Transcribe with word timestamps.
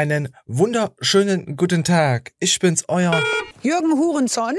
Einen 0.00 0.34
wunderschönen 0.46 1.58
guten 1.58 1.84
Tag. 1.84 2.32
Ich 2.40 2.58
bin's, 2.58 2.84
euer 2.88 3.22
Jürgen 3.60 3.98
Hurenson. 3.98 4.54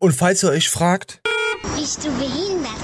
Und 0.00 0.14
falls 0.14 0.42
ihr 0.42 0.48
euch 0.48 0.68
fragt, 0.68 1.22
Bist 1.76 2.04
du 2.04 2.10
behindert? 2.18 2.74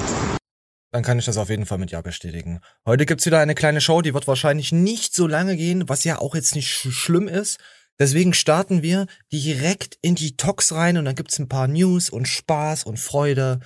dann 0.93 1.03
kann 1.03 1.18
ich 1.18 1.25
das 1.25 1.37
auf 1.37 1.51
jeden 1.51 1.67
Fall 1.67 1.79
mit 1.79 1.91
Ja 1.91 2.01
bestätigen. 2.01 2.61
Heute 2.87 3.07
gibt's 3.07 3.27
wieder 3.27 3.41
eine 3.41 3.57
kleine 3.57 3.81
Show, 3.81 4.03
die 4.03 4.15
wird 4.15 4.29
wahrscheinlich 4.29 4.71
nicht 4.71 5.17
so 5.17 5.27
lange 5.27 5.57
gehen, 5.57 5.89
was 5.89 6.05
ja 6.05 6.21
auch 6.21 6.37
jetzt 6.37 6.55
nicht 6.55 6.71
sch 6.71 6.93
schlimm 6.93 7.27
ist. 7.27 7.59
Deswegen 7.99 8.35
starten 8.35 8.82
wir 8.82 9.09
direkt 9.32 9.99
in 10.01 10.15
die 10.15 10.37
Talks 10.37 10.71
rein 10.71 10.96
und 10.96 11.07
dann 11.07 11.17
gibt's 11.17 11.41
ein 11.41 11.49
paar 11.49 11.67
News 11.67 12.09
und 12.09 12.29
Spaß 12.29 12.85
und 12.85 13.01
Freude 13.01 13.59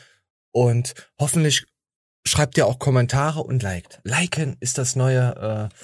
und 0.50 0.94
hoffentlich 1.20 1.66
schreibt 2.28 2.56
ihr 2.58 2.66
auch 2.66 2.78
Kommentare 2.78 3.40
und 3.40 3.62
liked. 3.62 4.00
Liken 4.04 4.56
ist 4.60 4.78
das 4.78 4.96
neue 4.96 5.70
äh, 5.72 5.74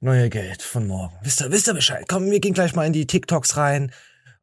neue 0.00 0.28
Geld 0.30 0.62
von 0.62 0.86
morgen. 0.86 1.14
Wisst 1.22 1.40
ihr, 1.40 1.50
wisst 1.50 1.68
ihr 1.68 1.74
Bescheid? 1.74 2.04
Komm, 2.08 2.30
wir 2.30 2.40
gehen 2.40 2.54
gleich 2.54 2.74
mal 2.74 2.86
in 2.86 2.92
die 2.92 3.06
TikToks 3.06 3.56
rein. 3.56 3.92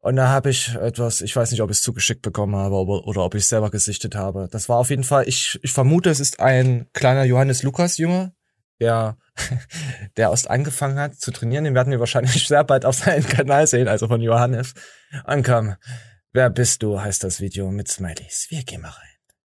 Und 0.00 0.16
da 0.16 0.28
habe 0.28 0.50
ich 0.50 0.74
etwas, 0.74 1.22
ich 1.22 1.34
weiß 1.34 1.50
nicht, 1.50 1.62
ob 1.62 1.70
ich 1.70 1.78
es 1.78 1.82
zugeschickt 1.82 2.20
bekommen 2.20 2.54
habe 2.56 2.74
oder, 2.74 3.06
oder 3.06 3.24
ob 3.24 3.34
ich 3.34 3.44
es 3.44 3.48
selber 3.48 3.70
gesichtet 3.70 4.14
habe. 4.14 4.48
Das 4.50 4.68
war 4.68 4.76
auf 4.76 4.90
jeden 4.90 5.04
Fall, 5.04 5.26
ich, 5.26 5.58
ich 5.62 5.72
vermute, 5.72 6.10
es 6.10 6.20
ist 6.20 6.40
ein 6.40 6.86
kleiner 6.92 7.24
Johannes 7.24 7.62
Lukas 7.62 7.96
Junge, 7.96 8.34
der, 8.80 9.16
der 10.18 10.28
erst 10.28 10.50
angefangen 10.50 10.98
hat 10.98 11.14
zu 11.14 11.30
trainieren. 11.30 11.64
Den 11.64 11.74
werden 11.74 11.90
wir 11.90 12.00
wahrscheinlich 12.00 12.46
sehr 12.48 12.64
bald 12.64 12.84
auf 12.84 12.96
seinem 12.96 13.26
Kanal 13.26 13.66
sehen, 13.66 13.88
also 13.88 14.06
von 14.06 14.20
Johannes. 14.20 14.74
Komm, 15.42 15.76
wer 16.34 16.50
bist 16.50 16.82
du, 16.82 17.00
heißt 17.00 17.24
das 17.24 17.40
Video 17.40 17.70
mit 17.70 17.88
Smileys. 17.88 18.48
Wir 18.50 18.62
gehen 18.62 18.82
mal 18.82 18.90
rein. 18.90 19.08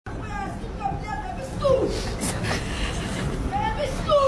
Wer 0.05 1.35
bist 1.37 1.59
du? 1.59 1.89
Wer 3.49 3.73
bist 3.81 4.07
du? 4.07 4.25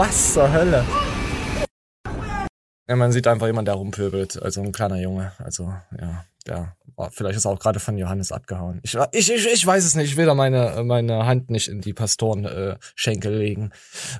Was 0.00 0.32
zur 0.32 0.50
Hölle? 0.50 0.82
Ja, 2.88 2.96
man 2.96 3.12
sieht 3.12 3.26
einfach 3.26 3.46
jemand, 3.46 3.68
der 3.68 3.74
rumpöbelt. 3.74 4.40
Also 4.42 4.62
ein 4.62 4.72
kleiner 4.72 4.96
Junge. 4.96 5.32
Also, 5.36 5.74
ja, 6.00 6.24
der 6.46 6.74
war, 6.96 7.10
vielleicht 7.10 7.36
ist 7.36 7.44
er 7.44 7.50
auch 7.50 7.58
gerade 7.58 7.80
von 7.80 7.98
Johannes 7.98 8.32
abgehauen. 8.32 8.80
Ich, 8.82 8.96
ich, 9.12 9.30
ich, 9.30 9.46
ich 9.46 9.66
weiß 9.66 9.84
es 9.84 9.96
nicht. 9.96 10.12
Ich 10.12 10.16
will 10.16 10.24
da 10.24 10.34
meine, 10.34 10.84
meine 10.84 11.26
Hand 11.26 11.50
nicht 11.50 11.68
in 11.68 11.82
die 11.82 11.92
Pastorenschenkel 11.92 13.34
äh, 13.34 13.36
legen, 13.36 13.72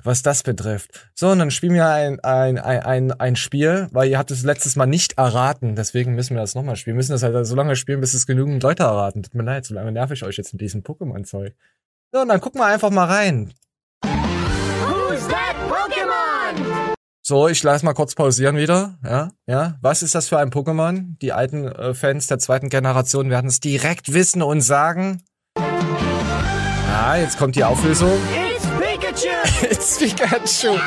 was 0.03 0.21
das 0.21 0.43
betrifft. 0.43 1.09
So, 1.15 1.29
und 1.29 1.39
dann 1.39 1.49
spielen 1.49 1.73
wir 1.73 1.87
ein, 1.87 2.19
ein, 2.19 2.59
ein, 2.59 2.83
ein, 2.83 3.11
ein 3.13 3.35
Spiel, 3.35 3.87
weil 3.91 4.07
ihr 4.07 4.19
habt 4.19 4.29
es 4.29 4.43
letztes 4.43 4.75
Mal 4.75 4.85
nicht 4.85 5.17
erraten. 5.17 5.75
Deswegen 5.75 6.13
müssen 6.13 6.35
wir 6.35 6.41
das 6.41 6.53
nochmal 6.53 6.75
spielen. 6.75 6.93
Wir 6.93 6.99
müssen 6.99 7.13
das 7.13 7.23
halt 7.23 7.47
so 7.47 7.55
lange 7.55 7.75
spielen, 7.75 8.01
bis 8.01 8.13
es 8.13 8.27
genügend 8.27 8.61
Leute 8.61 8.83
erraten. 8.83 9.23
Tut 9.23 9.33
mir 9.33 9.41
leid, 9.41 9.65
so 9.65 9.73
lange 9.73 9.91
nerv 9.91 10.11
ich 10.11 10.21
euch 10.21 10.37
jetzt 10.37 10.53
mit 10.53 10.61
diesem 10.61 10.83
Pokémon-Zeug. 10.83 11.55
So, 12.13 12.21
und 12.21 12.27
dann 12.27 12.39
gucken 12.39 12.61
wir 12.61 12.67
einfach 12.67 12.91
mal 12.91 13.05
rein. 13.05 13.51
So, 17.31 17.47
ich 17.47 17.63
lass 17.63 17.81
mal 17.81 17.93
kurz 17.93 18.13
pausieren 18.13 18.57
wieder. 18.57 18.99
Ja, 19.05 19.29
ja. 19.47 19.77
Was 19.81 20.03
ist 20.03 20.15
das 20.15 20.27
für 20.27 20.37
ein 20.37 20.49
Pokémon? 20.49 21.17
Die 21.21 21.31
alten 21.31 21.65
äh, 21.65 21.93
Fans 21.93 22.27
der 22.27 22.39
zweiten 22.39 22.67
Generation 22.67 23.29
werden 23.29 23.47
es 23.47 23.61
direkt 23.61 24.11
wissen 24.11 24.41
und 24.41 24.59
sagen. 24.59 25.23
Ja, 25.57 27.15
jetzt 27.15 27.37
kommt 27.37 27.55
die 27.55 27.63
Auflösung. 27.63 28.11
It's 28.51 28.67
Pikachu! 28.67 29.29
It's 29.71 29.97
Pikachu. 29.97 30.77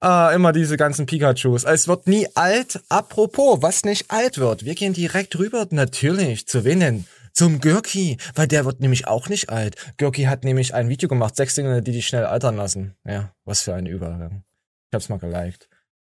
Ah, 0.00 0.30
immer 0.30 0.52
diese 0.52 0.78
ganzen 0.78 1.04
Pikachus. 1.04 1.64
Es 1.64 1.86
wird 1.86 2.06
nie 2.06 2.26
alt. 2.34 2.80
Apropos, 2.88 3.58
was 3.60 3.84
nicht 3.84 4.10
alt 4.10 4.38
wird. 4.38 4.64
Wir 4.64 4.74
gehen 4.74 4.94
direkt 4.94 5.38
rüber, 5.38 5.66
natürlich. 5.68 6.46
Zu 6.46 6.64
wen 6.64 6.80
denn? 6.80 7.04
Zum 7.34 7.60
Görki, 7.60 8.16
weil 8.36 8.48
der 8.48 8.64
wird 8.64 8.80
nämlich 8.80 9.06
auch 9.06 9.28
nicht 9.28 9.50
alt. 9.50 9.76
Görki 9.98 10.22
hat 10.22 10.44
nämlich 10.44 10.72
ein 10.72 10.88
Video 10.88 11.10
gemacht, 11.10 11.36
sechs 11.36 11.56
Dinge, 11.56 11.82
die 11.82 11.92
dich 11.92 12.06
schnell 12.06 12.24
altern 12.24 12.56
lassen. 12.56 12.94
Ja, 13.04 13.34
was 13.44 13.60
für 13.60 13.74
ein 13.74 13.84
Übergang. 13.84 14.44
Ich 14.92 14.94
hab's 14.94 15.08
mal 15.08 15.18
geliked. 15.18 15.70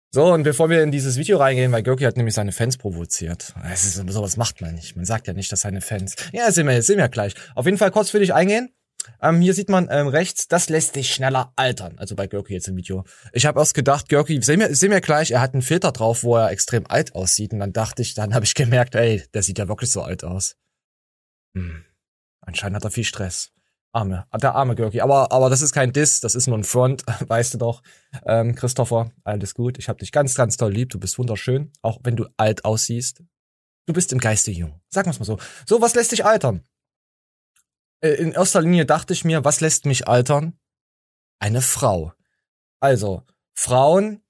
So, 0.10 0.34
und 0.34 0.42
bevor 0.42 0.72
wir 0.72 0.82
in 0.82 0.92
dieses 0.92 1.16
Video 1.16 1.38
reingehen, 1.38 1.72
weil 1.72 1.84
Görki 1.84 2.04
hat 2.04 2.18
nämlich 2.18 2.34
seine 2.34 2.52
Fans 2.52 2.78
provoziert. 2.78 3.54
Es 3.72 3.86
ist, 3.86 3.96
sowas 4.12 4.38
macht 4.38 4.60
man 4.60 4.74
nicht. 4.74 4.96
Man 4.96 5.06
sagt 5.06 5.28
ja 5.28 5.34
nicht, 5.34 5.52
dass 5.52 5.62
seine 5.62 5.82
Fans. 5.82 6.16
Ja, 6.34 6.52
sehen 6.52 6.68
wir, 6.68 6.82
sehen 6.82 6.98
wir 6.98 7.08
gleich. 7.08 7.36
Auf 7.54 7.66
jeden 7.66 7.78
Fall 7.78 7.92
kurz 7.92 8.10
für 8.10 8.18
dich 8.18 8.34
eingehen. 8.34 8.74
Ähm, 9.22 9.40
hier 9.40 9.54
sieht 9.54 9.70
man 9.70 9.88
ähm, 9.92 10.08
rechts, 10.08 10.48
das 10.48 10.68
lässt 10.70 10.96
dich 10.96 11.14
schneller 11.14 11.54
altern. 11.56 12.00
Also 12.00 12.16
bei 12.16 12.26
Görki 12.26 12.54
jetzt 12.54 12.68
im 12.70 12.76
Video. 12.76 13.04
Ich 13.34 13.46
habe 13.46 13.60
erst 13.60 13.76
gedacht, 13.76 14.10
Görki, 14.10 14.42
sehen 14.42 14.62
wir, 14.62 14.76
sehen 14.76 14.90
wir 14.90 15.02
gleich, 15.02 15.30
er 15.30 15.42
hat 15.42 15.54
einen 15.54 15.62
Filter 15.62 15.92
drauf, 15.92 16.24
wo 16.24 16.36
er 16.36 16.50
extrem 16.50 16.88
alt 16.88 17.14
aussieht. 17.14 17.54
Und 17.54 17.60
dann 17.60 17.74
dachte 17.74 18.02
ich, 18.02 18.16
dann 18.16 18.34
habe 18.34 18.46
ich 18.46 18.56
gemerkt, 18.56 18.96
ey, 18.96 19.24
der 19.36 19.44
sieht 19.44 19.60
ja 19.60 19.68
wirklich 19.68 19.92
so 19.92 20.02
alt 20.02 20.24
aus. 20.24 20.56
Hm. 21.56 21.86
Anscheinend 22.42 22.78
hat 22.78 22.84
er 22.84 22.92
viel 22.92 23.04
Stress. 23.04 23.52
Arme, 23.94 24.26
der 24.42 24.56
arme 24.56 24.76
Görki. 24.76 25.02
Aber, 25.02 25.32
aber 25.32 25.50
das 25.50 25.62
ist 25.62 25.74
kein 25.74 25.92
Diss, 25.92 26.22
das 26.22 26.36
ist 26.36 26.48
nur 26.48 26.58
ein 26.58 26.64
Front, 26.64 27.04
weißt 27.28 27.54
du 27.54 27.58
doch. 27.58 27.82
Ähm, 28.26 28.56
Christopher, 28.56 29.12
alles 29.24 29.54
gut. 29.54 29.78
Ich 29.78 29.90
hab 29.90 29.98
dich 29.98 30.12
ganz, 30.12 30.36
ganz 30.36 30.58
toll 30.58 30.72
lieb. 30.72 30.90
Du 30.90 31.00
bist 31.00 31.18
wunderschön, 31.18 31.72
auch 31.82 32.00
wenn 32.04 32.16
du 32.16 32.28
alt 32.38 32.64
aussiehst. 32.64 33.22
Du 33.88 33.94
bist 33.94 34.14
im 34.14 34.20
Geiste 34.20 34.52
jung. 34.52 34.80
Sagen 34.90 35.08
wir's 35.08 35.20
mal 35.20 35.26
so. 35.26 35.40
So, 35.66 35.82
was 35.82 35.96
lässt 35.96 36.12
dich 36.12 36.24
altern? 36.24 36.64
Äh, 38.02 38.14
in 38.14 38.32
erster 38.32 38.62
Linie 38.62 38.86
dachte 38.86 39.14
ich 39.14 39.26
mir, 39.26 39.44
was 39.44 39.60
lässt 39.60 39.86
mich 39.86 40.08
altern? 40.08 40.58
Eine 41.40 41.62
Frau. 41.62 42.14
Also, 42.80 43.24
Frauen 43.54 44.24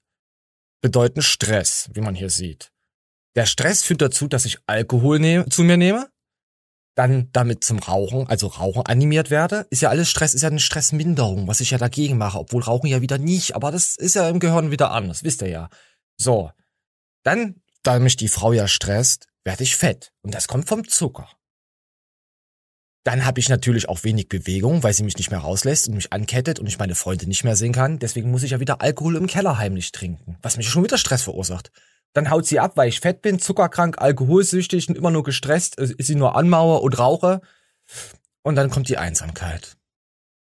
bedeuten 0.80 1.22
Stress, 1.22 1.88
wie 1.92 2.00
man 2.00 2.14
hier 2.14 2.30
sieht. 2.30 2.72
Der 3.36 3.46
Stress 3.46 3.82
führt 3.82 4.02
dazu, 4.02 4.26
dass 4.26 4.44
ich 4.44 4.58
Alkohol 4.66 5.46
zu 5.48 5.62
mir 5.62 5.76
nehme 5.76 6.11
dann 6.94 7.30
damit 7.32 7.64
zum 7.64 7.78
Rauchen, 7.78 8.26
also 8.28 8.48
Rauchen 8.48 8.84
animiert 8.86 9.30
werde, 9.30 9.66
ist 9.70 9.82
ja 9.82 9.88
alles 9.88 10.08
Stress, 10.10 10.34
ist 10.34 10.42
ja 10.42 10.48
eine 10.48 10.60
Stressminderung, 10.60 11.48
was 11.48 11.60
ich 11.60 11.70
ja 11.70 11.78
dagegen 11.78 12.18
mache, 12.18 12.38
obwohl 12.38 12.62
Rauchen 12.62 12.88
ja 12.88 13.00
wieder 13.00 13.18
nicht, 13.18 13.56
aber 13.56 13.70
das 13.70 13.96
ist 13.96 14.14
ja 14.14 14.28
im 14.28 14.40
Gehirn 14.40 14.70
wieder 14.70 14.90
anders, 14.90 15.24
wisst 15.24 15.42
ihr 15.42 15.48
ja. 15.48 15.68
So, 16.18 16.50
dann, 17.22 17.62
da 17.82 17.98
mich 17.98 18.16
die 18.16 18.28
Frau 18.28 18.52
ja 18.52 18.68
stresst, 18.68 19.26
werde 19.44 19.62
ich 19.62 19.76
fett 19.76 20.12
und 20.22 20.34
das 20.34 20.48
kommt 20.48 20.68
vom 20.68 20.86
Zucker. 20.86 21.28
Dann 23.04 23.24
habe 23.24 23.40
ich 23.40 23.48
natürlich 23.48 23.88
auch 23.88 24.04
wenig 24.04 24.28
Bewegung, 24.28 24.84
weil 24.84 24.92
sie 24.92 25.02
mich 25.02 25.16
nicht 25.16 25.30
mehr 25.30 25.40
rauslässt 25.40 25.88
und 25.88 25.94
mich 25.94 26.12
ankettet 26.12 26.60
und 26.60 26.68
ich 26.68 26.78
meine 26.78 26.94
Freunde 26.94 27.26
nicht 27.26 27.42
mehr 27.42 27.56
sehen 27.56 27.72
kann. 27.72 27.98
Deswegen 27.98 28.30
muss 28.30 28.44
ich 28.44 28.52
ja 28.52 28.60
wieder 28.60 28.80
Alkohol 28.80 29.16
im 29.16 29.26
Keller 29.26 29.58
heimlich 29.58 29.90
trinken, 29.90 30.38
was 30.40 30.56
mich 30.56 30.68
schon 30.68 30.84
wieder 30.84 30.98
Stress 30.98 31.22
verursacht. 31.22 31.72
Dann 32.12 32.30
haut 32.30 32.46
sie 32.46 32.60
ab, 32.60 32.72
weil 32.76 32.88
ich 32.88 33.00
fett 33.00 33.22
bin, 33.22 33.38
zuckerkrank, 33.38 33.98
alkoholsüchtig 33.98 34.88
und 34.88 34.96
immer 34.96 35.10
nur 35.10 35.22
gestresst, 35.22 35.76
ist 35.76 36.06
sie 36.06 36.14
nur 36.14 36.36
anmauer 36.36 36.82
und 36.82 36.98
rauche. 36.98 37.40
Und 38.42 38.56
dann 38.56 38.70
kommt 38.70 38.88
die 38.88 38.98
Einsamkeit. 38.98 39.76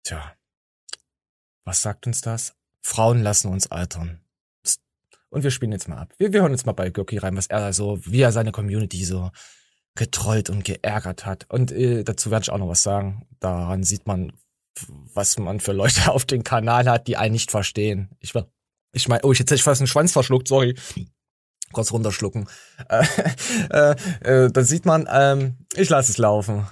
Tja, 0.03 0.33
was 1.65 1.83
sagt 1.83 2.07
uns 2.07 2.21
das? 2.21 2.55
Frauen 2.83 3.23
lassen 3.23 3.49
uns 3.49 3.71
altern. 3.71 4.21
Und 5.31 5.43
wir 5.43 5.51
spielen 5.51 5.73
jetzt 5.73 5.89
mal 5.89 5.99
ab. 5.99 6.13
Wir, 6.19 6.33
wir 6.33 6.43
hören 6.43 6.53
jetzt 6.53 6.67
mal 6.67 6.73
bei 6.73 6.91
Görki 6.91 7.19
rein, 7.19 7.37
was 7.37 7.47
er 7.47 7.73
so, 7.73 7.99
wie 8.05 8.21
er 8.21 8.33
seine 8.33 8.53
Community 8.53 9.05
so 9.05 9.31
getrollt 9.95 10.51
und 10.51 10.65
geärgert 10.65 11.25
hat. 11.25 11.47
Und 11.51 11.73
äh, 11.73 12.03
dazu 12.05 12.31
werde 12.31 12.45
ich 12.45 12.51
auch 12.51 12.59
noch 12.59 12.69
was 12.69 12.83
sagen. 12.83 13.27
Daran 13.41 13.85
sieht 13.85 14.07
man, 14.07 14.33
was 15.15 15.39
man 15.39 15.61
für 15.61 15.73
Leute 15.73 16.11
auf 16.13 16.25
dem 16.25 16.43
Kanal 16.43 16.89
hat, 16.89 17.07
die 17.07 17.17
einen 17.17 17.33
nicht 17.33 17.51
verstehen. 17.51 18.11
Ich 18.19 18.33
ich 18.93 19.09
meine, 19.09 19.23
oh, 19.25 19.33
ich 19.33 19.39
jetzt 19.39 19.51
hätte 19.51 19.57
ich 19.57 19.63
fast 19.63 19.81
einen 19.81 19.89
Schwanz 19.89 20.13
verschluckt, 20.13 20.47
sorry 20.47 20.77
kurz 21.73 21.93
runterschlucken. 21.93 22.49
Äh, 22.89 23.05
äh, 23.71 24.45
äh, 24.45 24.51
da 24.51 24.63
sieht 24.63 24.87
man, 24.87 25.09
ähm, 25.11 25.59
ich 25.75 25.89
lasse 25.89 26.13
es 26.13 26.19
laufen. 26.19 26.67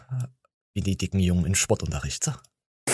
Wie 0.75 0.81
die 0.81 0.97
dicken 0.97 1.19
Jungen 1.19 1.45
im 1.45 1.55
Sportunterricht. 1.55 2.25
So 2.25 2.33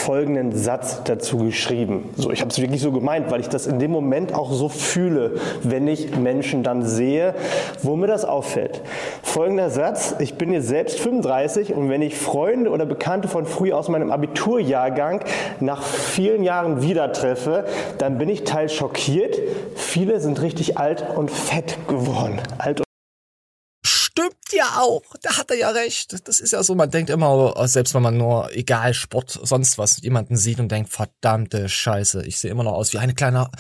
folgenden 0.09 0.57
Satz 0.57 1.03
dazu 1.05 1.37
geschrieben. 1.37 2.09
So, 2.17 2.31
ich 2.31 2.41
habe 2.41 2.51
es 2.51 2.59
wirklich 2.59 2.81
so 2.81 2.93
gemeint, 2.93 3.31
weil 3.31 3.41
ich 3.41 3.51
das 3.51 3.67
in 3.67 3.79
dem 3.79 3.91
Moment 3.91 4.33
auch 4.33 4.51
so 4.55 4.71
fühle, 4.71 5.33
wenn 5.63 5.87
ich 5.87 6.17
Menschen 6.17 6.63
dann 6.63 6.83
sehe, 6.83 7.35
wo 7.83 7.95
mir 7.95 8.07
das 8.07 8.25
auffällt. 8.25 8.81
Folgender 9.23 9.69
Satz, 9.69 10.15
ich 10.19 10.37
bin 10.37 10.51
jetzt 10.51 10.69
selbst 10.69 10.99
35 10.99 11.75
und 11.75 11.91
wenn 11.91 12.01
ich 12.01 12.17
Freunde 12.17 12.71
oder 12.71 12.87
Bekannte 12.87 13.29
von 13.29 13.45
früher 13.45 13.77
aus 13.77 13.91
meinem 13.91 14.11
Abiturjahrgang 14.11 15.21
nach 15.61 15.83
vielen 15.83 16.43
Jahren 16.43 16.81
wieder 16.81 17.13
treffe, 17.13 17.67
dann 17.99 18.17
bin 18.17 18.31
ich 18.31 18.45
teils 18.45 18.73
schockiert. 18.73 19.39
Viele 19.75 20.21
sind 20.21 20.41
richtig 20.41 20.79
alt 20.79 21.05
und 21.17 21.31
fett 21.31 21.77
geworden. 21.87 22.41
Alt 22.57 22.88
stimmt 24.19 24.53
ja 24.53 24.81
auch. 24.81 25.03
Da 25.23 25.37
hat 25.37 25.51
er 25.51 25.57
ja 25.57 25.71
recht. 25.71 26.27
Das 26.27 26.41
ist 26.41 26.53
ja 26.53 26.63
so, 26.63 26.75
man 26.75 26.91
denkt 26.91 27.11
immer, 27.11 27.55
selbst 27.69 27.95
wenn 27.95 28.03
man 28.03 28.17
nur, 28.17 28.51
egal, 28.53 28.95
Sport, 28.95 29.39
sonst 29.43 29.79
was, 29.79 30.03
jemanden 30.03 30.37
sieht 30.37 30.61
und 30.61 30.71
denkt, 30.71 30.91
verdammte 30.91 31.69
Scheiße, 31.69 32.25
ich 32.27 32.39
sehe 32.39 32.51
immer 32.51 32.65
noch 32.65 32.73
aus 32.73 32.93
wie 32.93 32.99
ein 32.99 33.15
kleiner 33.15 33.51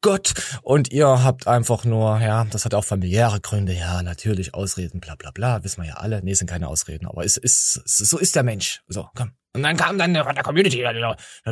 Gott. 0.00 0.34
Und 0.62 0.90
ihr 0.92 1.22
habt 1.24 1.46
einfach 1.46 1.84
nur, 1.84 2.18
ja, 2.20 2.44
das 2.50 2.64
hat 2.64 2.74
auch 2.74 2.84
familiäre 2.84 3.40
Gründe, 3.40 3.72
ja, 3.72 4.02
natürlich, 4.02 4.54
Ausreden, 4.54 5.00
bla 5.00 5.14
bla 5.16 5.30
bla, 5.30 5.62
wissen 5.64 5.82
wir 5.82 5.88
ja 5.88 5.94
alle. 5.94 6.22
Nee, 6.22 6.34
sind 6.34 6.48
keine 6.48 6.68
Ausreden, 6.68 7.06
aber 7.06 7.24
es 7.24 7.36
ist, 7.36 7.82
so 7.84 8.18
ist 8.18 8.36
der 8.36 8.42
Mensch. 8.42 8.82
So, 8.88 9.08
komm. 9.14 9.32
Und 9.54 9.62
dann 9.62 9.76
kam 9.76 9.98
dann 9.98 10.14
von 10.14 10.34
der 10.34 10.44
Community 10.44 10.84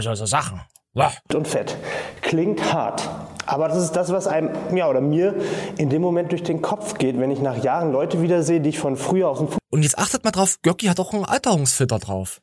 so, 0.01 0.27
Sachen. 0.27 0.61
Wah. 0.93 1.13
und 1.35 1.49
fett. 1.49 1.77
Klingt 2.23 2.73
hart. 2.73 3.03
Aber 3.47 3.69
das 3.69 3.79
ist 3.79 3.93
das, 3.93 4.11
was 4.11 4.27
einem, 4.27 4.51
ja, 4.75 4.89
oder 4.89 5.01
mir 5.01 5.35
in 5.79 5.91
dem 5.91 6.03
Moment 6.03 6.33
durch 6.33 6.43
den 6.43 6.63
Kopf 6.63 6.99
geht, 6.99 7.19
wenn 7.19 7.31
ich 7.31 7.41
nach 7.41 7.63
Jahren 7.63 7.93
Leute 7.93 8.23
wiedersehe, 8.23 8.61
die 8.61 8.71
ich 8.71 8.79
von 8.79 8.97
früher 8.97 9.29
aus 9.29 9.39
dem 9.39 9.49
Und 9.71 9.83
jetzt 9.83 9.99
achtet 9.99 10.25
mal 10.25 10.31
drauf, 10.31 10.59
Göcki 10.63 10.87
hat 10.87 11.01
auch 11.01 11.13
einen 11.13 11.25
Alterungsfilter 11.25 11.99
drauf. 11.99 12.41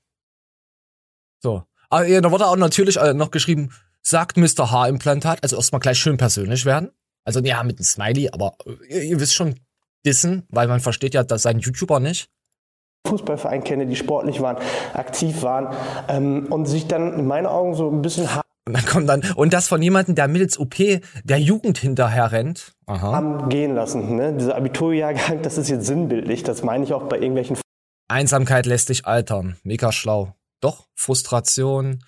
So. 1.40 1.64
Aber 1.90 2.08
ja, 2.08 2.22
da 2.22 2.32
wurde 2.32 2.48
auch 2.48 2.56
natürlich 2.56 2.98
äh, 2.98 3.14
noch 3.14 3.32
geschrieben, 3.32 3.72
sagt 4.02 4.38
Mr. 4.38 4.72
Haarimplantat, 4.72 5.40
also 5.44 5.58
erstmal 5.58 5.82
gleich 5.82 6.00
schön 6.00 6.18
persönlich 6.18 6.66
werden. 6.66 6.92
Also 7.24 7.40
ja, 7.42 7.62
mit 7.64 7.78
einem 7.78 7.86
Smiley, 7.86 8.30
aber 8.32 8.54
äh, 8.66 8.72
ihr, 8.88 9.04
ihr 9.04 9.20
wisst 9.20 9.36
schon, 9.36 9.56
dissen, 10.06 10.44
weil 10.50 10.68
man 10.68 10.80
versteht 10.80 11.14
ja, 11.14 11.24
dass 11.24 11.44
sein 11.44 11.60
YouTuber 11.60 12.00
nicht. 12.00 12.30
Fußballverein 13.08 13.64
kenne, 13.64 13.88
die 13.88 13.96
sportlich 13.96 14.42
waren, 14.42 14.58
aktiv 14.94 15.42
waren 15.42 15.76
ähm, 16.08 16.48
und 16.50 16.66
sich 16.66 16.88
dann 16.88 17.14
in 17.14 17.28
meinen 17.28 17.48
Augen 17.48 17.74
so 17.74 17.90
ein 17.90 18.02
bisschen 18.02 18.30
Und 18.72 18.78
dann 18.78 18.86
kommt 18.86 19.10
dann, 19.10 19.34
und 19.36 19.54
das 19.54 19.68
von 19.68 19.82
jemandem, 19.82 20.16
der 20.16 20.28
mittels 20.28 20.58
OP 20.58 20.76
der 21.24 21.40
Jugend 21.40 21.78
hinterher 21.78 22.32
rennt. 22.32 22.74
Aha. 22.86 23.14
haben 23.14 23.50
gehen 23.50 23.76
lassen. 23.76 24.16
Ne? 24.16 24.34
Dieser 24.34 24.56
Abiturjahrgang, 24.56 25.42
das 25.42 25.58
ist 25.58 25.70
jetzt 25.70 25.86
sinnbildlich. 25.86 26.44
Das 26.44 26.64
meine 26.64 26.84
ich 26.84 26.94
auch 26.94 27.04
bei 27.04 27.18
irgendwelchen 27.18 27.58
Einsamkeit 28.08 28.66
lässt 28.66 28.90
dich 28.90 29.06
altern. 29.06 29.58
Mega 29.64 29.92
schlau. 29.92 30.36
Doch, 30.60 30.88
Frustration. 30.96 32.04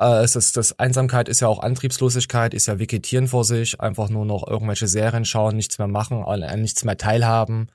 Äh, 0.00 0.22
es 0.22 0.36
ist, 0.36 0.56
das 0.56 0.78
Einsamkeit 0.78 1.28
ist 1.28 1.40
ja 1.40 1.48
auch 1.48 1.60
Antriebslosigkeit, 1.60 2.54
ist 2.54 2.66
ja 2.66 2.78
Vegetieren 2.78 3.28
vor 3.28 3.44
sich, 3.44 3.80
einfach 3.80 4.08
nur 4.08 4.24
noch 4.24 4.46
irgendwelche 4.46 4.88
Serien 4.88 5.24
schauen, 5.24 5.56
nichts 5.56 5.78
mehr 5.78 5.88
machen, 5.88 6.24
an 6.24 6.60
nichts 6.60 6.84
mehr 6.84 6.96
teilhaben. 6.96 7.70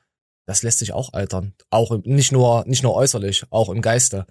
Das 0.46 0.64
lässt 0.64 0.80
sich 0.80 0.94
auch 0.94 1.14
altern. 1.14 1.54
Auch 1.70 1.92
im, 1.92 2.02
nicht 2.06 2.32
nur, 2.32 2.64
nicht 2.66 2.84
nur 2.84 2.96
äußerlich, 2.96 3.46
auch 3.50 3.70
im 3.70 3.82
Geiste. 3.82 4.26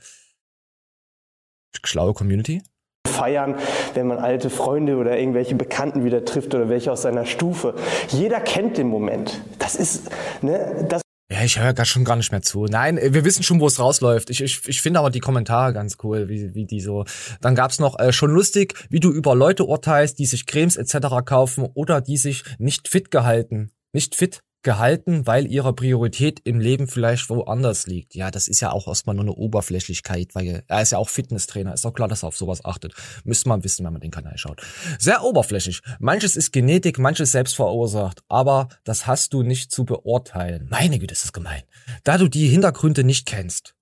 Schlaue 1.84 2.14
Community. 2.14 2.62
Feiern, 3.06 3.54
wenn 3.94 4.06
man 4.06 4.18
alte 4.18 4.50
Freunde 4.50 4.96
oder 4.96 5.18
irgendwelche 5.18 5.54
Bekannten 5.54 6.04
wieder 6.04 6.24
trifft 6.24 6.54
oder 6.54 6.68
welche 6.68 6.92
aus 6.92 7.02
seiner 7.02 7.26
Stufe. 7.26 7.74
Jeder 8.08 8.40
kennt 8.40 8.76
den 8.76 8.88
Moment. 8.88 9.40
Das 9.58 9.74
ist, 9.74 10.10
ne, 10.42 10.86
das 10.88 11.02
Ja, 11.30 11.42
ich 11.42 11.58
höre 11.58 11.72
gar 11.72 11.86
schon 11.86 12.04
gar 12.04 12.16
nicht 12.16 12.30
mehr 12.30 12.42
zu. 12.42 12.64
Nein, 12.66 12.98
wir 13.02 13.24
wissen 13.24 13.42
schon, 13.42 13.60
wo 13.60 13.66
es 13.66 13.80
rausläuft. 13.80 14.30
Ich, 14.30 14.42
ich, 14.42 14.68
ich 14.68 14.80
finde 14.82 15.00
aber 15.00 15.10
die 15.10 15.20
Kommentare 15.20 15.72
ganz 15.72 15.96
cool, 16.02 16.28
wie, 16.28 16.54
wie 16.54 16.66
die 16.66 16.80
so. 16.80 17.04
Dann 17.40 17.54
gab's 17.54 17.78
noch 17.78 17.98
äh, 17.98 18.12
schon 18.12 18.30
lustig, 18.30 18.74
wie 18.90 19.00
du 19.00 19.10
über 19.10 19.34
Leute 19.34 19.64
urteilst, 19.64 20.18
die 20.18 20.26
sich 20.26 20.46
Cremes 20.46 20.76
etc. 20.76 21.08
kaufen 21.24 21.66
oder 21.74 22.00
die 22.00 22.16
sich 22.16 22.44
nicht 22.58 22.88
fit 22.88 23.10
gehalten, 23.10 23.72
nicht 23.92 24.14
fit 24.14 24.40
gehalten, 24.66 25.26
weil 25.26 25.46
ihre 25.46 25.72
Priorität 25.72 26.40
im 26.44 26.58
Leben 26.58 26.88
vielleicht 26.88 27.30
woanders 27.30 27.86
liegt. 27.86 28.16
Ja, 28.16 28.32
das 28.32 28.48
ist 28.48 28.60
ja 28.60 28.72
auch 28.72 28.88
erstmal 28.88 29.14
nur 29.14 29.24
eine 29.24 29.32
Oberflächlichkeit, 29.32 30.34
weil 30.34 30.64
er 30.66 30.82
ist 30.82 30.90
ja 30.90 30.98
auch 30.98 31.08
Fitnesstrainer. 31.08 31.72
Ist 31.72 31.84
doch 31.84 31.94
klar, 31.94 32.08
dass 32.08 32.24
er 32.24 32.28
auf 32.28 32.36
sowas 32.36 32.64
achtet. 32.64 32.92
Müsste 33.24 33.48
man 33.48 33.62
wissen, 33.62 33.86
wenn 33.86 33.92
man 33.92 34.02
den 34.02 34.10
Kanal 34.10 34.36
schaut. 34.36 34.60
Sehr 34.98 35.22
oberflächlich. 35.22 35.82
Manches 36.00 36.34
ist 36.34 36.52
Genetik, 36.52 36.98
manches 36.98 37.30
selbst 37.30 37.54
verursacht. 37.54 38.22
Aber 38.28 38.68
das 38.82 39.06
hast 39.06 39.32
du 39.32 39.42
nicht 39.42 39.70
zu 39.70 39.84
beurteilen. 39.84 40.66
Meine 40.68 40.98
Güte, 40.98 41.12
ist 41.12 41.22
das 41.22 41.32
gemein. 41.32 41.62
Da 42.02 42.18
du 42.18 42.28
die 42.28 42.48
Hintergründe 42.48 43.04
nicht 43.04 43.24
kennst. 43.24 43.76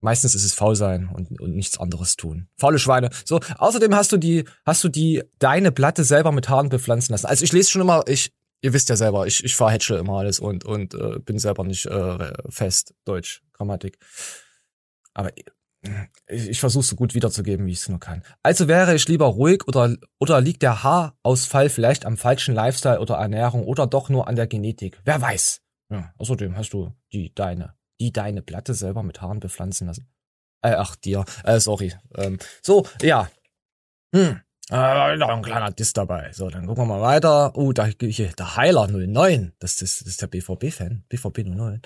Meistens 0.00 0.34
ist 0.34 0.44
es 0.44 0.54
faul 0.54 0.74
sein 0.74 1.10
und, 1.12 1.38
und 1.38 1.54
nichts 1.54 1.78
anderes 1.78 2.16
tun. 2.16 2.48
Faule 2.56 2.78
Schweine. 2.78 3.10
So, 3.26 3.40
außerdem 3.58 3.94
hast 3.94 4.12
du 4.12 4.16
die, 4.16 4.44
hast 4.64 4.82
du 4.82 4.88
die, 4.88 5.22
deine 5.38 5.70
Platte 5.70 6.04
selber 6.04 6.32
mit 6.32 6.48
Haaren 6.48 6.70
bepflanzen 6.70 7.12
lassen. 7.12 7.26
Also 7.26 7.44
ich 7.44 7.52
lese 7.52 7.70
schon 7.70 7.82
immer, 7.82 8.04
ich, 8.08 8.32
ihr 8.62 8.72
wisst 8.72 8.88
ja 8.88 8.96
selber, 8.96 9.26
ich, 9.26 9.44
ich 9.44 9.56
verhätschel 9.56 9.98
immer 9.98 10.18
alles 10.18 10.40
und, 10.40 10.64
und 10.64 10.94
äh, 10.94 11.18
bin 11.20 11.38
selber 11.38 11.64
nicht 11.64 11.86
äh, 11.86 12.32
fest 12.48 12.94
Deutsch, 13.04 13.42
Grammatik. 13.52 13.98
Aber 15.14 15.36
ich, 15.36 16.48
ich 16.48 16.60
versuche 16.60 16.84
so 16.84 16.96
gut 16.96 17.14
wiederzugeben, 17.14 17.66
wie 17.66 17.72
ich 17.72 17.78
es 17.78 17.88
nur 17.88 18.00
kann. 18.00 18.22
Also 18.42 18.68
wäre 18.68 18.94
ich 18.94 19.08
lieber 19.08 19.26
ruhig 19.26 19.66
oder, 19.66 19.96
oder 20.18 20.40
liegt 20.40 20.62
der 20.62 20.82
Haarausfall 20.82 21.70
vielleicht 21.70 22.04
am 22.04 22.16
falschen 22.16 22.54
Lifestyle 22.54 23.00
oder 23.00 23.16
Ernährung 23.16 23.64
oder 23.64 23.86
doch 23.86 24.08
nur 24.08 24.28
an 24.28 24.36
der 24.36 24.46
Genetik? 24.46 25.00
Wer 25.04 25.20
weiß. 25.20 25.62
Ja, 25.90 26.12
außerdem 26.18 26.56
hast 26.56 26.72
du 26.72 26.92
die 27.12 27.34
deine, 27.34 27.74
die 28.00 28.12
deine 28.12 28.42
Platte 28.42 28.74
selber 28.74 29.02
mit 29.02 29.20
Haaren 29.20 29.40
bepflanzen 29.40 29.86
lassen. 29.86 30.08
Äh, 30.62 30.74
ach, 30.76 30.94
dir. 30.96 31.24
Äh, 31.44 31.58
sorry. 31.58 31.94
Ähm, 32.16 32.38
so, 32.62 32.86
ja. 33.00 33.30
Hm. 34.14 34.40
Äh, 34.70 35.16
noch 35.16 35.28
ein 35.28 35.42
kleiner 35.42 35.70
Diss 35.70 35.92
dabei. 35.92 36.30
So, 36.32 36.48
dann 36.48 36.66
gucken 36.66 36.84
wir 36.84 36.96
mal 36.96 37.00
weiter. 37.00 37.52
Oh, 37.56 37.72
da 37.72 37.86
hier, 37.86 38.28
der 38.28 38.56
Heiler 38.56 38.86
09. 38.86 39.52
Das, 39.58 39.76
das, 39.76 39.98
das 39.98 40.08
ist 40.08 40.22
der 40.22 40.28
BVB-Fan. 40.28 41.04
BVB 41.08 41.44
09. 41.44 41.82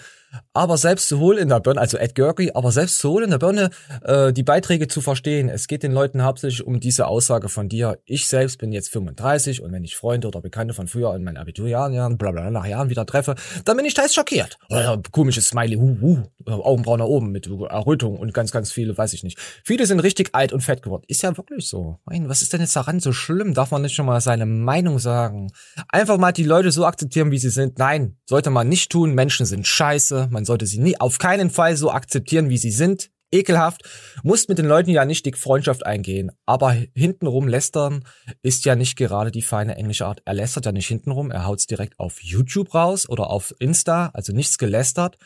Aber 0.53 0.77
selbst 0.77 1.09
zu 1.09 1.19
holen 1.19 1.39
in 1.39 1.49
der 1.49 1.61
Birne, 1.61 1.81
also 1.81 1.97
Ed 1.97 2.15
Görki, 2.15 2.53
aber 2.55 2.73
selbst 2.73 2.99
zu 2.99 3.11
holen 3.11 3.25
in 3.25 3.31
der 3.31 3.39
Birne, 3.39 3.71
äh, 4.03 4.33
die 4.33 4.43
Beiträge 4.43 4.89
zu 4.89 5.01
verstehen. 5.01 5.49
Es 5.49 5.67
geht 5.69 5.83
den 5.83 5.93
Leuten 5.93 6.23
hauptsächlich 6.23 6.67
um 6.67 6.81
diese 6.81 7.07
Aussage 7.07 7.49
von 7.49 7.69
dir. 7.69 7.99
Ich 8.05 8.29
selbst 8.29 8.59
bin 8.59 8.73
jetzt 8.73 8.91
35 8.91 9.63
und 9.63 9.73
wenn 9.73 9.85
ich 9.85 9.97
Freunde 9.97 10.29
oder 10.29 10.41
Bekannte 10.41 10.75
von 10.75 10.89
früher 10.89 11.15
in 11.15 11.25
meinen 11.25 11.37
Abiturjahren, 11.37 12.19
bla 12.19 12.33
bla, 12.33 12.51
nach 12.51 12.67
Jahren 12.67 12.91
wieder 12.91 13.07
treffe, 13.07 13.35
dann 13.65 13.77
bin 13.77 13.87
ich 13.87 13.95
teils 13.95 14.15
schockiert. 14.15 14.59
Oder 14.69 15.01
komisches 15.13 15.47
Smiley, 15.47 15.77
hu, 15.77 15.99
hu, 16.01 16.23
Augenbrauen 16.51 16.99
nach 16.99 17.07
oben 17.07 17.31
mit 17.31 17.47
Errötung 17.47 18.19
und 18.19 18.35
ganz, 18.35 18.51
ganz 18.51 18.73
viele, 18.73 18.97
weiß 18.97 19.13
ich 19.13 19.23
nicht. 19.23 19.39
Viele 19.65 19.87
sind 19.87 20.01
richtig 20.01 20.31
alt 20.33 20.53
und 20.53 20.61
fett 20.61 20.83
geworden. 20.83 21.05
Ist 21.07 21.23
ja 21.23 21.37
wirklich 21.37 21.69
so. 21.69 21.99
Mein, 22.05 22.29
was 22.29 22.43
ist 22.43 22.53
denn 22.53 22.61
jetzt 22.61 22.74
daran 22.77 23.01
so 23.01 23.13
schlimm? 23.13 23.55
Darf 23.55 23.71
man 23.71 23.83
nicht 23.83 23.95
schon 23.95 24.07
mal 24.07 24.21
seine 24.21 24.47
Meinung 24.47 24.99
sagen? 24.99 25.51
Einfach 25.89 26.19
mal 26.19 26.33
die 26.33 26.45
Leute 26.45 26.71
so 26.71 26.85
akzeptieren, 26.87 27.31
wie 27.31 27.39
sie 27.39 27.51
sind. 27.51 27.79
Nein, 27.79 28.19
sollte 28.27 28.51
man 28.51 28.69
nicht 28.69 28.91
tun. 28.91 29.15
Menschen 29.15 29.47
sind 29.47 29.67
scheiße. 29.67 30.29
Man 30.31 30.45
sollte 30.45 30.67
sie 30.67 30.79
nie, 30.79 31.01
auf 31.01 31.19
keinen 31.19 31.51
Fall 31.51 31.77
so 31.77 31.91
akzeptieren, 31.91 32.49
wie 32.49 32.59
sie 32.59 32.71
sind. 32.71 33.11
Ekelhaft. 33.35 33.83
Muss 34.23 34.49
mit 34.49 34.59
den 34.59 34.67
Leuten 34.67 34.91
ja 34.91 35.05
nicht 35.05 35.27
die 35.27 35.33
Freundschaft 35.33 35.85
eingehen. 35.85 36.33
Aber 36.47 36.75
hintenrum 36.95 37.49
lästern 37.49 38.05
ist 38.43 38.65
ja 38.65 38.77
nicht 38.77 38.97
gerade 38.97 39.31
die 39.31 39.43
feine 39.43 39.77
englische 39.77 40.07
Art. 40.07 40.23
Er 40.25 40.35
lästert 40.35 40.67
ja 40.67 40.73
nicht 40.73 40.87
hintenrum. 40.87 41.31
Er 41.31 41.45
haut's 41.45 41.67
direkt 41.67 41.99
auf 41.99 42.23
YouTube 42.23 42.75
raus 42.75 43.09
oder 43.09 43.31
auf 43.31 43.55
Insta. 43.59 44.11
Also 44.15 44.33
nichts 44.33 44.59
gelästert. 44.59 45.19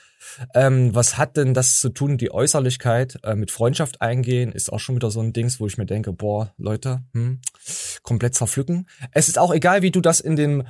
Ähm, 0.55 0.94
was 0.94 1.16
hat 1.16 1.37
denn 1.37 1.55
das 1.55 1.78
zu 1.78 1.90
tun, 1.90 2.19
die 2.19 2.32
Äußerlichkeit 2.32 3.19
äh, 3.22 3.34
mit 3.34 3.50
Freundschaft 3.50 4.00
eingehen, 4.00 4.52
ist 4.52 4.72
auch 4.72 4.81
schon 4.81 4.96
wieder 4.96 5.11
so 5.11 5.20
ein 5.20 5.32
Dings, 5.32 5.61
wo 5.61 5.66
ich 5.66 5.78
mir 5.78 5.87
denke, 5.87 6.12
boah, 6.12 6.52
Leute, 6.56 7.02
hm, 7.14 7.40
komplett 8.02 8.34
zerpflücken. 8.34 8.88
Es 9.12 9.28
ist 9.28 9.38
auch 9.38 9.52
egal, 9.52 9.82
wie 9.82 9.90
du 9.90 10.00
das 10.00 10.20
in 10.20 10.37
dem 10.37 10.64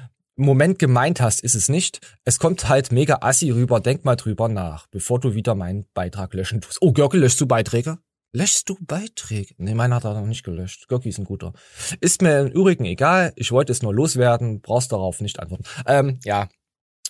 Moment 0.45 0.79
gemeint 0.79 1.21
hast, 1.21 1.41
ist 1.41 1.55
es 1.55 1.69
nicht. 1.69 2.01
Es 2.25 2.39
kommt 2.39 2.69
halt 2.69 2.93
mega 2.93 3.19
assi 3.21 3.51
rüber, 3.51 3.81
denk 3.81 4.05
mal 4.05 4.17
drüber 4.17 4.49
nach, 4.49 4.87
bevor 4.87 5.21
du 5.21 5.35
wieder 5.35 5.55
meinen 5.55 5.87
Beitrag 5.95 6.35
löschen 6.35 6.61
tust. 6.61 6.79
Oh, 6.81 6.93
Görke, 6.93 7.17
löschst 7.17 7.41
du 7.41 7.47
Beiträge? 7.47 7.99
Löschst 8.33 8.69
du 8.69 8.77
Beiträge? 8.81 9.55
Nee, 9.57 9.75
meiner 9.75 9.97
hat 9.97 10.05
er 10.05 10.15
noch 10.15 10.27
nicht 10.27 10.45
gelöscht. 10.45 10.87
Görki 10.89 11.09
ist 11.09 11.19
ein 11.19 11.25
guter. 11.25 11.55
Ist 12.01 12.21
mir 12.21 12.41
im 12.41 12.49
Übrigen 12.49 12.85
egal, 12.85 13.33
ich 13.37 13.53
wollte 13.53 13.73
es 13.73 13.83
nur 13.83 13.95
loswerden, 13.95 14.61
brauchst 14.61 14.93
darauf 14.93 15.21
nicht 15.21 15.41
antworten. 15.41 15.65
Ähm, 15.87 16.21
ja, 16.25 16.49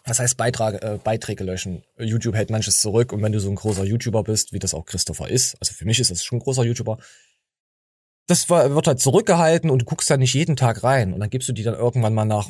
was 0.04 0.20
heißt 0.20 0.36
Beitrag, 0.36 0.82
äh, 0.82 0.98
Beiträge 1.02 1.44
löschen? 1.44 1.82
YouTube 1.98 2.36
hält 2.36 2.50
manches 2.50 2.80
zurück 2.80 3.12
und 3.12 3.22
wenn 3.22 3.32
du 3.32 3.40
so 3.40 3.50
ein 3.50 3.56
großer 3.56 3.84
YouTuber 3.84 4.22
bist, 4.22 4.52
wie 4.52 4.60
das 4.60 4.74
auch 4.74 4.86
Christopher 4.86 5.28
ist, 5.28 5.56
also 5.60 5.74
für 5.74 5.84
mich 5.84 5.98
ist 5.98 6.10
das 6.10 6.24
schon 6.24 6.38
ein 6.38 6.42
großer 6.42 6.64
YouTuber, 6.64 6.98
das 8.28 8.48
wird 8.48 8.86
halt 8.86 9.00
zurückgehalten 9.00 9.70
und 9.70 9.82
du 9.82 9.84
guckst 9.86 10.08
da 10.10 10.16
nicht 10.16 10.34
jeden 10.34 10.54
Tag 10.54 10.84
rein 10.84 11.12
und 11.12 11.20
dann 11.20 11.30
gibst 11.30 11.48
du 11.48 11.52
die 11.52 11.62
dann 11.62 11.74
irgendwann 11.74 12.14
mal 12.14 12.26
nach, 12.26 12.48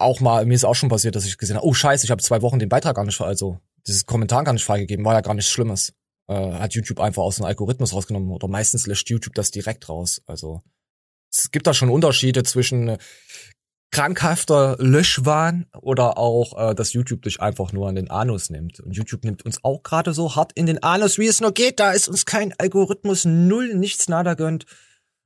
auch 0.00 0.20
mal, 0.20 0.46
mir 0.46 0.54
ist 0.54 0.64
auch 0.64 0.74
schon 0.74 0.88
passiert, 0.88 1.16
dass 1.16 1.24
ich 1.24 1.38
gesehen 1.38 1.56
habe, 1.56 1.66
oh 1.66 1.74
scheiße, 1.74 2.04
ich 2.04 2.10
habe 2.10 2.22
zwei 2.22 2.42
Wochen 2.42 2.58
den 2.58 2.68
Beitrag 2.68 2.96
gar 2.96 3.04
nicht, 3.04 3.20
also 3.20 3.58
dieses 3.86 4.06
Kommentar 4.06 4.44
gar 4.44 4.52
nicht 4.52 4.64
freigegeben, 4.64 5.04
war 5.04 5.14
ja 5.14 5.20
gar 5.20 5.34
nichts 5.34 5.50
Schlimmes. 5.50 5.92
Äh, 6.28 6.52
hat 6.52 6.74
YouTube 6.74 7.00
einfach 7.00 7.22
aus 7.22 7.36
dem 7.36 7.44
Algorithmus 7.44 7.92
rausgenommen 7.92 8.30
oder 8.30 8.48
meistens 8.48 8.86
löscht 8.86 9.10
YouTube 9.10 9.34
das 9.34 9.50
direkt 9.50 9.88
raus. 9.88 10.22
Also 10.26 10.62
es 11.32 11.50
gibt 11.50 11.66
da 11.66 11.74
schon 11.74 11.90
Unterschiede 11.90 12.42
zwischen 12.42 12.88
äh, 12.88 12.98
krankhafter 13.90 14.76
Löschwahn 14.78 15.66
oder 15.80 16.18
auch, 16.18 16.70
äh, 16.70 16.74
dass 16.74 16.92
YouTube 16.92 17.22
dich 17.22 17.40
einfach 17.40 17.72
nur 17.72 17.88
an 17.88 17.96
den 17.96 18.10
Anus 18.10 18.50
nimmt. 18.50 18.80
Und 18.80 18.92
YouTube 18.92 19.24
nimmt 19.24 19.44
uns 19.44 19.64
auch 19.64 19.82
gerade 19.82 20.12
so 20.12 20.36
hart 20.36 20.52
in 20.54 20.66
den 20.66 20.82
Anus, 20.82 21.18
wie 21.18 21.26
es 21.26 21.40
nur 21.40 21.52
geht. 21.52 21.80
Da 21.80 21.92
ist 21.92 22.08
uns 22.08 22.24
kein 22.26 22.54
Algorithmus, 22.58 23.24
null, 23.24 23.74
nichts 23.74 24.08
nada 24.08 24.34
gönnt. 24.34 24.66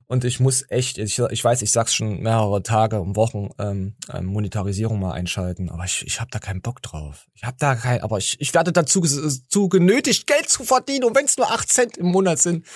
Und 0.07 0.25
ich 0.25 0.41
muss 0.41 0.65
echt, 0.69 0.99
ich, 0.99 1.19
ich 1.19 1.45
weiß, 1.45 1.63
ich 1.63 1.71
sag's 1.71 1.95
schon 1.95 2.21
mehrere 2.21 2.63
Tage 2.63 3.01
und 3.01 3.17
Wochen, 3.17 3.51
ähm, 3.59 3.95
ähm, 4.13 4.27
Monetarisierung 4.27 5.01
mal 5.01 5.13
einschalten, 5.13 5.71
aber 5.71 5.85
ich, 5.85 6.07
ich 6.07 6.21
habe 6.21 6.31
da 6.31 6.39
keinen 6.39 6.61
Bock 6.61 6.83
drauf. 6.83 7.27
Ich 7.35 7.45
habe 7.45 7.57
da 7.59 7.75
kein, 7.75 8.03
aber 8.03 8.19
ich, 8.19 8.37
ich 8.41 8.53
werde 8.55 8.73
dazu 8.73 9.01
zu 9.01 9.69
genötigt, 9.69 10.27
Geld 10.27 10.49
zu 10.49 10.65
verdienen, 10.65 11.05
und 11.05 11.17
wenn 11.17 11.25
es 11.25 11.37
nur 11.37 11.51
acht 11.51 11.73
Cent 11.73 11.97
im 11.97 12.07
Monat 12.07 12.39
sind. 12.39 12.67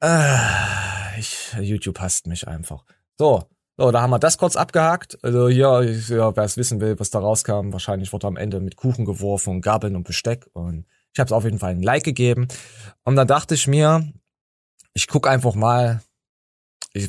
Äh, 0.00 0.38
ich, 1.18 1.54
YouTube 1.60 2.00
hasst 2.00 2.26
mich 2.26 2.46
einfach. 2.46 2.84
So, 3.16 3.44
so, 3.76 3.90
da 3.90 4.02
haben 4.02 4.10
wir 4.10 4.20
das 4.20 4.38
kurz 4.38 4.54
abgehakt. 4.54 5.18
Also 5.22 5.48
hier, 5.48 5.82
ja, 5.82 6.36
wer 6.36 6.44
es 6.44 6.56
wissen 6.56 6.80
will, 6.80 6.98
was 7.00 7.10
da 7.10 7.18
rauskam, 7.18 7.72
wahrscheinlich 7.72 8.12
wurde 8.12 8.28
am 8.28 8.36
Ende 8.36 8.60
mit 8.60 8.76
Kuchen 8.76 9.04
geworfen 9.04 9.50
und 9.50 9.60
Gabeln 9.62 9.96
und 9.96 10.04
Besteck. 10.04 10.46
Und 10.52 10.86
ich 11.12 11.18
habe 11.18 11.26
es 11.26 11.32
auf 11.32 11.44
jeden 11.44 11.58
Fall 11.58 11.72
ein 11.72 11.82
Like 11.82 12.04
gegeben. 12.04 12.46
Und 13.04 13.16
dann 13.16 13.26
dachte 13.26 13.54
ich 13.54 13.66
mir, 13.66 14.12
ich 14.94 15.08
guck 15.08 15.26
einfach 15.26 15.54
mal, 15.54 16.00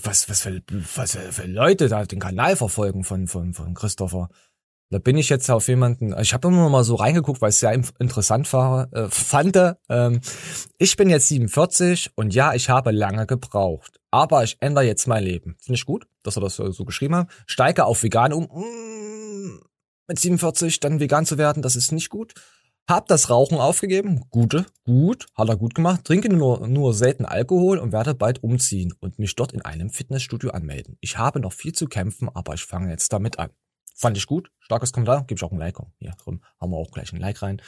was, 0.03 0.27
was, 0.29 0.41
für, 0.41 0.61
was 0.95 1.15
für 1.15 1.45
Leute 1.45 1.87
da 1.87 2.03
den 2.05 2.19
Kanal 2.19 2.55
verfolgen 2.55 3.03
von, 3.03 3.27
von, 3.27 3.53
von 3.53 3.73
Christopher. 3.75 4.29
Da 4.89 4.99
bin 4.99 5.17
ich 5.17 5.29
jetzt 5.29 5.49
auf 5.49 5.67
jemanden, 5.67 6.15
ich 6.19 6.33
habe 6.33 6.47
immer 6.47 6.69
mal 6.69 6.83
so 6.83 6.95
reingeguckt, 6.95 7.41
weil 7.41 7.49
es 7.49 7.59
sehr 7.59 7.73
interessant 7.73 8.51
war, 8.53 8.91
äh, 8.93 9.09
fand. 9.09 9.57
Ähm, 9.89 10.21
ich 10.77 10.95
bin 10.95 11.09
jetzt 11.09 11.27
47 11.27 12.11
und 12.15 12.33
ja, 12.33 12.53
ich 12.53 12.69
habe 12.69 12.91
lange 12.91 13.25
gebraucht. 13.25 13.99
aber 14.11 14.43
ich 14.43 14.57
ändere 14.61 14.85
jetzt 14.85 15.07
mein 15.07 15.23
Leben. 15.23 15.55
Finde 15.59 15.75
ich 15.75 15.85
gut, 15.85 16.07
dass 16.23 16.37
er 16.37 16.41
das 16.41 16.55
so 16.55 16.85
geschrieben 16.85 17.15
hat. 17.15 17.29
Steige 17.45 17.85
auf 17.85 18.01
vegan 18.03 18.31
um. 18.31 18.45
Mm, 18.45 19.59
Mit 20.07 20.19
47 20.19 20.79
dann 20.79 20.99
vegan 20.99 21.25
zu 21.25 21.37
werden, 21.37 21.61
das 21.61 21.75
ist 21.75 21.91
nicht 21.91 22.09
gut. 22.09 22.33
Hab 22.87 23.07
das 23.07 23.31
Rauchen 23.31 23.57
aufgegeben. 23.57 24.25
Gute, 24.29 24.65
gut, 24.83 25.25
hat 25.35 25.49
er 25.49 25.57
gut 25.57 25.73
gemacht. 25.73 26.03
Trinke 26.03 26.29
nur, 26.29 26.67
nur 26.67 26.93
selten 26.93 27.25
Alkohol 27.25 27.79
und 27.79 27.91
werde 27.91 28.13
bald 28.13 28.43
umziehen 28.43 28.93
und 28.99 29.17
mich 29.17 29.35
dort 29.35 29.53
in 29.53 29.61
einem 29.61 29.89
Fitnessstudio 29.89 30.51
anmelden. 30.51 30.97
Ich 31.01 31.17
habe 31.17 31.39
noch 31.39 31.53
viel 31.53 31.73
zu 31.73 31.87
kämpfen, 31.87 32.29
aber 32.31 32.53
ich 32.53 32.63
fange 32.63 32.91
jetzt 32.91 33.11
damit 33.11 33.39
an. 33.39 33.49
Fand 33.95 34.17
ich 34.17 34.27
gut. 34.27 34.51
Starkes 34.59 34.93
Kommentar. 34.93 35.25
Gebe 35.25 35.39
ich 35.39 35.43
auch 35.43 35.51
ein 35.51 35.57
Like. 35.57 35.77
Hier 35.97 36.13
drin 36.23 36.41
haben 36.61 36.71
wir 36.71 36.77
auch 36.77 36.91
gleich 36.91 37.11
ein 37.11 37.19
Like 37.19 37.41
rein. 37.41 37.59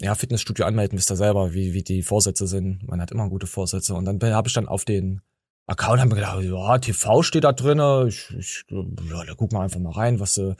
Ja, 0.00 0.14
Fitnessstudio 0.14 0.64
anmelden, 0.64 0.96
wisst 0.96 1.10
ihr 1.10 1.16
selber, 1.16 1.54
wie, 1.54 1.72
wie 1.72 1.82
die 1.82 2.02
Vorsätze 2.02 2.46
sind. 2.46 2.86
Man 2.86 3.00
hat 3.00 3.10
immer 3.10 3.28
gute 3.28 3.48
Vorsätze. 3.48 3.94
Und 3.94 4.04
dann 4.04 4.22
habe 4.32 4.48
ich 4.48 4.54
dann 4.54 4.68
auf 4.68 4.84
den 4.84 5.22
Account 5.66 6.00
haben 6.00 6.10
wir 6.10 6.16
gedacht, 6.16 6.42
ja, 6.42 6.78
TV 6.78 7.22
steht 7.22 7.44
da 7.44 7.52
drinne. 7.52 8.06
Ich, 8.08 8.30
ich, 8.36 8.64
ja, 8.68 9.24
da 9.24 9.34
gucken 9.34 9.58
wir 9.58 9.62
einfach 9.62 9.80
mal 9.80 9.92
rein, 9.92 10.20
was, 10.20 10.36
äh, 10.38 10.54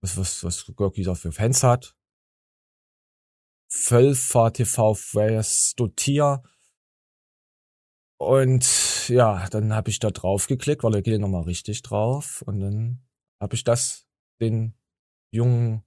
was, 0.00 0.16
was, 0.16 0.42
was 0.42 0.72
Gorky 0.74 1.02
da 1.02 1.14
für 1.14 1.32
Fans 1.32 1.62
hat. 1.62 1.94
Völfer 3.68 4.52
TV 4.52 4.96
Dotier. 5.76 6.42
Und 8.18 9.08
ja, 9.08 9.46
dann 9.50 9.74
habe 9.74 9.90
ich 9.90 9.98
da 9.98 10.10
drauf 10.10 10.46
geklickt, 10.46 10.82
weil 10.82 10.92
da 10.92 11.00
geht 11.00 11.12
ja 11.12 11.18
nochmal 11.18 11.42
richtig 11.42 11.82
drauf. 11.82 12.42
Und 12.46 12.60
dann 12.60 13.06
habe 13.40 13.54
ich 13.54 13.64
das 13.64 14.06
den 14.40 14.74
jungen 15.30 15.82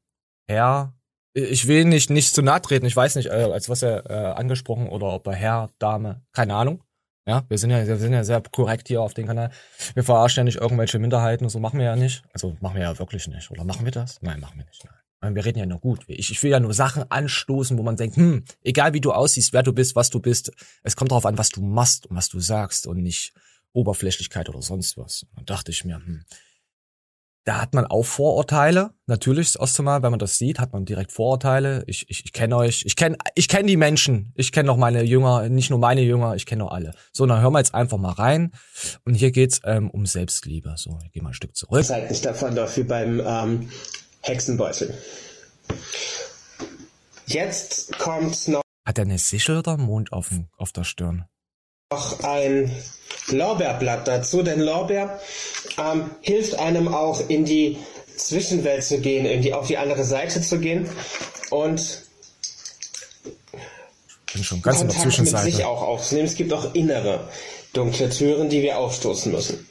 Herr, 0.47 0.95
ich 1.33 1.67
will 1.67 1.85
nicht, 1.85 2.09
nicht 2.09 2.33
zu 2.33 2.41
nahe 2.41 2.61
treten, 2.61 2.85
ich 2.85 2.95
weiß 2.95 3.15
nicht, 3.15 3.27
äh, 3.27 3.49
als 3.51 3.69
was 3.69 3.83
er 3.83 4.09
äh, 4.09 4.33
angesprochen 4.33 4.89
oder 4.89 5.07
ob 5.07 5.27
er 5.27 5.33
Herr, 5.33 5.69
Dame, 5.79 6.23
keine 6.33 6.55
Ahnung. 6.55 6.83
Ja, 7.27 7.45
wir 7.47 7.59
sind 7.59 7.69
ja, 7.69 7.85
wir 7.85 7.97
sind 7.97 8.13
ja 8.13 8.23
sehr 8.23 8.41
korrekt 8.41 8.87
hier 8.87 9.01
auf 9.03 9.13
dem 9.13 9.27
Kanal. 9.27 9.51
Wir 9.93 10.03
verarschen 10.03 10.41
ja 10.41 10.43
nicht 10.45 10.57
irgendwelche 10.57 10.97
Minderheiten, 10.97 11.47
so 11.49 11.59
machen 11.59 11.77
wir 11.77 11.85
ja 11.85 11.95
nicht. 11.95 12.23
Also 12.33 12.57
machen 12.59 12.75
wir 12.75 12.83
ja 12.83 12.97
wirklich 12.97 13.27
nicht. 13.27 13.51
Oder 13.51 13.63
machen 13.65 13.85
wir 13.85 13.91
das? 13.91 14.19
Nein, 14.23 14.39
machen 14.39 14.57
wir 14.57 14.65
nicht. 14.65 14.83
Nein. 14.83 14.98
Wir 15.21 15.43
reden 15.43 15.59
ja 15.59 15.65
nur 15.65 15.79
gut. 15.79 15.99
Ich, 16.07 16.31
ich 16.31 16.41
will 16.43 16.51
ja 16.51 16.59
nur 16.59 16.73
Sachen 16.73 17.03
anstoßen, 17.09 17.77
wo 17.77 17.83
man 17.83 17.97
denkt, 17.97 18.15
hm, 18.15 18.43
egal 18.61 18.93
wie 18.93 19.01
du 19.01 19.11
aussiehst, 19.11 19.51
wer 19.51 19.63
du 19.63 19.73
bist, 19.73 19.95
was 19.95 20.09
du 20.09 20.19
bist, 20.19 20.51
es 20.83 20.95
kommt 20.95 21.11
darauf 21.11 21.25
an, 21.25 21.37
was 21.37 21.49
du 21.49 21.61
machst 21.61 22.07
und 22.07 22.15
was 22.15 22.29
du 22.29 22.39
sagst 22.39 22.87
und 22.87 23.01
nicht 23.01 23.33
Oberflächlichkeit 23.73 24.47
oder 24.49 24.61
sonst 24.61 24.97
was. 24.97 25.25
Dann 25.35 25.45
dachte 25.45 25.71
ich 25.71 25.83
mir, 25.83 25.97
hm, 25.97 26.23
da 27.49 27.61
hat 27.61 27.73
man 27.73 27.87
auch 27.87 28.03
Vorurteile. 28.03 28.91
Natürlich, 29.07 29.53
das 29.53 29.61
erste 29.61 29.81
Mal, 29.81 30.03
wenn 30.03 30.11
man 30.11 30.19
das 30.19 30.37
sieht, 30.37 30.59
hat 30.59 30.71
man 30.71 30.85
direkt 30.85 31.11
Vorurteile. 31.11 31.83
Ich, 31.87 32.07
ich, 32.09 32.25
ich 32.25 32.31
kenne 32.31 32.55
euch, 32.55 32.83
ich 32.85 32.95
kenne 32.95 33.17
ich 33.33 33.47
kenn 33.47 33.65
die 33.65 33.77
Menschen. 33.77 34.31
Ich 34.35 34.51
kenne 34.51 34.67
noch 34.67 34.77
meine 34.77 35.03
Jünger, 35.03 35.49
nicht 35.49 35.69
nur 35.69 35.79
meine 35.79 36.01
Jünger, 36.01 36.35
ich 36.35 36.45
kenne 36.45 36.63
noch 36.63 36.71
alle. 36.71 36.93
So, 37.11 37.25
dann 37.25 37.41
hören 37.41 37.53
wir 37.53 37.59
jetzt 37.59 37.73
einfach 37.73 37.97
mal 37.97 38.11
rein. 38.11 38.51
Und 39.03 39.15
hier 39.15 39.31
geht's 39.31 39.61
ähm, 39.63 39.89
um 39.89 40.05
Selbstliebe. 40.05 40.75
So, 40.77 40.99
ich 41.03 41.11
gehe 41.11 41.23
mal 41.23 41.29
ein 41.29 41.33
Stück 41.33 41.55
zurück. 41.55 41.83
Seid 41.83 42.11
nicht 42.11 42.23
davon 42.23 42.55
doch 42.55 42.75
wie 42.77 42.83
beim 42.83 43.19
ähm, 43.25 43.69
Hexenbeutel. 44.21 44.97
Jetzt 47.25 47.97
kommt 47.99 48.47
noch 48.47 48.61
Hat 48.85 48.97
er 48.97 49.03
eine 49.05 49.19
Sichel 49.19 49.57
oder 49.59 49.73
einen 49.73 49.83
Mond 49.83 50.11
auf, 50.13 50.29
dem- 50.29 50.49
auf 50.57 50.71
der 50.71 50.83
Stirn? 50.83 51.25
ein 52.21 52.71
Lorbeerblatt 53.29 54.07
dazu, 54.07 54.43
denn 54.43 54.59
Lorbeer 54.59 55.19
ähm, 55.77 56.11
hilft 56.21 56.55
einem 56.59 56.87
auch 56.87 57.27
in 57.29 57.45
die 57.45 57.77
Zwischenwelt 58.15 58.83
zu 58.83 58.99
gehen, 58.99 59.25
in 59.25 59.41
die, 59.41 59.53
auf 59.53 59.67
die 59.67 59.77
andere 59.77 60.03
Seite 60.03 60.39
zu 60.41 60.59
gehen 60.59 60.87
und 61.49 62.03
Bin 64.33 64.43
schon 64.43 64.61
ganz 64.61 64.81
in 64.81 64.87
der 64.87 64.95
Kontakt 64.97 65.17
mit 65.17 65.27
sich 65.27 65.33
Zwischenseite. 65.35 65.67
auch 65.67 65.81
aufzunehmen. 65.81 66.27
Es 66.27 66.35
gibt 66.35 66.53
auch 66.53 66.75
innere 66.75 67.27
dunkle 67.73 68.09
Türen, 68.11 68.49
die 68.49 68.61
wir 68.61 68.77
aufstoßen 68.77 69.31
müssen. 69.31 69.67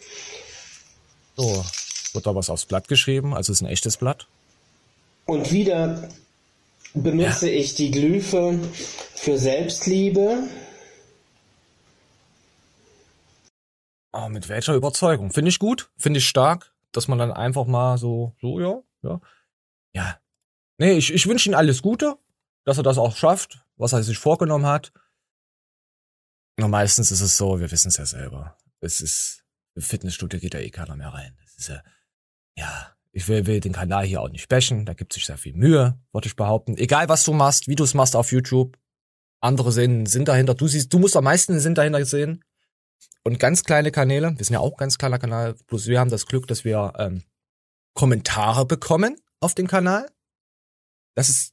So, 1.36 1.64
wird 2.14 2.26
da 2.26 2.34
was 2.34 2.50
aufs 2.50 2.66
Blatt 2.66 2.88
geschrieben? 2.88 3.32
Also 3.34 3.52
ist 3.52 3.60
ein 3.60 3.66
echtes 3.68 3.96
Blatt? 3.96 4.26
Und 5.28 5.52
wieder 5.52 6.08
benutze 6.94 7.50
ich 7.50 7.74
die 7.74 7.90
Glyphe 7.90 8.58
für 9.14 9.36
Selbstliebe. 9.36 10.48
Ah, 14.10 14.30
mit 14.30 14.48
welcher 14.48 14.74
Überzeugung? 14.74 15.30
Finde 15.30 15.50
ich 15.50 15.58
gut, 15.58 15.90
finde 15.98 16.16
ich 16.16 16.26
stark, 16.26 16.74
dass 16.92 17.08
man 17.08 17.18
dann 17.18 17.30
einfach 17.30 17.66
mal 17.66 17.98
so, 17.98 18.34
so, 18.40 18.58
ja, 18.58 18.82
ja. 19.02 19.20
Ja. 19.92 20.20
Nee, 20.78 20.92
ich, 20.92 21.12
ich 21.12 21.26
wünsche 21.26 21.50
ihm 21.50 21.54
alles 21.54 21.82
Gute, 21.82 22.16
dass 22.64 22.78
er 22.78 22.82
das 22.82 22.96
auch 22.96 23.14
schafft, 23.14 23.66
was 23.76 23.92
er 23.92 24.02
sich 24.02 24.18
vorgenommen 24.18 24.64
hat. 24.64 24.94
Nur 26.56 26.70
meistens 26.70 27.10
ist 27.10 27.20
es 27.20 27.36
so, 27.36 27.60
wir 27.60 27.70
wissen 27.70 27.88
es 27.88 27.98
ja 27.98 28.06
selber. 28.06 28.56
Es 28.80 29.02
ist, 29.02 29.44
im 29.74 29.82
Fitnessstudio 29.82 30.40
geht 30.40 30.54
da 30.54 30.58
eh 30.58 30.70
keiner 30.70 30.96
mehr 30.96 31.12
rein. 31.12 31.36
Das 31.42 31.58
ist 31.58 31.68
ja, 31.68 31.82
ja, 32.56 32.97
ich 33.12 33.28
will, 33.28 33.46
will 33.46 33.60
den 33.60 33.72
Kanal 33.72 34.04
hier 34.04 34.20
auch 34.20 34.28
nicht 34.28 34.48
bashen, 34.48 34.84
da 34.84 34.94
gibt 34.94 35.12
sich 35.12 35.26
sehr 35.26 35.38
viel 35.38 35.54
Mühe, 35.54 35.98
würde 36.12 36.26
ich 36.26 36.36
behaupten. 36.36 36.76
Egal 36.76 37.08
was 37.08 37.24
du 37.24 37.32
machst, 37.32 37.68
wie 37.68 37.74
du 37.74 37.84
es 37.84 37.94
machst 37.94 38.14
auf 38.14 38.32
YouTube, 38.32 38.76
andere 39.40 39.72
sehen 39.72 40.06
Sinn 40.06 40.24
dahinter. 40.24 40.54
Du 40.54 40.68
siehst, 40.68 40.92
du 40.92 40.98
musst 40.98 41.16
am 41.16 41.24
meisten 41.24 41.58
Sinn 41.60 41.74
dahinter 41.74 42.04
sehen. 42.04 42.44
Und 43.24 43.38
ganz 43.38 43.64
kleine 43.64 43.90
Kanäle, 43.90 44.34
wir 44.36 44.44
sind 44.44 44.54
ja 44.54 44.60
auch 44.60 44.76
ganz 44.76 44.98
kleiner 44.98 45.18
Kanal, 45.18 45.54
bloß 45.66 45.86
wir 45.86 46.00
haben 46.00 46.10
das 46.10 46.26
Glück, 46.26 46.46
dass 46.46 46.64
wir 46.64 46.94
ähm, 46.98 47.22
Kommentare 47.94 48.64
bekommen 48.64 49.16
auf 49.40 49.54
dem 49.54 49.66
Kanal. 49.66 50.08
Das 51.14 51.28
ist, 51.28 51.52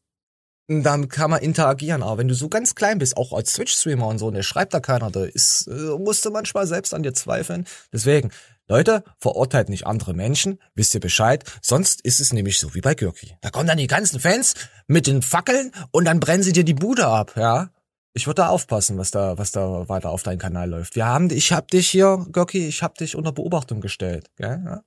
damit 0.68 1.10
kann 1.10 1.32
man 1.32 1.42
interagieren. 1.42 2.04
Aber 2.04 2.18
wenn 2.18 2.28
du 2.28 2.36
so 2.36 2.50
ganz 2.50 2.76
klein 2.76 3.00
bist, 3.00 3.18
auch 3.18 3.34
als 3.34 3.54
Twitch-Streamer 3.54 4.08
und 4.08 4.20
so, 4.20 4.28
und 4.28 4.36
der 4.36 4.44
schreibt 4.44 4.74
da 4.74 4.80
keiner, 4.80 5.12
da 5.12 5.26
ist, 5.26 5.68
äh, 5.68 5.74
du 5.74 6.32
manchmal 6.32 6.68
selbst 6.68 6.94
an 6.94 7.04
dir 7.04 7.14
zweifeln. 7.14 7.66
Deswegen, 7.92 8.32
Leute, 8.68 9.04
verurteilt 9.20 9.70
nicht 9.70 9.86
andere 9.86 10.14
Menschen, 10.14 10.60
wisst 10.74 10.94
ihr 10.96 11.00
Bescheid, 11.00 11.44
sonst 11.62 12.02
ist 12.02 12.20
es 12.20 12.34
nämlich 12.34 12.60
so 12.60 12.74
wie 12.74 12.82
bei 12.82 12.96
Gürki. 12.96 13.38
Da 13.42 13.52
kommen 13.52 13.68
dann 13.68 13.78
die 13.78 13.88
ganzen 13.88 14.20
Fans 14.20 14.56
mit 14.88 15.08
den 15.08 15.22
Fackeln 15.22 15.72
und 15.92 16.06
dann 16.06 16.20
brennen 16.20 16.44
sie 16.44 16.54
dir 16.54 16.64
die 16.64 16.74
Bude 16.74 17.08
ab, 17.08 17.34
ja. 17.36 17.70
Ich 18.14 18.28
würde 18.28 18.44
da 18.44 18.48
aufpassen, 18.48 18.98
was 18.98 19.12
da, 19.12 19.38
was 19.38 19.52
da 19.52 19.90
weiter 19.90 20.10
auf 20.10 20.24
deinem 20.24 20.40
Kanal 20.40 20.70
läuft. 20.70 20.96
Wir 20.96 21.06
haben, 21.06 21.30
ich 21.30 21.52
hab 21.52 21.68
dich 21.68 21.90
hier, 21.90 22.26
Görki, 22.32 22.66
ich 22.66 22.82
hab 22.82 22.96
dich 22.96 23.16
unter 23.16 23.34
Beobachtung 23.34 23.82
gestellt, 23.82 24.32
gell? 24.38 24.64
Ja? 24.66 24.84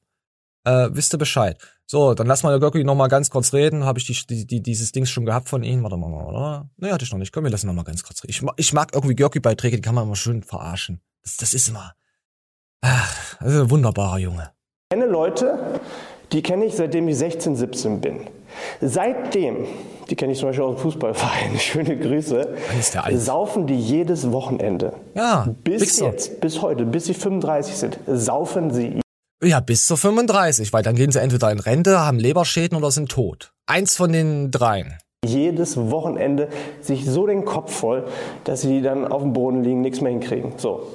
Äh, 0.64 0.94
wisst 0.94 1.14
ihr 1.14 1.18
Bescheid. 1.18 1.58
So, 1.86 2.14
dann 2.14 2.26
lass 2.26 2.42
mal 2.42 2.58
Görki 2.58 2.84
noch 2.84 2.94
mal 2.94 3.08
ganz 3.08 3.30
kurz 3.30 3.52
reden. 3.52 3.84
Habe 3.84 3.98
ich 3.98 4.06
die, 4.06 4.26
die, 4.26 4.46
die, 4.46 4.62
dieses 4.62 4.92
Dings 4.92 5.10
schon 5.10 5.26
gehabt 5.26 5.48
von 5.48 5.62
ihm? 5.62 5.82
Warte 5.82 5.96
mal, 5.96 6.24
oder? 6.24 6.70
Nee, 6.78 6.90
hatte 6.90 7.04
ich 7.04 7.12
noch 7.12 7.18
nicht. 7.18 7.32
Komm, 7.32 7.44
wir 7.44 7.50
lassen 7.50 7.66
noch 7.66 7.74
mal 7.74 7.84
ganz 7.84 8.02
kurz 8.02 8.22
reden. 8.22 8.32
Ich, 8.32 8.42
ich 8.56 8.72
mag 8.72 8.94
irgendwie 8.94 9.14
Görki-Beiträge, 9.14 9.76
die 9.76 9.82
kann 9.82 9.94
man 9.94 10.04
immer 10.04 10.16
schön 10.16 10.42
verarschen. 10.42 11.00
Das, 11.22 11.36
das 11.36 11.54
ist 11.54 11.68
immer, 11.68 11.94
ach, 12.82 13.36
das 13.40 13.52
ist 13.54 13.60
ein 13.60 13.70
wunderbarer 13.70 14.18
Junge. 14.18 14.50
Ich 14.90 14.96
kenne 14.98 15.10
Leute, 15.10 15.58
die 16.32 16.42
kenne 16.42 16.64
ich 16.66 16.74
seitdem 16.76 17.08
ich 17.08 17.18
16, 17.18 17.56
17 17.56 18.00
bin. 18.00 18.20
Seitdem, 18.80 19.66
die 20.08 20.16
kenne 20.16 20.32
ich 20.32 20.38
zum 20.38 20.48
Beispiel 20.48 20.64
aus 20.64 20.76
dem 20.76 20.80
Fußballverein, 20.82 21.58
schöne 21.58 21.96
Grüße, 21.98 22.56
saufen 23.14 23.66
die 23.66 23.78
jedes 23.78 24.30
Wochenende. 24.32 24.94
Ja, 25.14 25.46
Bis 25.64 25.82
Wichser. 25.82 26.06
jetzt, 26.06 26.40
bis 26.40 26.62
heute, 26.62 26.84
bis 26.84 27.06
sie 27.06 27.14
35 27.14 27.74
sind, 27.76 27.98
saufen 28.06 28.70
sie 28.72 29.00
Ja, 29.42 29.60
bis 29.60 29.86
zur 29.86 29.96
35, 29.96 30.72
weil 30.72 30.82
dann 30.82 30.94
gehen 30.96 31.12
sie 31.12 31.20
entweder 31.20 31.50
in 31.52 31.60
Rente, 31.60 32.00
haben 32.00 32.18
Leberschäden 32.18 32.76
oder 32.76 32.90
sind 32.90 33.10
tot. 33.10 33.52
Eins 33.66 33.96
von 33.96 34.12
den 34.12 34.50
dreien. 34.50 34.96
jedes 35.26 35.76
Wochenende 35.76 36.48
sich 36.80 37.04
so 37.04 37.26
den 37.26 37.44
Kopf 37.44 37.72
voll, 37.74 38.06
dass 38.44 38.62
sie 38.62 38.80
dann 38.80 39.06
auf 39.06 39.22
dem 39.22 39.32
Boden 39.34 39.62
liegen, 39.62 39.82
nichts 39.82 40.00
mehr 40.00 40.12
hinkriegen. 40.12 40.54
So. 40.56 40.86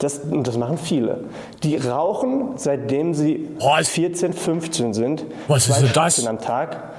Das, 0.00 0.18
und 0.20 0.46
das 0.46 0.56
machen 0.56 0.78
viele. 0.78 1.24
Die 1.62 1.76
rauchen, 1.76 2.56
seitdem 2.56 3.12
sie 3.12 3.48
Was? 3.60 3.90
14, 3.90 4.32
15 4.32 4.94
sind. 4.94 5.24
Was 5.46 5.68
ist 5.68 5.82
denn 5.82 5.90
das? 5.92 6.26
Am 6.26 6.38
Tag. 6.38 6.90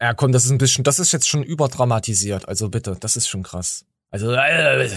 Ja, 0.00 0.12
komm, 0.12 0.32
das 0.32 0.44
ist 0.44 0.50
ein 0.50 0.58
bisschen, 0.58 0.82
das 0.82 0.98
ist 0.98 1.12
jetzt 1.12 1.28
schon 1.28 1.44
überdramatisiert. 1.44 2.48
Also 2.48 2.68
bitte, 2.68 2.96
das 2.98 3.16
ist 3.16 3.28
schon 3.28 3.44
krass. 3.44 3.84
Also, 4.10 4.32
äh, 4.32 4.88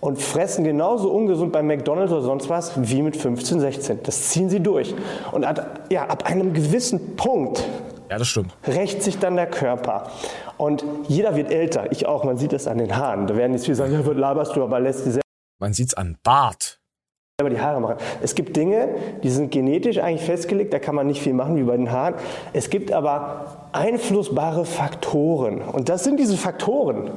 und 0.00 0.22
fressen 0.22 0.62
genauso 0.62 1.10
ungesund 1.10 1.52
bei 1.52 1.60
McDonalds 1.60 2.12
oder 2.12 2.22
sonst 2.22 2.48
was 2.48 2.72
wie 2.76 3.02
mit 3.02 3.16
15, 3.16 3.58
16. 3.58 4.02
Das 4.04 4.28
ziehen 4.28 4.48
sie 4.48 4.60
durch. 4.60 4.94
Und 5.32 5.44
ab, 5.44 5.86
ja, 5.90 6.06
ab 6.06 6.24
einem 6.24 6.52
gewissen 6.52 7.16
Punkt 7.16 7.64
ja, 8.08 8.16
das 8.16 8.28
stimmt. 8.28 8.52
rächt 8.64 9.02
sich 9.02 9.18
dann 9.18 9.34
der 9.34 9.48
Körper. 9.48 10.04
Und 10.56 10.84
jeder 11.08 11.34
wird 11.34 11.50
älter. 11.50 11.90
Ich 11.90 12.06
auch. 12.06 12.22
Man 12.22 12.38
sieht 12.38 12.52
es 12.52 12.68
an 12.68 12.78
den 12.78 12.96
Haaren. 12.96 13.26
Da 13.26 13.36
werden 13.36 13.52
jetzt 13.52 13.64
viele 13.64 13.74
sagen, 13.74 13.92
ja, 13.92 14.12
laberst 14.12 14.54
du, 14.54 14.62
aber 14.62 14.78
lässt 14.78 15.04
die 15.04 15.10
Man 15.58 15.72
sieht's 15.72 15.94
am 15.94 16.16
Bart. 16.22 16.80
selber 17.40 17.54
die 17.54 17.60
Haare 17.60 17.80
machen. 17.80 17.96
Es 18.22 18.34
gibt 18.34 18.56
Dinge, 18.56 18.94
die 19.22 19.30
sind 19.30 19.50
genetisch 19.50 19.98
eigentlich 19.98 20.24
festgelegt. 20.24 20.72
Da 20.72 20.78
kann 20.78 20.94
man 20.94 21.06
nicht 21.06 21.22
viel 21.22 21.34
machen 21.34 21.56
wie 21.56 21.62
bei 21.62 21.76
den 21.76 21.90
Haaren. 21.90 22.14
Es 22.52 22.70
gibt 22.70 22.92
aber 22.92 23.68
einflussbare 23.72 24.64
Faktoren. 24.64 25.62
Und 25.62 25.88
das 25.88 26.04
sind 26.04 26.18
diese 26.18 26.36
Faktoren. 26.36 27.10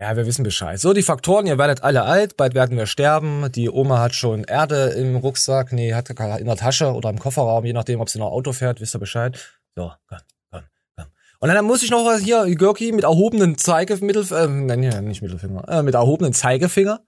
Ja, 0.00 0.16
wir 0.16 0.24
wissen 0.24 0.44
Bescheid. 0.44 0.80
So, 0.80 0.94
die 0.94 1.02
Faktoren, 1.02 1.46
ihr 1.46 1.58
werdet 1.58 1.82
alle 1.82 2.04
alt, 2.04 2.38
bald 2.38 2.54
werden 2.54 2.78
wir 2.78 2.86
sterben. 2.86 3.52
Die 3.52 3.68
Oma 3.68 3.98
hat 3.98 4.14
schon 4.14 4.44
Erde 4.44 4.94
im 4.96 5.16
Rucksack, 5.16 5.72
nee, 5.72 5.92
hat 5.92 6.08
in 6.08 6.46
der 6.46 6.56
Tasche 6.56 6.94
oder 6.94 7.10
im 7.10 7.18
Kofferraum, 7.18 7.66
je 7.66 7.74
nachdem, 7.74 8.00
ob 8.00 8.08
sie 8.08 8.18
noch 8.18 8.30
Auto 8.32 8.52
fährt, 8.52 8.80
wisst 8.80 8.94
ihr 8.94 8.98
Bescheid. 8.98 9.38
So, 9.76 9.92
komm, 10.08 10.18
komm, 10.50 10.62
komm. 10.96 11.06
Und 11.40 11.48
dann 11.50 11.64
muss 11.66 11.82
ich 11.82 11.90
noch 11.90 12.06
was 12.06 12.22
hier, 12.22 12.46
Görki, 12.54 12.92
mit 12.92 13.04
erhobenen 13.04 13.58
Zeigemittel, 13.58 14.24
äh, 14.32 14.46
nein, 14.46 15.04
nicht 15.04 15.20
Mittelfinger, 15.20 15.68
äh, 15.68 15.82
mit 15.82 15.94
erhobenen 15.94 16.32
Zeigefinger. 16.32 17.00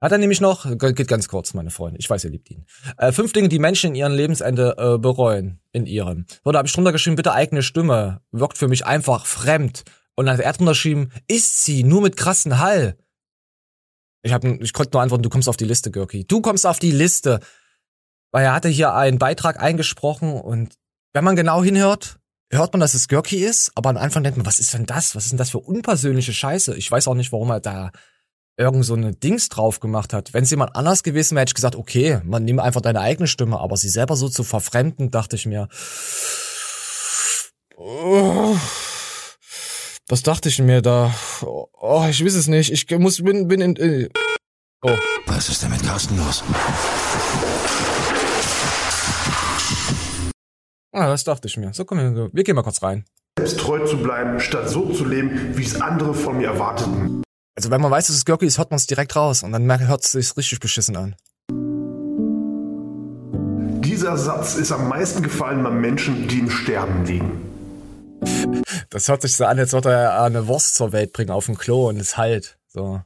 Hat 0.00 0.12
er 0.12 0.18
nämlich 0.18 0.40
noch, 0.40 0.64
geht 0.78 1.08
ganz 1.08 1.28
kurz, 1.28 1.54
meine 1.54 1.70
Freunde, 1.70 1.98
ich 1.98 2.08
weiß, 2.08 2.24
ihr 2.24 2.30
liebt 2.30 2.50
ihn. 2.50 2.66
Äh, 2.98 3.10
fünf 3.10 3.32
Dinge, 3.32 3.48
die 3.48 3.58
Menschen 3.58 3.90
in 3.90 3.94
ihrem 3.96 4.12
Lebensende 4.12 4.76
äh, 4.78 4.98
bereuen, 4.98 5.60
in 5.72 5.86
ihrem. 5.86 6.26
So, 6.44 6.52
da 6.52 6.58
habe 6.58 6.68
ich 6.68 6.74
drunter 6.74 6.92
geschrieben, 6.92 7.16
bitte 7.16 7.32
eigene 7.32 7.62
Stimme, 7.62 8.20
wirkt 8.30 8.58
für 8.58 8.68
mich 8.68 8.86
einfach 8.86 9.26
fremd. 9.26 9.82
Und 10.14 10.26
dann 10.26 10.36
hat 10.36 10.44
er 10.44 10.52
drunter 10.52 10.72
geschrieben, 10.72 11.10
ist 11.26 11.64
sie, 11.64 11.82
nur 11.82 12.00
mit 12.00 12.16
krassen 12.16 12.60
Hall. 12.60 12.96
Ich, 14.22 14.32
hab, 14.32 14.44
ich 14.44 14.72
konnte 14.72 14.92
nur 14.92 15.02
antworten, 15.02 15.24
du 15.24 15.30
kommst 15.30 15.48
auf 15.48 15.56
die 15.56 15.64
Liste, 15.64 15.90
Görki. 15.90 16.24
Du 16.26 16.40
kommst 16.40 16.66
auf 16.66 16.78
die 16.78 16.92
Liste. 16.92 17.40
Weil 18.30 18.44
er 18.44 18.54
hatte 18.54 18.68
hier 18.68 18.94
einen 18.94 19.18
Beitrag 19.18 19.60
eingesprochen 19.60 20.32
und 20.32 20.74
wenn 21.12 21.24
man 21.24 21.34
genau 21.34 21.64
hinhört, 21.64 22.18
hört 22.50 22.72
man, 22.72 22.80
dass 22.80 22.94
es 22.94 23.08
Görki 23.08 23.38
ist, 23.38 23.72
aber 23.74 23.90
am 23.90 23.96
Anfang 23.96 24.22
denkt 24.22 24.36
man, 24.36 24.46
was 24.46 24.58
ist 24.58 24.74
denn 24.74 24.86
das? 24.86 25.14
Was 25.14 25.24
ist 25.24 25.32
denn 25.32 25.38
das 25.38 25.50
für 25.50 25.58
unpersönliche 25.58 26.32
Scheiße? 26.32 26.76
Ich 26.76 26.90
weiß 26.90 27.08
auch 27.08 27.14
nicht, 27.14 27.32
warum 27.32 27.50
er 27.50 27.60
da 27.60 27.90
irgend 28.58 28.84
so 28.84 28.94
eine 28.94 29.14
Dings 29.14 29.48
drauf 29.48 29.80
gemacht 29.80 30.12
hat. 30.12 30.34
Wenn 30.34 30.42
es 30.42 30.50
jemand 30.50 30.76
anders 30.76 31.02
gewesen 31.02 31.34
wäre, 31.34 31.42
hätte 31.42 31.50
ich 31.50 31.54
gesagt, 31.54 31.76
okay, 31.76 32.20
man 32.24 32.44
nimmt 32.44 32.60
einfach 32.60 32.80
deine 32.80 33.00
eigene 33.00 33.28
Stimme, 33.28 33.58
aber 33.60 33.76
sie 33.76 33.88
selber 33.88 34.16
so 34.16 34.28
zu 34.28 34.42
verfremden, 34.42 35.10
dachte 35.10 35.36
ich 35.36 35.46
mir. 35.46 35.68
Oh, 37.76 38.56
was 40.08 40.22
dachte 40.22 40.48
ich 40.48 40.58
mir 40.58 40.82
da? 40.82 41.14
Oh, 41.42 42.04
ich 42.10 42.24
weiß 42.24 42.34
es 42.34 42.48
nicht. 42.48 42.72
Ich 42.72 42.90
muss 42.98 43.22
bin 43.22 43.46
bin 43.46 43.60
in. 43.60 43.76
in 43.76 44.08
oh. 44.82 44.96
Was 45.26 45.48
ist 45.48 45.62
denn 45.62 45.70
mit 45.70 45.82
Carsten 45.82 46.16
los? 46.16 46.42
Ah, 50.92 51.06
das 51.06 51.22
dachte 51.22 51.46
ich 51.46 51.56
mir. 51.56 51.72
So, 51.72 51.84
komm, 51.84 51.98
wir, 51.98 52.30
wir 52.32 52.44
gehen 52.44 52.56
mal 52.56 52.62
kurz 52.62 52.82
rein. 52.82 53.04
selbst 53.38 53.60
treu 53.60 53.84
zu 53.84 53.98
bleiben, 53.98 54.40
statt 54.40 54.68
so 54.68 54.92
zu 54.92 55.04
leben, 55.04 55.56
wie 55.56 55.62
es 55.62 55.80
andere 55.80 56.14
von 56.14 56.38
mir 56.38 56.48
erwarteten. 56.48 57.22
Also 57.58 57.72
wenn 57.72 57.80
man 57.80 57.90
weiß, 57.90 58.06
dass 58.06 58.14
es 58.14 58.24
Görki 58.24 58.46
ist, 58.46 58.58
hört 58.58 58.70
man 58.70 58.76
es 58.76 58.86
direkt 58.86 59.16
raus 59.16 59.42
und 59.42 59.50
dann 59.50 59.88
hört 59.88 60.04
es 60.04 60.12
sich 60.12 60.36
richtig 60.36 60.60
beschissen 60.60 60.96
an. 60.96 61.16
Dieser 63.82 64.16
Satz 64.16 64.54
ist 64.54 64.70
am 64.70 64.88
meisten 64.88 65.24
gefallen 65.24 65.64
bei 65.64 65.70
Menschen, 65.70 66.28
die 66.28 66.38
im 66.38 66.50
Sterben 66.50 67.04
liegen. 67.04 67.42
Das 68.90 69.08
hört 69.08 69.22
sich 69.22 69.34
so 69.34 69.44
an, 69.44 69.58
als 69.58 69.72
würde 69.72 69.90
er 69.90 70.22
eine 70.22 70.46
Wurst 70.46 70.76
zur 70.76 70.92
Welt 70.92 71.12
bringen 71.12 71.32
auf 71.32 71.46
dem 71.46 71.58
Klo 71.58 71.88
und 71.88 71.98
es 71.98 72.16
halt. 72.16 72.60
So. 72.68 73.02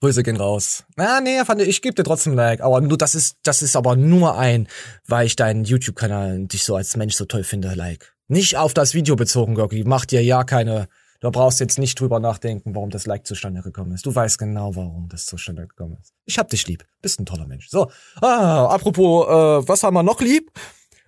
Grüße 0.00 0.22
gehen 0.22 0.36
raus. 0.36 0.84
Na, 0.96 1.20
nee, 1.20 1.44
fand 1.44 1.60
ich, 1.60 1.68
ich 1.68 1.82
gebe 1.82 1.94
dir 1.94 2.04
trotzdem 2.04 2.32
ein 2.32 2.36
Like. 2.36 2.62
Aber 2.62 2.80
nur, 2.80 2.96
das 2.96 3.14
ist, 3.14 3.36
das 3.42 3.60
ist 3.60 3.76
aber 3.76 3.94
nur 3.94 4.38
ein, 4.38 4.68
weil 5.06 5.26
ich 5.26 5.36
deinen 5.36 5.64
YouTube-Kanal 5.64 6.36
und 6.36 6.54
dich 6.54 6.64
so 6.64 6.76
als 6.76 6.96
Mensch 6.96 7.16
so 7.16 7.26
toll 7.26 7.44
finde, 7.44 7.74
Like. 7.74 8.14
Nicht 8.28 8.56
auf 8.56 8.72
das 8.72 8.94
Video 8.94 9.16
bezogen, 9.16 9.54
Gorki. 9.54 9.84
Mach 9.84 10.06
dir 10.06 10.24
ja 10.24 10.44
keine, 10.44 10.88
du 11.22 11.30
brauchst 11.30 11.60
jetzt 11.60 11.78
nicht 11.78 11.98
drüber 11.98 12.20
nachdenken, 12.20 12.74
warum 12.74 12.90
das 12.90 13.06
Like 13.06 13.26
zustande 13.26 13.62
gekommen 13.62 13.92
ist. 13.92 14.04
Du 14.04 14.14
weißt 14.14 14.38
genau, 14.38 14.76
warum 14.76 15.08
das 15.08 15.24
zustande 15.26 15.66
gekommen 15.66 15.96
ist. 16.00 16.12
Ich 16.26 16.38
hab 16.38 16.48
dich 16.48 16.66
lieb. 16.66 16.84
Bist 17.00 17.18
ein 17.20 17.26
toller 17.26 17.46
Mensch. 17.46 17.68
So. 17.68 17.90
Ah, 18.20 18.66
apropos, 18.66 19.26
äh, 19.26 19.68
was 19.68 19.82
haben 19.82 19.94
wir 19.94 20.02
noch 20.02 20.20
lieb? 20.20 20.50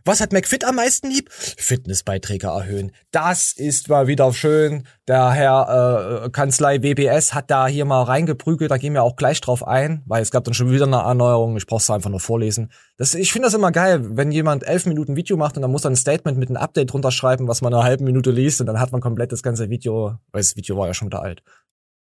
Was 0.06 0.20
hat 0.20 0.34
McFit 0.34 0.66
am 0.66 0.74
meisten 0.76 1.08
lieb? 1.08 1.30
Fitnessbeiträge 1.32 2.48
erhöhen. 2.48 2.92
Das 3.10 3.52
ist 3.52 3.88
mal 3.88 4.06
wieder 4.06 4.34
schön. 4.34 4.86
Der 5.08 5.30
Herr 5.30 6.24
äh, 6.26 6.28
Kanzlei 6.28 6.82
WBS 6.82 7.32
hat 7.32 7.50
da 7.50 7.66
hier 7.66 7.86
mal 7.86 8.02
reingeprügelt. 8.02 8.70
Da 8.70 8.76
gehen 8.76 8.92
wir 8.92 9.02
auch 9.02 9.16
gleich 9.16 9.40
drauf 9.40 9.66
ein, 9.66 10.02
weil 10.04 10.20
es 10.20 10.30
gab 10.30 10.44
dann 10.44 10.52
schon 10.52 10.70
wieder 10.70 10.84
eine 10.84 10.96
Erneuerung. 10.96 11.56
Ich 11.56 11.66
brauch's 11.66 11.88
einfach 11.88 12.10
nur 12.10 12.20
vorlesen. 12.20 12.70
Das, 12.98 13.14
ich 13.14 13.32
finde 13.32 13.46
das 13.46 13.54
immer 13.54 13.72
geil, 13.72 14.02
wenn 14.10 14.30
jemand 14.30 14.64
elf 14.64 14.84
Minuten 14.84 15.16
Video 15.16 15.38
macht 15.38 15.56
und 15.56 15.62
dann 15.62 15.70
muss 15.70 15.82
dann 15.82 15.94
ein 15.94 15.96
Statement 15.96 16.36
mit 16.36 16.50
einem 16.50 16.58
Update 16.58 16.92
drunter 16.92 17.10
schreiben, 17.10 17.48
was 17.48 17.62
man 17.62 17.72
in 17.72 17.78
einer 17.78 17.86
halben 17.86 18.04
Minute 18.04 18.30
liest 18.30 18.60
und 18.60 18.66
dann 18.66 18.80
hat 18.80 18.92
man 18.92 19.00
komplett 19.00 19.32
das 19.32 19.42
ganze 19.42 19.70
Video, 19.70 20.18
weil 20.32 20.42
das 20.42 20.54
Video 20.54 20.76
war 20.76 20.86
ja 20.86 20.92
schon 20.92 21.08
wieder 21.08 21.22
alt. 21.22 21.42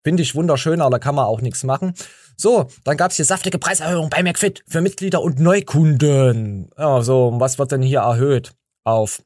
Finde 0.03 0.23
ich 0.23 0.35
wunderschön, 0.35 0.81
aber 0.81 0.91
da 0.91 0.99
kann 0.99 1.15
man 1.15 1.25
auch 1.25 1.41
nichts 1.41 1.63
machen. 1.63 1.93
So, 2.37 2.67
dann 2.83 2.97
gab's 2.97 3.17
hier 3.17 3.25
saftige 3.25 3.59
Preiserhöhung 3.59 4.09
bei 4.09 4.23
McFit 4.23 4.63
für 4.67 4.81
Mitglieder 4.81 5.21
und 5.21 5.39
Neukunden. 5.39 6.71
Ja, 6.77 7.01
so, 7.01 7.33
was 7.35 7.59
wird 7.59 7.71
denn 7.71 7.83
hier 7.83 7.99
erhöht? 7.99 8.53
Auf 8.83 9.21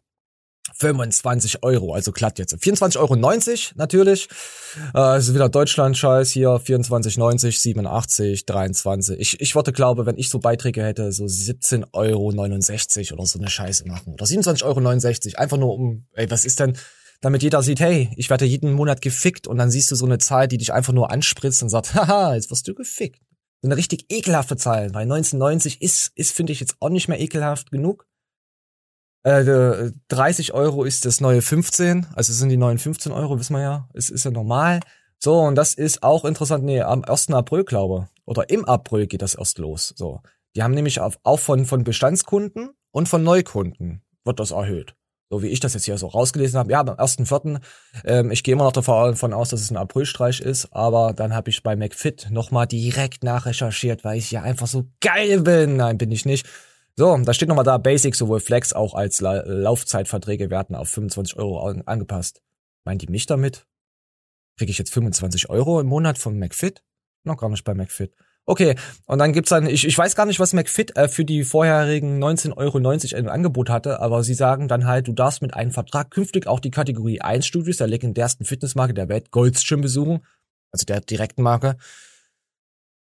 25 0.73 1.63
Euro, 1.63 1.93
also 1.93 2.11
glatt 2.11 2.39
jetzt. 2.39 2.53
24,90 2.53 2.97
Euro 2.97 3.15
natürlich. 3.75 4.27
Äh, 4.93 5.19
ist 5.19 5.33
wieder 5.33 5.47
Deutschland-Scheiß 5.47 6.31
hier. 6.31 6.49
24,90, 6.49 7.57
87, 7.61 8.45
23. 8.45 9.19
Ich, 9.19 9.39
ich 9.39 9.55
würde 9.55 9.71
glaube, 9.71 10.05
wenn 10.05 10.17
ich 10.17 10.29
so 10.29 10.39
Beiträge 10.39 10.83
hätte, 10.83 11.11
so 11.11 11.23
17,69 11.25 11.85
Euro 11.93 13.13
oder 13.13 13.25
so 13.25 13.39
eine 13.39 13.49
Scheiße 13.49 13.87
machen. 13.87 14.13
Oder 14.13 14.25
27,69 14.25 14.63
Euro. 14.63 15.41
Einfach 15.41 15.57
nur 15.57 15.73
um, 15.73 16.07
ey, 16.13 16.29
was 16.29 16.43
ist 16.43 16.59
denn, 16.59 16.77
damit 17.21 17.43
jeder 17.43 17.61
sieht, 17.63 17.79
hey, 17.79 18.11
ich 18.15 18.29
werde 18.29 18.45
jeden 18.45 18.73
Monat 18.73 19.01
gefickt 19.01 19.47
und 19.47 19.57
dann 19.57 19.71
siehst 19.71 19.91
du 19.91 19.95
so 19.95 20.05
eine 20.05 20.17
Zahl, 20.17 20.47
die 20.47 20.57
dich 20.57 20.73
einfach 20.73 20.93
nur 20.93 21.11
anspritzt 21.11 21.63
und 21.63 21.69
sagt, 21.69 21.93
haha, 21.95 22.35
jetzt 22.35 22.51
wirst 22.51 22.67
du 22.67 22.73
gefickt. 22.73 23.21
So 23.61 23.67
eine 23.67 23.77
richtig 23.77 24.05
ekelhafte 24.09 24.57
Zahl, 24.57 24.93
weil 24.93 25.03
1990 25.03 25.81
ist, 25.81 26.11
ist 26.15 26.35
finde 26.35 26.53
ich 26.53 26.59
jetzt 26.59 26.75
auch 26.79 26.89
nicht 26.89 27.07
mehr 27.07 27.19
ekelhaft 27.19 27.71
genug. 27.71 28.07
Äh, 29.23 29.91
30 30.09 30.53
Euro 30.53 30.83
ist 30.83 31.05
das 31.05 31.19
neue 31.19 31.41
15, 31.41 32.07
also 32.13 32.31
sind 32.31 32.49
die 32.49 32.57
neuen 32.57 32.77
15 32.77 33.11
Euro, 33.11 33.39
wissen 33.39 33.55
wir 33.55 33.61
ja, 33.61 33.89
es 33.93 34.09
ist 34.09 34.23
ja 34.23 34.31
normal. 34.31 34.81
So, 35.17 35.39
und 35.39 35.55
das 35.55 35.73
ist 35.73 36.03
auch 36.03 36.25
interessant, 36.25 36.63
nee, 36.63 36.81
am 36.81 37.03
1. 37.03 37.31
April, 37.31 37.63
glaube 37.63 38.09
oder 38.25 38.49
im 38.49 38.65
April 38.65 39.07
geht 39.07 39.21
das 39.21 39.35
erst 39.35 39.57
los. 39.59 39.93
So, 39.95 40.21
die 40.55 40.63
haben 40.63 40.73
nämlich 40.73 40.99
auch 40.99 41.39
von, 41.39 41.65
von 41.65 41.83
Bestandskunden 41.83 42.71
und 42.91 43.07
von 43.07 43.23
Neukunden 43.23 44.01
wird 44.23 44.39
das 44.39 44.51
erhöht. 44.51 44.95
So 45.29 45.41
wie 45.41 45.47
ich 45.47 45.59
das 45.59 45.73
jetzt 45.73 45.85
hier 45.85 45.97
so 45.97 46.07
rausgelesen 46.07 46.59
habe. 46.59 46.71
Ja, 46.71 46.81
am 46.81 46.89
1.4. 46.89 47.59
Ähm, 48.03 48.31
ich 48.31 48.43
gehe 48.43 48.53
immer 48.53 48.65
noch 48.65 48.71
davon 48.71 49.33
aus, 49.33 49.49
dass 49.49 49.61
es 49.61 49.71
ein 49.71 49.77
Aprilstreich 49.77 50.39
ist, 50.39 50.71
aber 50.71 51.13
dann 51.13 51.33
habe 51.33 51.49
ich 51.49 51.63
bei 51.63 51.75
McFit 51.75 52.27
nochmal 52.29 52.67
direkt 52.67 53.23
nachrecherchiert, 53.23 54.03
weil 54.03 54.19
ich 54.19 54.29
ja 54.31 54.43
einfach 54.43 54.67
so 54.67 54.85
geil 55.01 55.41
bin. 55.41 55.77
Nein, 55.77 55.97
bin 55.97 56.11
ich 56.11 56.25
nicht. 56.25 56.47
So, 56.95 57.17
da 57.17 57.33
steht 57.33 57.49
nochmal 57.49 57.65
da, 57.65 57.77
Basic 57.77 58.15
sowohl 58.15 58.39
Flex 58.39 58.71
auch 58.71 58.93
als 58.93 59.19
La 59.19 59.41
Laufzeitverträge 59.45 60.49
werden 60.49 60.75
auf 60.75 60.89
25 60.89 61.37
Euro 61.37 61.59
an 61.67 61.81
angepasst. 61.85 62.41
Meint 62.85 63.01
die 63.01 63.07
mich 63.07 63.25
damit? 63.25 63.65
Kriege 64.57 64.71
ich 64.71 64.77
jetzt 64.77 64.93
25 64.93 65.49
Euro 65.49 65.81
im 65.81 65.87
Monat 65.87 66.17
von 66.17 66.39
McFit? 66.39 66.83
Noch 67.23 67.37
gar 67.37 67.49
nicht 67.49 67.65
bei 67.65 67.73
McFit. 67.73 68.15
Okay, 68.47 68.75
und 69.07 69.17
dann 69.17 69.33
gibt's 69.33 69.49
dann, 69.49 69.65
ich, 69.65 69.87
ich 69.87 69.97
weiß 69.97 70.15
gar 70.15 70.27
nicht, 70.27 70.39
was 70.39 70.53
McFit 70.53 70.95
äh, 70.95 71.07
für 71.07 71.25
die 71.25 71.43
vorherigen 71.43 72.23
19,90 72.23 72.55
Euro 72.57 73.17
im 73.19 73.27
Angebot 73.27 73.71
hatte, 73.71 73.99
aber 73.99 74.23
sie 74.23 74.35
sagen 74.35 74.67
dann 74.67 74.85
halt, 74.85 75.07
du 75.07 75.13
darfst 75.13 75.41
mit 75.41 75.55
einem 75.55 75.71
Vertrag 75.71 76.11
künftig 76.11 76.45
auch 76.45 76.59
die 76.59 76.69
Kategorie 76.69 77.21
1 77.21 77.45
Studios 77.47 77.77
der 77.77 77.87
legendärsten 77.87 78.45
Fitnessmarke 78.45 78.93
der 78.93 79.09
Welt, 79.09 79.31
Goldschirm, 79.31 79.81
besuchen, 79.81 80.23
also 80.71 80.85
der 80.85 81.01
direkten 81.01 81.41
Marke. 81.41 81.77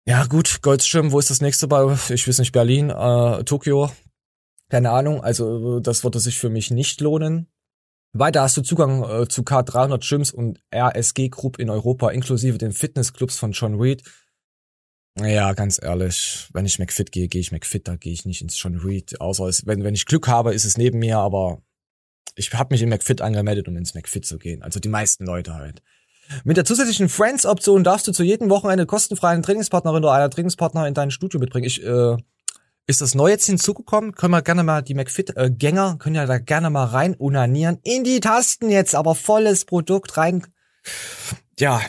Ja 0.08 0.26
gut, 0.26 0.63
Goldschirm, 0.63 1.12
wo 1.12 1.19
ist 1.19 1.30
das 1.30 1.41
nächste 1.41 1.67
bei, 1.67 1.84
ich 2.10 2.28
weiß 2.28 2.39
nicht, 2.39 2.52
Berlin, 2.52 2.89
äh, 2.89 3.43
Tokio, 3.43 3.91
keine 4.69 4.89
Ahnung, 4.89 5.21
also 5.21 5.80
das 5.80 6.04
würde 6.04 6.19
sich 6.19 6.39
für 6.39 6.50
mich 6.50 6.71
nicht 6.71 7.00
lohnen. 7.00 7.47
Weiter 8.13 8.41
hast 8.41 8.58
du 8.58 8.62
Zugang 8.62 9.04
äh, 9.04 9.28
zu 9.28 9.43
K300 9.43 10.00
Gyms 10.08 10.32
und 10.32 10.60
RSG 10.73 11.30
Group 11.30 11.60
in 11.60 11.69
Europa, 11.69 12.10
inklusive 12.10 12.58
den 12.58 12.71
Fitnessclubs 12.71 13.38
von 13.38 13.52
John 13.52 13.80
Reed. 13.80 14.02
Ja, 15.21 15.53
ganz 15.53 15.80
ehrlich, 15.82 16.47
wenn 16.53 16.65
ich 16.65 16.80
McFit 16.80 17.12
gehe, 17.12 17.27
gehe 17.27 17.41
ich 17.41 17.51
McFit, 17.51 17.88
da 17.88 17.95
gehe 17.95 18.13
ich 18.13 18.25
nicht 18.25 18.41
ins 18.41 18.62
John 18.62 18.77
Reed. 18.77 19.19
Außer 19.19 19.45
es, 19.45 19.65
wenn, 19.65 19.84
wenn 19.84 19.95
ich 19.95 20.06
Glück 20.06 20.27
habe, 20.27 20.53
ist 20.53 20.65
es 20.65 20.77
neben 20.77 20.99
mir, 20.99 21.17
aber 21.17 21.62
ich 22.36 22.53
habe 22.53 22.73
mich 22.73 22.84
in 22.84 22.89
McFit 22.89 23.21
angemeldet, 23.21 23.67
um 23.67 23.75
ins 23.77 23.95
McFit 23.95 24.25
zu 24.25 24.38
gehen. 24.38 24.62
Also 24.62 24.80
die 24.80 24.89
meisten 24.89 25.25
Leute 25.25 25.56
halt. 25.56 25.82
Mit 26.43 26.58
der 26.58 26.65
zusätzlichen 26.65 27.10
Friends-Option 27.10 27.84
darfst 27.84 28.08
du 28.08 28.12
zu 28.12 28.23
jedem 28.23 28.49
Wochenende 28.49 28.86
kostenfreien 28.86 29.41
Trainingspartnerin 29.41 30.03
oder 30.03 30.13
einer 30.13 30.30
Trainingspartner 30.30 30.88
in 30.88 30.93
dein 30.93 31.10
Studio 31.10 31.39
mitbringen. 31.39 31.65
Ich, 31.65 31.84
äh, 31.84 32.17
ist 32.86 33.01
das 33.01 33.15
neu 33.15 33.30
jetzt 33.30 33.45
hinzugekommen? 33.45 34.13
Können 34.13 34.32
wir 34.32 34.41
gerne 34.41 34.63
mal 34.63 34.82
die 34.82 34.93
McFit-Gänger, 34.93 35.97
können 35.97 36.15
ja 36.15 36.25
da 36.25 36.38
gerne 36.38 36.69
mal 36.69 36.86
rein 36.86 37.15
unanieren. 37.15 37.80
In 37.84 38.03
die 38.03 38.19
Tasten 38.19 38.69
jetzt, 38.69 38.93
aber 38.93 39.15
volles 39.15 39.65
Produkt 39.65 40.17
rein. 40.17 40.45
Ja, 41.58 41.82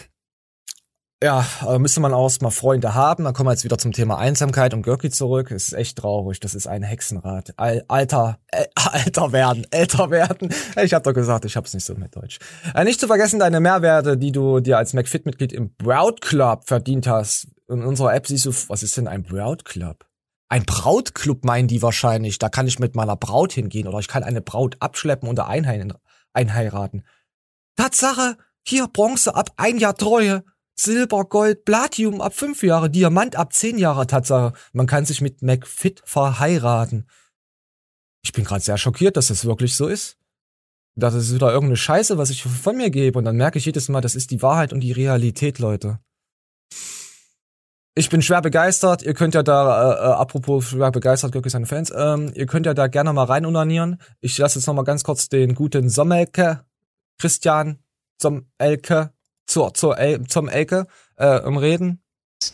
ja, 1.22 1.44
äh, 1.66 1.78
müsste 1.78 2.00
man 2.00 2.14
auch 2.14 2.30
mal 2.40 2.50
Freunde 2.50 2.94
haben. 2.94 3.24
Dann 3.24 3.34
kommen 3.34 3.48
wir 3.48 3.52
jetzt 3.52 3.64
wieder 3.64 3.78
zum 3.78 3.92
Thema 3.92 4.18
Einsamkeit 4.18 4.72
und 4.72 4.82
Görki 4.82 5.10
zurück. 5.10 5.50
Es 5.50 5.68
ist 5.68 5.72
echt 5.74 5.98
traurig. 5.98 6.38
Das 6.38 6.54
ist 6.54 6.68
ein 6.68 6.82
Hexenrad. 6.82 7.54
Al 7.56 7.84
alter, 7.88 8.38
äh, 8.48 8.66
alter 8.76 9.32
werden, 9.32 9.66
älter 9.70 10.10
werden. 10.10 10.54
Ich 10.82 10.94
hab 10.94 11.02
doch 11.02 11.14
gesagt, 11.14 11.44
ich 11.44 11.56
hab's 11.56 11.74
nicht 11.74 11.84
so 11.84 11.94
mit 11.94 12.14
Deutsch. 12.14 12.38
Äh, 12.74 12.84
nicht 12.84 13.00
zu 13.00 13.08
vergessen 13.08 13.40
deine 13.40 13.58
Mehrwerte, 13.58 14.16
die 14.16 14.30
du 14.30 14.60
dir 14.60 14.78
als 14.78 14.92
McFit-Mitglied 14.92 15.52
im 15.52 15.74
Brout 15.74 16.20
Club 16.20 16.66
verdient 16.66 17.08
hast. 17.08 17.48
In 17.68 17.82
unserer 17.82 18.14
App 18.14 18.26
siehst 18.26 18.46
du, 18.46 18.52
was 18.68 18.82
ist 18.82 18.96
denn 18.96 19.08
ein 19.08 19.24
Brout 19.24 19.64
Club? 19.64 20.06
Ein 20.48 20.64
Brautclub 20.64 21.44
meinen 21.44 21.68
die 21.68 21.82
wahrscheinlich. 21.82 22.38
Da 22.38 22.48
kann 22.48 22.66
ich 22.66 22.78
mit 22.78 22.94
meiner 22.94 23.16
Braut 23.16 23.52
hingehen 23.52 23.86
oder 23.86 23.98
ich 23.98 24.08
kann 24.08 24.22
eine 24.22 24.40
Braut 24.40 24.76
abschleppen 24.80 25.28
und 25.28 25.40
einheiraten. 25.40 27.02
Tatsache, 27.76 28.38
hier 28.66 28.88
Bronze 28.88 29.34
ab 29.34 29.50
ein 29.56 29.78
Jahr 29.78 29.94
Treue. 29.94 30.44
Silber, 30.78 31.24
Gold, 31.24 31.64
Platinum 31.64 32.20
ab 32.20 32.34
fünf 32.34 32.62
Jahre, 32.62 32.90
Diamant 32.90 33.36
ab 33.36 33.52
zehn 33.52 33.78
Jahre 33.78 34.06
Tatsache. 34.06 34.52
Man 34.72 34.86
kann 34.86 35.04
sich 35.04 35.20
mit 35.20 35.42
McFit 35.42 36.02
verheiraten. 36.04 37.06
Ich 38.22 38.32
bin 38.32 38.44
gerade 38.44 38.62
sehr 38.62 38.78
schockiert, 38.78 39.16
dass 39.16 39.28
das 39.28 39.44
wirklich 39.44 39.74
so 39.74 39.88
ist. 39.88 40.16
Das 40.94 41.14
ist 41.14 41.34
wieder 41.34 41.48
irgendeine 41.48 41.76
Scheiße, 41.76 42.18
was 42.18 42.30
ich 42.30 42.42
von 42.42 42.76
mir 42.76 42.90
gebe. 42.90 43.18
Und 43.18 43.24
dann 43.24 43.36
merke 43.36 43.58
ich 43.58 43.64
jedes 43.64 43.88
Mal, 43.88 44.00
das 44.00 44.14
ist 44.14 44.30
die 44.30 44.42
Wahrheit 44.42 44.72
und 44.72 44.80
die 44.80 44.92
Realität, 44.92 45.58
Leute. 45.58 46.00
Ich 47.94 48.10
bin 48.10 48.22
schwer 48.22 48.42
begeistert. 48.42 49.02
Ihr 49.02 49.14
könnt 49.14 49.34
ja 49.34 49.42
da, 49.42 49.92
äh, 49.92 49.94
äh, 49.94 50.12
apropos 50.12 50.68
schwer 50.68 50.92
begeistert, 50.92 51.32
Göcki 51.32 51.50
seine 51.50 51.66
Fans, 51.66 51.92
ähm, 51.96 52.30
ihr 52.34 52.46
könnt 52.46 52.66
ja 52.66 52.72
da 52.72 52.86
gerne 52.86 53.12
mal 53.12 53.24
rein 53.24 53.44
unanieren. 53.44 54.00
Ich 54.20 54.38
lasse 54.38 54.60
jetzt 54.60 54.66
noch 54.66 54.74
mal 54.74 54.84
ganz 54.84 55.02
kurz 55.02 55.28
den 55.28 55.56
guten 55.56 55.88
Sommelke, 55.88 56.64
Christian 57.18 57.80
Sommelke, 58.22 59.12
zur, 59.48 59.74
zur 59.74 59.98
El, 59.98 60.24
zum 60.28 60.48
Elke, 60.48 60.86
äh, 61.16 61.40
um 61.40 61.56
reden. 61.56 62.00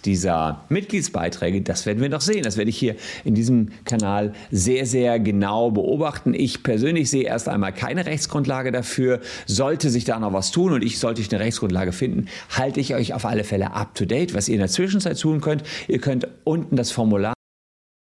dieser 0.06 0.64
Mitgliedsbeiträge, 0.70 1.60
das 1.60 1.84
werden 1.84 2.00
wir 2.00 2.08
noch 2.08 2.22
sehen. 2.22 2.42
Das 2.42 2.56
werde 2.56 2.70
ich 2.70 2.78
hier 2.78 2.96
in 3.24 3.34
diesem 3.34 3.68
Kanal 3.84 4.32
sehr, 4.50 4.86
sehr 4.86 5.20
genau 5.20 5.70
beobachten. 5.70 6.32
Ich 6.32 6.62
persönlich 6.62 7.10
sehe 7.10 7.24
erst 7.24 7.48
einmal 7.48 7.74
keine 7.74 8.06
Rechtsgrundlage 8.06 8.72
dafür. 8.72 9.20
Sollte 9.44 9.90
sich 9.90 10.04
da 10.04 10.18
noch 10.18 10.32
was 10.32 10.52
tun 10.52 10.72
und 10.72 10.82
ich 10.82 10.98
sollte 10.98 11.20
ich 11.20 11.30
eine 11.30 11.44
Rechtsgrundlage 11.44 11.92
finden, 11.92 12.28
halte 12.48 12.80
ich 12.80 12.94
euch 12.94 13.12
auf 13.12 13.26
alle 13.26 13.44
Fälle 13.44 13.74
up 13.74 13.94
to 13.94 14.06
date. 14.06 14.32
Was 14.32 14.48
ihr 14.48 14.54
in 14.54 14.60
der 14.60 14.70
Zwischenzeit 14.70 15.20
tun 15.20 15.42
könnt, 15.42 15.64
ihr 15.86 15.98
könnt 15.98 16.28
unten 16.44 16.76
das 16.76 16.90
Formular 16.90 17.33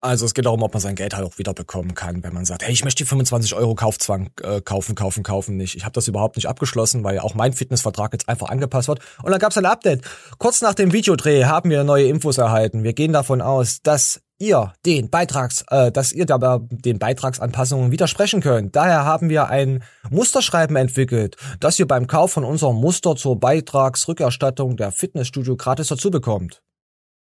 Also 0.04 0.26
es 0.26 0.34
geht 0.34 0.46
darum, 0.46 0.62
ob 0.64 0.74
man 0.74 0.82
sein 0.82 0.96
Geld 0.96 1.16
halt 1.16 1.26
auch 1.26 1.38
wieder 1.38 1.54
bekommen 1.54 1.96
kann, 1.96 2.24
wenn 2.24 2.34
man 2.34 2.44
sagt, 2.44 2.64
hey, 2.64 2.74
ich 2.74 2.84
möchte 2.84 3.06
die 3.06 3.08
25 3.08 3.56
Euro 3.56 3.74
Kaufzwang 3.74 4.32
äh, 4.42 4.60
kaufen, 4.60 4.96
kaufen, 4.96 5.24
kaufen 5.24 5.56
nicht. 5.56 5.76
Ich 5.78 5.86
habe 5.86 5.94
das 5.94 6.10
überhaupt 6.10 6.36
nicht 6.36 6.50
abgeschlossen, 6.50 7.06
weil 7.06 7.20
auch 7.20 7.36
mein 7.36 7.54
Fitnessvertrag 7.54 8.12
jetzt 8.12 8.28
einfach 8.28 8.50
angepasst 8.50 8.90
wird. 8.90 9.00
Und 9.24 9.32
dann 9.32 9.40
gab 9.40 9.52
es 9.52 9.58
ein 9.58 9.66
Update. 9.66 10.02
Kurz 10.40 10.62
nach 10.62 10.74
dem 10.74 10.92
Videodreh 10.92 11.46
haben 11.46 11.70
wir 11.70 11.86
neue 11.86 12.04
Infos 12.04 12.38
erhalten. 12.38 12.84
Wir 12.84 12.92
gehen 12.92 13.14
davon 13.14 13.42
aus, 13.42 13.82
dass 13.82 14.20
ihr 14.40 14.74
den 14.86 15.10
Beitrags, 15.10 15.64
äh, 15.70 15.90
dass 15.90 16.12
ihr 16.12 16.26
dabei 16.26 16.60
den 16.70 17.00
Beitragsanpassungen 17.00 17.94
widersprechen 17.94 18.42
könnt. 18.42 18.76
Daher 18.76 19.06
haben 19.06 19.30
wir 19.30 19.48
ein 19.48 19.86
Musterschreiben 20.10 20.76
entwickelt, 20.76 21.38
das 21.62 21.80
ihr 21.80 21.88
beim 21.88 22.08
Kauf 22.08 22.34
von 22.34 22.44
unserem 22.44 22.76
Muster 22.76 23.16
zur 23.16 23.40
Beitragsrückerstattung 23.40 24.76
der 24.76 24.92
Fitnessstudio 24.92 25.56
gratis 25.56 25.88
dazu 25.88 26.12
bekommt. 26.12 26.62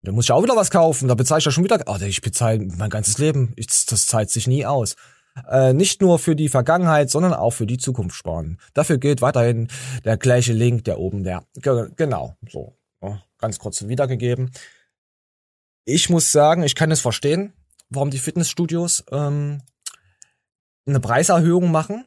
Da 0.03 0.11
muss 0.11 0.25
ich 0.25 0.31
auch 0.31 0.43
wieder 0.43 0.55
was 0.55 0.69
kaufen. 0.69 1.07
Da 1.07 1.15
bezahle 1.15 1.39
ich 1.39 1.45
ja 1.45 1.51
schon 1.51 1.63
wieder. 1.63 1.81
Oh, 1.87 1.97
ich 2.01 2.21
bezahle 2.21 2.59
mein 2.77 2.89
ganzes 2.89 3.17
Leben. 3.17 3.53
Ich, 3.55 3.67
das 3.85 4.05
zahlt 4.05 4.29
sich 4.29 4.47
nie 4.47 4.65
aus. 4.65 4.95
Äh, 5.49 5.73
nicht 5.73 6.01
nur 6.01 6.19
für 6.19 6.35
die 6.35 6.49
Vergangenheit, 6.49 7.09
sondern 7.09 7.33
auch 7.33 7.51
für 7.51 7.65
die 7.65 7.77
Zukunft 7.77 8.15
sparen. 8.15 8.59
Dafür 8.73 8.97
gilt 8.97 9.21
weiterhin 9.21 9.69
der 10.03 10.17
gleiche 10.17 10.53
Link, 10.53 10.83
der 10.83 10.99
oben 10.99 11.23
der. 11.23 11.45
Ge 11.55 11.89
genau, 11.95 12.35
so. 12.49 12.77
Ganz 13.43 13.59
kurz 13.59 13.85
wiedergegeben. 13.89 14.51
Ich 15.83 16.09
muss 16.09 16.31
sagen, 16.31 16.63
ich 16.63 16.75
kann 16.75 16.91
es 16.91 17.01
verstehen, 17.01 17.51
warum 17.89 18.09
die 18.09 18.19
Fitnessstudios 18.19 19.03
ähm, 19.11 19.61
eine 20.85 21.01
Preiserhöhung 21.01 21.69
machen. 21.69 22.05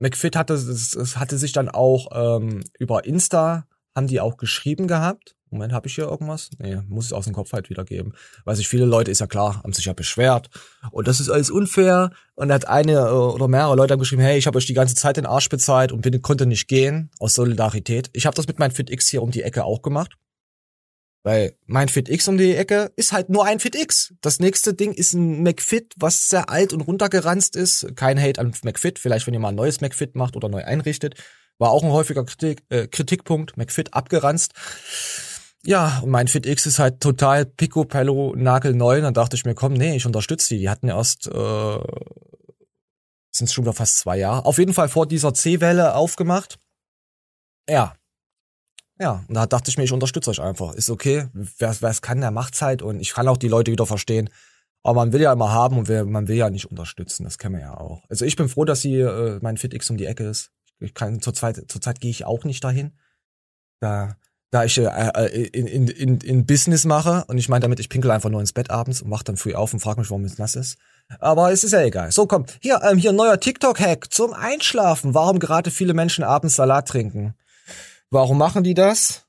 McFit 0.00 0.36
hatte, 0.36 0.58
hatte 1.14 1.38
sich 1.38 1.52
dann 1.52 1.70
auch 1.70 2.08
ähm, 2.12 2.62
über 2.78 3.06
Insta, 3.06 3.66
haben 3.94 4.06
die 4.06 4.20
auch 4.20 4.36
geschrieben 4.36 4.86
gehabt. 4.86 5.34
Moment, 5.54 5.72
habe 5.72 5.86
ich 5.86 5.94
hier 5.94 6.04
irgendwas? 6.04 6.50
Nee, 6.58 6.78
muss 6.88 7.06
es 7.06 7.12
aus 7.12 7.24
dem 7.24 7.32
Kopf 7.32 7.52
halt 7.52 7.70
wiedergeben. 7.70 8.14
Weil 8.44 8.56
sich 8.56 8.68
viele 8.68 8.84
Leute, 8.84 9.10
ist 9.10 9.20
ja 9.20 9.26
klar, 9.26 9.62
haben 9.62 9.72
sich 9.72 9.86
ja 9.86 9.92
beschwert. 9.92 10.50
Und 10.90 11.08
das 11.08 11.20
ist 11.20 11.30
alles 11.30 11.50
unfair. 11.50 12.10
Und 12.34 12.52
hat 12.52 12.68
eine 12.68 12.92
äh, 12.92 13.12
oder 13.12 13.48
mehrere 13.48 13.76
Leute 13.76 13.92
haben 13.92 14.00
geschrieben, 14.00 14.22
hey, 14.22 14.36
ich 14.36 14.46
habe 14.46 14.58
euch 14.58 14.66
die 14.66 14.74
ganze 14.74 14.94
Zeit 14.94 15.16
den 15.16 15.26
Arsch 15.26 15.48
bezahlt 15.48 15.92
und 15.92 16.02
bin, 16.02 16.20
konnte 16.20 16.46
nicht 16.46 16.68
gehen, 16.68 17.10
aus 17.18 17.34
Solidarität. 17.34 18.10
Ich 18.12 18.26
habe 18.26 18.34
das 18.34 18.46
mit 18.46 18.58
meinem 18.58 18.72
FitX 18.72 19.08
hier 19.08 19.22
um 19.22 19.30
die 19.30 19.42
Ecke 19.42 19.64
auch 19.64 19.82
gemacht. 19.82 20.16
Weil 21.24 21.56
mein 21.64 21.88
FitX 21.88 22.28
um 22.28 22.36
die 22.36 22.54
Ecke 22.54 22.92
ist 22.96 23.12
halt 23.12 23.30
nur 23.30 23.46
ein 23.46 23.58
FitX. 23.58 24.12
Das 24.20 24.40
nächste 24.40 24.74
Ding 24.74 24.92
ist 24.92 25.14
ein 25.14 25.42
McFit, 25.42 25.94
was 25.96 26.28
sehr 26.28 26.50
alt 26.50 26.74
und 26.74 26.82
runtergeranzt 26.82 27.56
ist. 27.56 27.96
Kein 27.96 28.20
Hate 28.20 28.38
an 28.38 28.52
McFit. 28.62 28.98
Vielleicht, 28.98 29.26
wenn 29.26 29.32
ihr 29.32 29.40
mal 29.40 29.48
ein 29.48 29.54
neues 29.54 29.80
McFit 29.80 30.16
macht 30.16 30.36
oder 30.36 30.50
neu 30.50 30.62
einrichtet. 30.62 31.14
War 31.58 31.70
auch 31.70 31.82
ein 31.82 31.92
häufiger 31.92 32.24
Kritik, 32.24 32.62
äh, 32.68 32.88
Kritikpunkt. 32.88 33.56
McFit 33.56 33.94
abgeranzt. 33.94 34.52
Ja, 35.66 36.00
und 36.00 36.10
mein 36.10 36.28
FitX 36.28 36.66
ist 36.66 36.78
halt 36.78 37.00
total 37.00 37.46
picobello 37.46 38.34
nagelneu. 38.36 38.98
Und 38.98 39.04
dann 39.04 39.14
dachte 39.14 39.36
ich 39.36 39.44
mir, 39.44 39.54
komm, 39.54 39.72
nee, 39.72 39.96
ich 39.96 40.04
unterstütze 40.04 40.54
die. 40.54 40.60
Die 40.60 40.70
hatten 40.70 40.88
erst, 40.88 41.26
äh, 41.26 41.78
sind 43.30 43.50
schon 43.50 43.64
wieder 43.64 43.72
fast 43.72 43.98
zwei 43.98 44.18
Jahre. 44.18 44.44
Auf 44.44 44.58
jeden 44.58 44.74
Fall 44.74 44.88
vor 44.88 45.06
dieser 45.06 45.32
C-Welle 45.32 45.94
aufgemacht. 45.94 46.58
Ja. 47.68 47.94
Ja, 49.00 49.24
und 49.26 49.34
da 49.34 49.46
dachte 49.46 49.70
ich 49.70 49.78
mir, 49.78 49.84
ich 49.84 49.92
unterstütze 49.92 50.30
euch 50.30 50.40
einfach. 50.40 50.74
Ist 50.74 50.90
okay, 50.90 51.28
wer 51.32 51.70
es 51.82 52.02
kann, 52.02 52.20
der 52.20 52.30
macht's 52.30 52.60
halt. 52.62 52.82
Und 52.82 53.00
ich 53.00 53.12
kann 53.14 53.26
auch 53.26 53.38
die 53.38 53.48
Leute 53.48 53.72
wieder 53.72 53.86
verstehen. 53.86 54.28
Aber 54.82 55.00
man 55.00 55.12
will 55.14 55.22
ja 55.22 55.32
immer 55.32 55.50
haben 55.50 55.78
und 55.78 55.88
wer, 55.88 56.04
man 56.04 56.28
will 56.28 56.36
ja 56.36 56.50
nicht 56.50 56.66
unterstützen. 56.66 57.24
Das 57.24 57.38
kennen 57.38 57.54
wir 57.54 57.62
ja 57.62 57.78
auch. 57.78 58.04
Also 58.10 58.26
ich 58.26 58.36
bin 58.36 58.50
froh, 58.50 58.66
dass 58.66 58.82
hier 58.82 59.08
äh, 59.08 59.38
mein 59.40 59.56
FitX 59.56 59.88
um 59.88 59.96
die 59.96 60.04
Ecke 60.04 60.24
ist. 60.24 60.52
Ich 60.78 60.92
kann 60.92 61.22
zurzeit, 61.22 61.64
zurzeit 61.68 62.00
gehe 62.00 62.10
ich 62.10 62.26
auch 62.26 62.44
nicht 62.44 62.62
dahin. 62.62 62.92
Da 63.80 64.16
da 64.54 64.64
ich 64.64 64.78
äh, 64.78 64.84
äh, 64.84 65.46
in, 65.48 65.66
in, 65.66 65.88
in, 65.88 66.18
in 66.20 66.46
Business 66.46 66.84
mache 66.84 67.24
und 67.26 67.38
ich 67.38 67.48
meine 67.48 67.62
damit, 67.62 67.80
ich 67.80 67.88
pinkel 67.88 68.12
einfach 68.12 68.30
nur 68.30 68.38
ins 68.40 68.52
Bett 68.52 68.70
abends 68.70 69.02
und 69.02 69.10
wach 69.10 69.24
dann 69.24 69.36
früh 69.36 69.52
auf 69.52 69.72
und 69.72 69.80
frage 69.80 69.98
mich, 69.98 70.10
warum 70.10 70.24
es 70.24 70.38
nass 70.38 70.54
ist. 70.54 70.78
Aber 71.18 71.50
es 71.50 71.64
ist 71.64 71.72
ja 71.72 71.82
egal. 71.82 72.12
So, 72.12 72.26
komm, 72.26 72.46
hier, 72.60 72.80
ähm, 72.88 72.96
hier 72.96 73.10
ein 73.10 73.16
neuer 73.16 73.40
TikTok-Hack 73.40 74.12
zum 74.12 74.32
Einschlafen. 74.32 75.12
Warum 75.12 75.40
gerade 75.40 75.72
viele 75.72 75.92
Menschen 75.92 76.22
abends 76.22 76.54
Salat 76.54 76.86
trinken? 76.86 77.34
Warum 78.10 78.38
machen 78.38 78.62
die 78.62 78.74
das? 78.74 79.26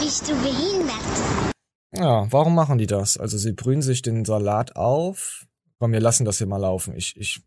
Bist 0.00 0.28
du 0.28 0.34
behindert? 0.34 1.52
Ja, 1.94 2.26
warum 2.32 2.56
machen 2.56 2.78
die 2.78 2.88
das? 2.88 3.16
Also 3.18 3.38
sie 3.38 3.52
brühen 3.52 3.80
sich 3.80 4.02
den 4.02 4.24
Salat 4.24 4.74
auf. 4.74 5.46
Komm, 5.78 5.92
wir 5.92 6.00
lassen 6.00 6.24
das 6.24 6.38
hier 6.38 6.48
mal 6.48 6.56
laufen. 6.56 6.96
Ich, 6.96 7.16
ich. 7.16 7.40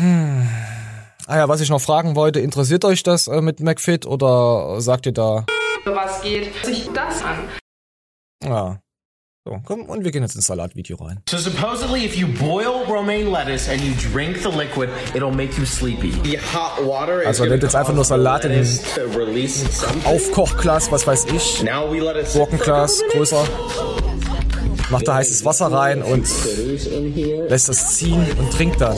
Hm. 0.00 0.48
Ah 1.28 1.38
ja, 1.38 1.48
was 1.48 1.60
ich 1.60 1.70
noch 1.70 1.80
fragen 1.80 2.14
wollte, 2.14 2.38
interessiert 2.38 2.84
euch 2.84 3.02
das 3.02 3.26
äh, 3.26 3.40
mit 3.40 3.58
McFit 3.58 4.06
oder 4.06 4.80
sagt 4.80 5.06
ihr 5.06 5.12
da? 5.12 5.44
was 5.84 6.22
geht 6.22 6.52
sich 6.64 6.88
das 6.94 7.22
an? 7.22 7.48
Ja. 8.44 8.78
So, 9.44 9.60
komm, 9.64 9.82
und 9.82 10.04
wir 10.04 10.12
gehen 10.12 10.22
jetzt 10.22 10.36
ins 10.36 10.46
Salatvideo 10.46 10.96
rein. 10.96 11.20
So 11.28 11.38
supposedly, 11.38 12.04
if 12.04 12.16
you 12.16 12.28
boil 12.28 12.84
romaine 12.88 13.30
lettuce 13.30 13.68
and 13.68 13.80
you 13.80 13.92
drink 14.12 14.38
the 14.42 14.50
liquid, 14.50 14.88
it'll 15.14 15.34
make 15.34 15.56
you 15.58 15.64
sleepy. 15.64 16.12
The 16.22 16.38
hot 16.38 16.84
water 16.84 17.26
Also 17.26 17.44
er 17.44 17.50
nimmt 17.50 17.62
jetzt 17.64 17.74
einfach 17.74 17.94
nur 17.94 18.04
Salat 18.04 18.44
in. 18.44 18.66
Aufkochglas, 20.04 20.92
was 20.92 21.06
weiß 21.06 21.26
ich. 21.26 21.64
Gurkenglas, 22.34 23.02
größer. 23.12 23.44
Macht 24.90 25.08
da 25.08 25.14
heißes 25.14 25.44
Wasser 25.44 25.72
rein 25.72 26.02
und 26.02 26.28
lässt 27.48 27.68
es 27.68 27.94
ziehen 27.96 28.26
und 28.38 28.52
trinkt 28.52 28.80
dann. 28.80 28.96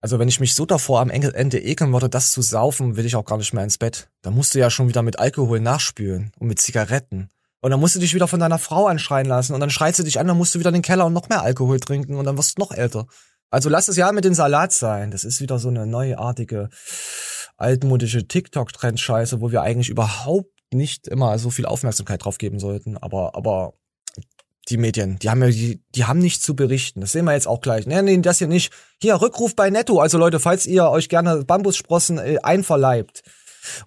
Also 0.00 0.18
wenn 0.18 0.28
ich 0.28 0.40
mich 0.40 0.54
so 0.54 0.66
davor 0.66 1.00
am 1.00 1.10
Ende 1.10 1.62
ekeln 1.62 1.92
würde, 1.92 2.08
das 2.08 2.32
zu 2.32 2.42
saufen, 2.42 2.96
will 2.96 3.06
ich 3.06 3.14
auch 3.14 3.24
gar 3.24 3.38
nicht 3.38 3.52
mehr 3.52 3.62
ins 3.62 3.78
Bett. 3.78 4.08
Da 4.22 4.30
musst 4.30 4.54
du 4.54 4.58
ja 4.58 4.68
schon 4.70 4.88
wieder 4.88 5.02
mit 5.02 5.18
Alkohol 5.18 5.60
nachspülen 5.60 6.32
und 6.38 6.48
mit 6.48 6.60
Zigaretten. 6.60 7.28
Und 7.60 7.70
dann 7.70 7.78
musst 7.78 7.94
du 7.94 8.00
dich 8.00 8.14
wieder 8.14 8.26
von 8.26 8.40
deiner 8.40 8.58
Frau 8.58 8.86
anschreien 8.86 9.26
lassen 9.26 9.54
und 9.54 9.60
dann 9.60 9.70
schreit 9.70 9.94
sie 9.94 10.02
dich 10.02 10.18
an, 10.18 10.26
dann 10.26 10.36
musst 10.36 10.54
du 10.54 10.58
wieder 10.58 10.70
in 10.70 10.74
den 10.74 10.82
Keller 10.82 11.06
und 11.06 11.12
noch 11.12 11.28
mehr 11.28 11.42
Alkohol 11.42 11.78
trinken 11.78 12.16
und 12.16 12.24
dann 12.24 12.36
wirst 12.36 12.58
du 12.58 12.62
noch 12.62 12.72
älter. 12.72 13.06
Also 13.50 13.68
lass 13.68 13.86
es 13.86 13.96
ja 13.96 14.10
mit 14.10 14.24
den 14.24 14.34
Salat 14.34 14.72
sein. 14.72 15.12
Das 15.12 15.22
ist 15.22 15.40
wieder 15.40 15.58
so 15.60 15.68
eine 15.68 15.86
neuartige, 15.86 16.70
altmodische 17.56 18.26
TikTok-Trend-Scheiße, 18.26 19.40
wo 19.40 19.52
wir 19.52 19.62
eigentlich 19.62 19.90
überhaupt 19.90 20.50
nicht 20.72 21.06
immer 21.06 21.38
so 21.38 21.50
viel 21.50 21.66
Aufmerksamkeit 21.66 22.24
drauf 22.24 22.38
geben 22.38 22.58
sollten. 22.58 22.96
Aber, 22.96 23.36
aber 23.36 23.74
die 24.68 24.76
Medien, 24.76 25.18
die 25.18 25.28
haben 25.28 25.42
ja, 25.42 25.48
die, 25.48 25.82
die 25.94 26.04
haben 26.04 26.20
nichts 26.20 26.42
zu 26.42 26.54
berichten. 26.54 27.00
Das 27.00 27.12
sehen 27.12 27.24
wir 27.24 27.32
jetzt 27.32 27.48
auch 27.48 27.60
gleich. 27.60 27.86
Nee, 27.86 28.00
nee, 28.02 28.18
das 28.18 28.38
hier 28.38 28.46
nicht. 28.46 28.72
Hier, 29.00 29.20
Rückruf 29.20 29.56
bei 29.56 29.70
Netto. 29.70 29.98
Also 29.98 30.18
Leute, 30.18 30.38
falls 30.38 30.66
ihr 30.66 30.88
euch 30.88 31.08
gerne 31.08 31.44
Bambussprossen 31.44 32.18
äh, 32.18 32.38
einverleibt. 32.42 33.22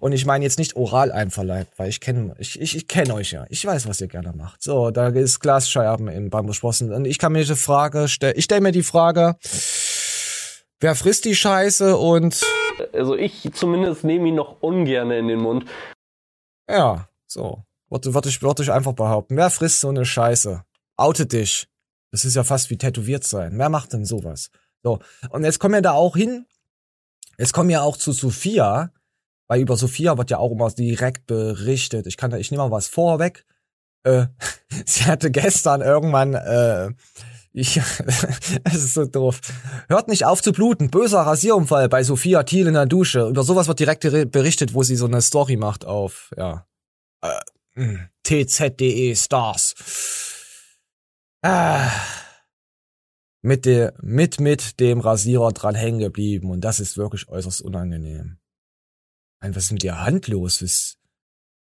Und 0.00 0.12
ich 0.12 0.24
meine 0.24 0.44
jetzt 0.44 0.58
nicht 0.58 0.76
oral 0.76 1.12
einverleibt, 1.12 1.78
weil 1.78 1.88
ich 1.88 2.00
kenne 2.00 2.34
ich, 2.38 2.60
ich, 2.60 2.76
ich 2.76 2.88
kenne 2.88 3.14
euch 3.14 3.32
ja. 3.32 3.44
Ich 3.50 3.64
weiß, 3.64 3.86
was 3.86 4.00
ihr 4.00 4.08
gerne 4.08 4.32
macht. 4.34 4.62
So, 4.62 4.90
da 4.90 5.08
ist 5.08 5.40
Glasscherben 5.40 6.08
in 6.08 6.30
Bambussprossen. 6.30 6.92
Und 6.92 7.04
ich 7.04 7.18
kann 7.18 7.32
mir 7.32 7.44
die 7.44 7.54
Frage 7.54 8.08
stellen, 8.08 8.34
ich 8.36 8.44
stelle 8.44 8.62
mir 8.62 8.72
die 8.72 8.82
Frage, 8.82 9.36
wer 10.80 10.94
frisst 10.94 11.24
die 11.26 11.36
Scheiße 11.36 11.96
und 11.96 12.42
Also 12.92 13.16
ich 13.16 13.50
zumindest 13.54 14.04
nehme 14.04 14.28
ihn 14.28 14.34
noch 14.34 14.62
ungern 14.62 15.10
in 15.10 15.28
den 15.28 15.40
Mund. 15.40 15.64
ja, 16.68 17.08
so. 17.26 17.62
Würde, 17.88 18.14
würde 18.14 18.28
ich, 18.28 18.42
würde 18.42 18.62
ich 18.62 18.72
einfach 18.72 18.94
behaupten. 18.94 19.36
Wer 19.36 19.50
frisst 19.50 19.80
so 19.80 19.88
eine 19.88 20.04
Scheiße? 20.04 20.64
Outet 20.96 21.32
dich. 21.32 21.68
Das 22.10 22.24
ist 22.24 22.36
ja 22.36 22.44
fast 22.44 22.70
wie 22.70 22.78
tätowiert 22.78 23.24
sein. 23.24 23.58
Wer 23.58 23.68
macht 23.68 23.92
denn 23.92 24.04
sowas? 24.04 24.50
So. 24.82 25.00
Und 25.30 25.44
jetzt 25.44 25.58
kommen 25.58 25.74
wir 25.74 25.82
da 25.82 25.92
auch 25.92 26.16
hin. 26.16 26.46
Jetzt 27.38 27.52
kommen 27.52 27.68
wir 27.68 27.82
auch 27.82 27.96
zu 27.96 28.12
Sophia. 28.12 28.92
Weil 29.48 29.60
über 29.60 29.76
Sophia 29.76 30.16
wird 30.18 30.30
ja 30.30 30.38
auch 30.38 30.50
immer 30.52 30.70
direkt 30.70 31.26
berichtet. 31.26 32.06
Ich 32.06 32.16
kann 32.16 32.30
da, 32.30 32.36
ich 32.38 32.50
nehme 32.50 32.64
mal 32.64 32.70
was 32.70 32.88
vorweg. 32.88 33.44
Äh, 34.04 34.26
sie 34.86 35.04
hatte 35.04 35.30
gestern 35.30 35.82
irgendwann, 35.82 36.34
äh, 36.34 36.90
ich, 37.52 37.76
es 38.64 38.74
ist 38.74 38.94
so 38.94 39.04
doof. 39.04 39.40
Hört 39.88 40.08
nicht 40.08 40.24
auf 40.24 40.42
zu 40.42 40.52
bluten. 40.52 40.90
Böser 40.90 41.20
Rasierunfall 41.20 41.88
bei 41.88 42.02
Sophia 42.02 42.42
Thiel 42.42 42.66
in 42.66 42.74
der 42.74 42.86
Dusche. 42.86 43.28
Über 43.28 43.42
sowas 43.44 43.68
wird 43.68 43.78
direkt 43.80 44.04
re- 44.06 44.26
berichtet, 44.26 44.74
wo 44.74 44.82
sie 44.82 44.96
so 44.96 45.06
eine 45.06 45.22
Story 45.22 45.56
macht 45.56 45.84
auf, 45.84 46.32
ja. 46.36 46.66
Äh, 47.22 47.40
mh, 47.74 48.08
tz.de 48.24 49.14
Stars. 49.14 49.74
Ah. 51.46 51.92
Mit, 53.40 53.66
der, 53.66 53.94
mit, 54.02 54.40
mit 54.40 54.80
dem 54.80 54.98
Rasierer 54.98 55.52
dran 55.52 55.76
hängen 55.76 56.00
geblieben 56.00 56.50
und 56.50 56.62
das 56.62 56.80
ist 56.80 56.96
wirklich 56.96 57.28
äußerst 57.28 57.62
unangenehm. 57.62 58.38
Nein, 59.40 59.54
was 59.54 59.66
ist 59.66 59.72
mit 59.72 59.84
der 59.84 60.00
Hand 60.00 60.26
los? 60.26 60.60
Was, 60.60 60.98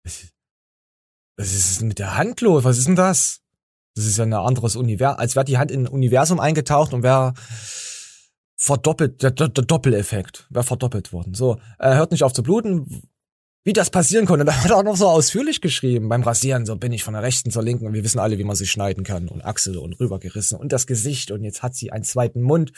was, 0.02 0.32
was 1.36 1.54
ist 1.54 1.82
mit 1.82 2.00
der 2.00 2.16
Hand 2.16 2.40
los? 2.40 2.64
Was 2.64 2.78
ist 2.78 2.88
denn 2.88 2.96
das? 2.96 3.42
Das 3.94 4.04
ist 4.04 4.18
ja 4.18 4.24
ein 4.24 4.32
anderes 4.32 4.74
Universum, 4.74 5.20
als 5.20 5.36
wäre 5.36 5.44
die 5.44 5.58
Hand 5.58 5.70
in 5.70 5.86
ein 5.86 5.92
Universum 5.92 6.40
eingetaucht 6.40 6.92
und 6.92 7.04
wäre 7.04 7.34
verdoppelt, 8.56 9.22
der, 9.22 9.30
der, 9.30 9.48
der 9.48 9.64
Doppeleffekt, 9.64 10.48
wäre 10.50 10.64
verdoppelt 10.64 11.12
worden. 11.12 11.34
So, 11.34 11.60
er 11.78 11.94
hört 11.94 12.10
nicht 12.10 12.24
auf 12.24 12.32
zu 12.32 12.42
bluten, 12.42 13.08
wie 13.64 13.72
das 13.72 13.90
passieren 13.90 14.26
konnte. 14.26 14.44
Da 14.44 14.62
hat 14.62 14.70
er 14.70 14.76
auch 14.76 14.82
noch 14.82 14.96
so 14.96 15.08
ausführlich 15.08 15.60
geschrieben. 15.60 16.08
Beim 16.08 16.22
Rasieren, 16.22 16.64
so 16.64 16.76
bin 16.76 16.92
ich 16.92 17.04
von 17.04 17.14
der 17.14 17.22
rechten 17.22 17.50
zur 17.50 17.62
linken 17.62 17.86
und 17.86 17.92
wir 17.92 18.04
wissen 18.04 18.18
alle, 18.18 18.38
wie 18.38 18.44
man 18.44 18.56
sich 18.56 18.70
schneiden 18.70 19.04
kann. 19.04 19.28
Und 19.28 19.44
Achsel 19.44 19.76
und 19.78 19.98
rübergerissen 20.00 20.58
und 20.58 20.72
das 20.72 20.86
Gesicht 20.86 21.30
und 21.30 21.44
jetzt 21.44 21.62
hat 21.62 21.74
sie 21.74 21.92
einen 21.92 22.04
zweiten 22.04 22.42
Mund. 22.42 22.72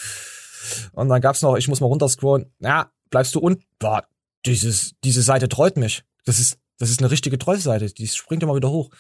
Und 0.93 1.09
dann 1.09 1.21
gab's 1.21 1.43
noch, 1.43 1.57
ich 1.57 1.69
muss 1.69 1.81
mal 1.81 1.87
runterscrollen. 1.87 2.53
Ja, 2.61 2.90
bleibst 3.11 3.35
du 3.35 3.40
unten? 3.40 3.64
Boah, 3.79 4.05
dieses, 4.47 4.93
diese 5.05 5.23
Seite 5.23 5.49
treut 5.49 5.77
mich. 5.77 6.03
Das 6.25 6.38
ist, 6.38 6.59
das 6.79 6.90
ist 6.90 7.01
eine 7.01 7.11
richtige 7.11 7.38
Trollseite. 7.38 7.93
Die 7.93 8.09
springt 8.09 8.43
immer 8.43 8.57
wieder 8.57 8.71
hoch. 8.71 8.90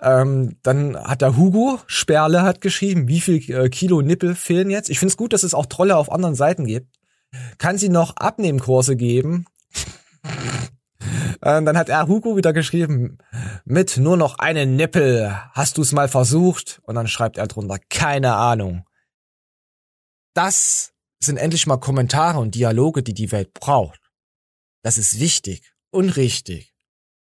Ähm, 0.00 0.56
dann 0.62 0.96
hat 0.96 1.22
der 1.22 1.36
Hugo 1.36 1.80
Sperle 1.86 2.42
hat 2.42 2.60
geschrieben, 2.60 3.08
wie 3.08 3.20
viel 3.20 3.50
äh, 3.50 3.68
Kilo 3.68 4.02
Nippel 4.02 4.34
fehlen 4.34 4.70
jetzt. 4.70 4.90
Ich 4.90 4.98
find's 4.98 5.16
gut, 5.16 5.32
dass 5.32 5.42
es 5.42 5.54
auch 5.54 5.66
Trolle 5.66 5.96
auf 5.96 6.10
anderen 6.10 6.34
Seiten 6.34 6.66
gibt. 6.66 6.88
Kann 7.58 7.78
sie 7.78 7.88
noch 7.88 8.16
Abnehmkurse 8.16 8.96
geben? 8.96 9.46
Ähm, 11.42 11.64
dann 11.64 11.76
hat 11.76 11.88
er 11.88 12.08
Hugo 12.08 12.36
wieder 12.36 12.52
geschrieben, 12.52 13.18
mit 13.64 13.96
nur 13.96 14.16
noch 14.16 14.38
einen 14.38 14.76
Nippel, 14.76 15.34
hast 15.52 15.78
du's 15.78 15.92
mal 15.92 16.08
versucht? 16.08 16.80
Und 16.84 16.94
dann 16.94 17.08
schreibt 17.08 17.36
er 17.36 17.46
drunter, 17.46 17.78
keine 17.90 18.34
Ahnung. 18.34 18.84
Das 20.34 20.92
sind 21.20 21.36
endlich 21.36 21.66
mal 21.66 21.78
Kommentare 21.78 22.38
und 22.38 22.54
Dialoge, 22.54 23.02
die 23.02 23.14
die 23.14 23.32
Welt 23.32 23.54
braucht. 23.54 24.00
Das 24.82 24.98
ist 24.98 25.20
wichtig 25.20 25.72
und 25.90 26.10
richtig. 26.16 26.74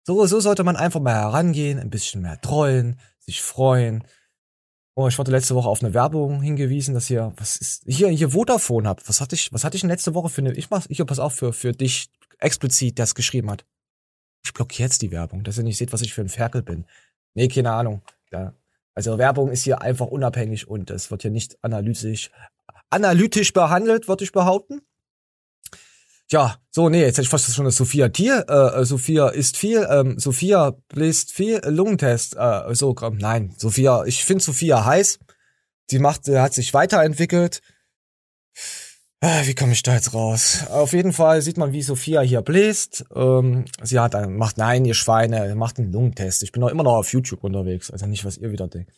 So, 0.05 0.25
so 0.25 0.39
sollte 0.39 0.63
man 0.63 0.75
einfach 0.75 0.99
mal 0.99 1.13
herangehen, 1.13 1.79
ein 1.79 1.89
bisschen 1.89 2.21
mehr 2.21 2.41
trollen, 2.41 2.99
sich 3.19 3.41
freuen. 3.41 4.03
Oh, 4.95 5.07
ich 5.07 5.17
wurde 5.17 5.31
letzte 5.31 5.55
Woche 5.55 5.69
auf 5.69 5.81
eine 5.81 5.93
Werbung 5.93 6.41
hingewiesen, 6.41 6.93
dass 6.93 7.07
hier, 7.07 7.33
was 7.37 7.57
ist, 7.57 7.83
hier, 7.87 8.09
hier 8.09 8.31
Vodafone 8.31 8.87
habt. 8.87 9.07
Was 9.07 9.21
hatte 9.21 9.35
ich, 9.35 9.51
was 9.53 9.63
hatte 9.63 9.75
ich 9.75 9.81
denn 9.81 9.89
letzte 9.89 10.13
Woche 10.13 10.29
für 10.29 10.41
eine, 10.41 10.53
ich 10.53 10.69
mach, 10.69 10.85
ich 10.89 11.03
pass 11.05 11.19
auf 11.19 11.33
für, 11.33 11.53
für 11.53 11.71
dich 11.71 12.09
explizit, 12.43 12.99
das 12.99 13.15
geschrieben 13.15 13.49
hat. 13.49 13.65
Ich 14.45 14.53
blockiere 14.53 14.87
jetzt 14.87 15.01
die 15.01 15.11
Werbung, 15.11 15.43
dass 15.43 15.57
ihr 15.57 15.63
nicht 15.63 15.77
seht, 15.77 15.93
was 15.93 16.01
ich 16.01 16.13
für 16.13 16.21
ein 16.21 16.29
Ferkel 16.29 16.61
bin. 16.61 16.85
Nee, 17.33 17.47
keine 17.47 17.71
Ahnung. 17.71 18.01
Ja. 18.31 18.53
Also 18.93 19.17
Werbung 19.17 19.49
ist 19.49 19.63
hier 19.63 19.81
einfach 19.81 20.07
unabhängig 20.07 20.67
und 20.67 20.91
es 20.91 21.09
wird 21.09 21.23
hier 21.23 21.31
nicht 21.31 21.57
analytisch, 21.63 22.29
analytisch 22.89 23.53
behandelt, 23.53 24.07
würde 24.07 24.23
ich 24.23 24.31
behaupten. 24.31 24.81
Ja, 26.31 26.57
so, 26.71 26.89
nee, 26.89 27.01
jetzt 27.01 27.17
hätte 27.17 27.23
ich 27.23 27.29
fast 27.29 27.53
schon 27.53 27.65
das 27.65 27.75
Sophia 27.75 28.09
Tier, 28.09 28.45
äh, 28.47 28.85
Sophia 28.85 29.29
isst 29.29 29.57
viel, 29.57 29.85
ähm, 29.89 30.17
Sophia 30.19 30.71
bläst 30.87 31.31
viel, 31.31 31.57
äh, 31.57 31.69
Lungentest, 31.69 32.35
äh, 32.37 32.73
so, 32.73 32.93
komm, 32.93 33.17
nein, 33.17 33.53
Sophia, 33.57 34.03
ich 34.05 34.23
finde 34.25 34.43
Sophia 34.43 34.85
heiß. 34.85 35.19
Sie 35.89 35.99
macht, 35.99 36.27
äh, 36.27 36.39
hat 36.39 36.53
sich 36.53 36.73
weiterentwickelt. 36.73 37.61
Äh, 39.23 39.47
Wie 39.47 39.55
komme 39.55 39.71
ich 39.71 39.83
da 39.83 39.93
jetzt 39.93 40.13
raus? 40.13 40.67
Auf 40.69 40.91
jeden 40.91 41.13
Fall 41.13 41.41
sieht 41.41 41.55
man, 41.57 41.71
wie 41.71 41.81
Sophia 41.81 42.19
hier 42.19 42.41
bläst. 42.41 43.05
Ähm, 43.15 43.63
sie 43.81 43.97
hat 43.97 44.15
einen, 44.15 44.35
macht, 44.35 44.57
nein, 44.57 44.83
ihr 44.83 44.95
Schweine, 44.95 45.55
macht 45.55 45.79
einen 45.79 45.93
Lungentest. 45.93 46.43
Ich 46.43 46.51
bin 46.51 46.59
noch 46.59 46.67
immer 46.67 46.83
noch 46.83 46.97
auf 46.97 47.13
YouTube 47.13 47.41
unterwegs, 47.41 47.89
also 47.89 48.05
nicht, 48.05 48.25
was 48.25 48.35
ihr 48.35 48.51
wieder 48.51 48.67
denkt. 48.67 48.91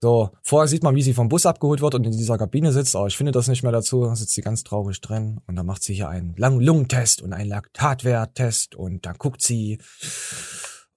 So, 0.00 0.30
vorher 0.44 0.68
sieht 0.68 0.84
man, 0.84 0.94
wie 0.94 1.02
sie 1.02 1.12
vom 1.12 1.28
Bus 1.28 1.44
abgeholt 1.44 1.80
wird 1.80 1.96
und 1.96 2.06
in 2.06 2.12
dieser 2.12 2.38
Kabine 2.38 2.70
sitzt, 2.70 2.94
aber 2.94 3.08
ich 3.08 3.16
finde 3.16 3.32
das 3.32 3.48
nicht 3.48 3.64
mehr 3.64 3.72
dazu, 3.72 4.04
Da 4.04 4.14
sitzt 4.14 4.34
sie 4.34 4.42
ganz 4.42 4.62
traurig 4.62 5.00
drin 5.00 5.40
und 5.48 5.56
dann 5.56 5.66
macht 5.66 5.82
sie 5.82 5.94
hier 5.94 6.08
einen 6.08 6.36
langen 6.36 6.60
Lungentest 6.60 7.20
und 7.20 7.32
einen 7.32 7.48
Laktatwerttest 7.48 8.76
und 8.76 9.06
dann 9.06 9.16
guckt 9.18 9.42
sie, 9.42 9.78